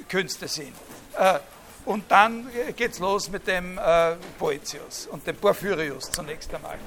[0.04, 0.74] Künste sind.
[1.18, 1.40] Äh,
[1.86, 2.48] und dann
[2.78, 6.78] geht es los mit dem äh, Boetius und dem Porphyrius zunächst einmal.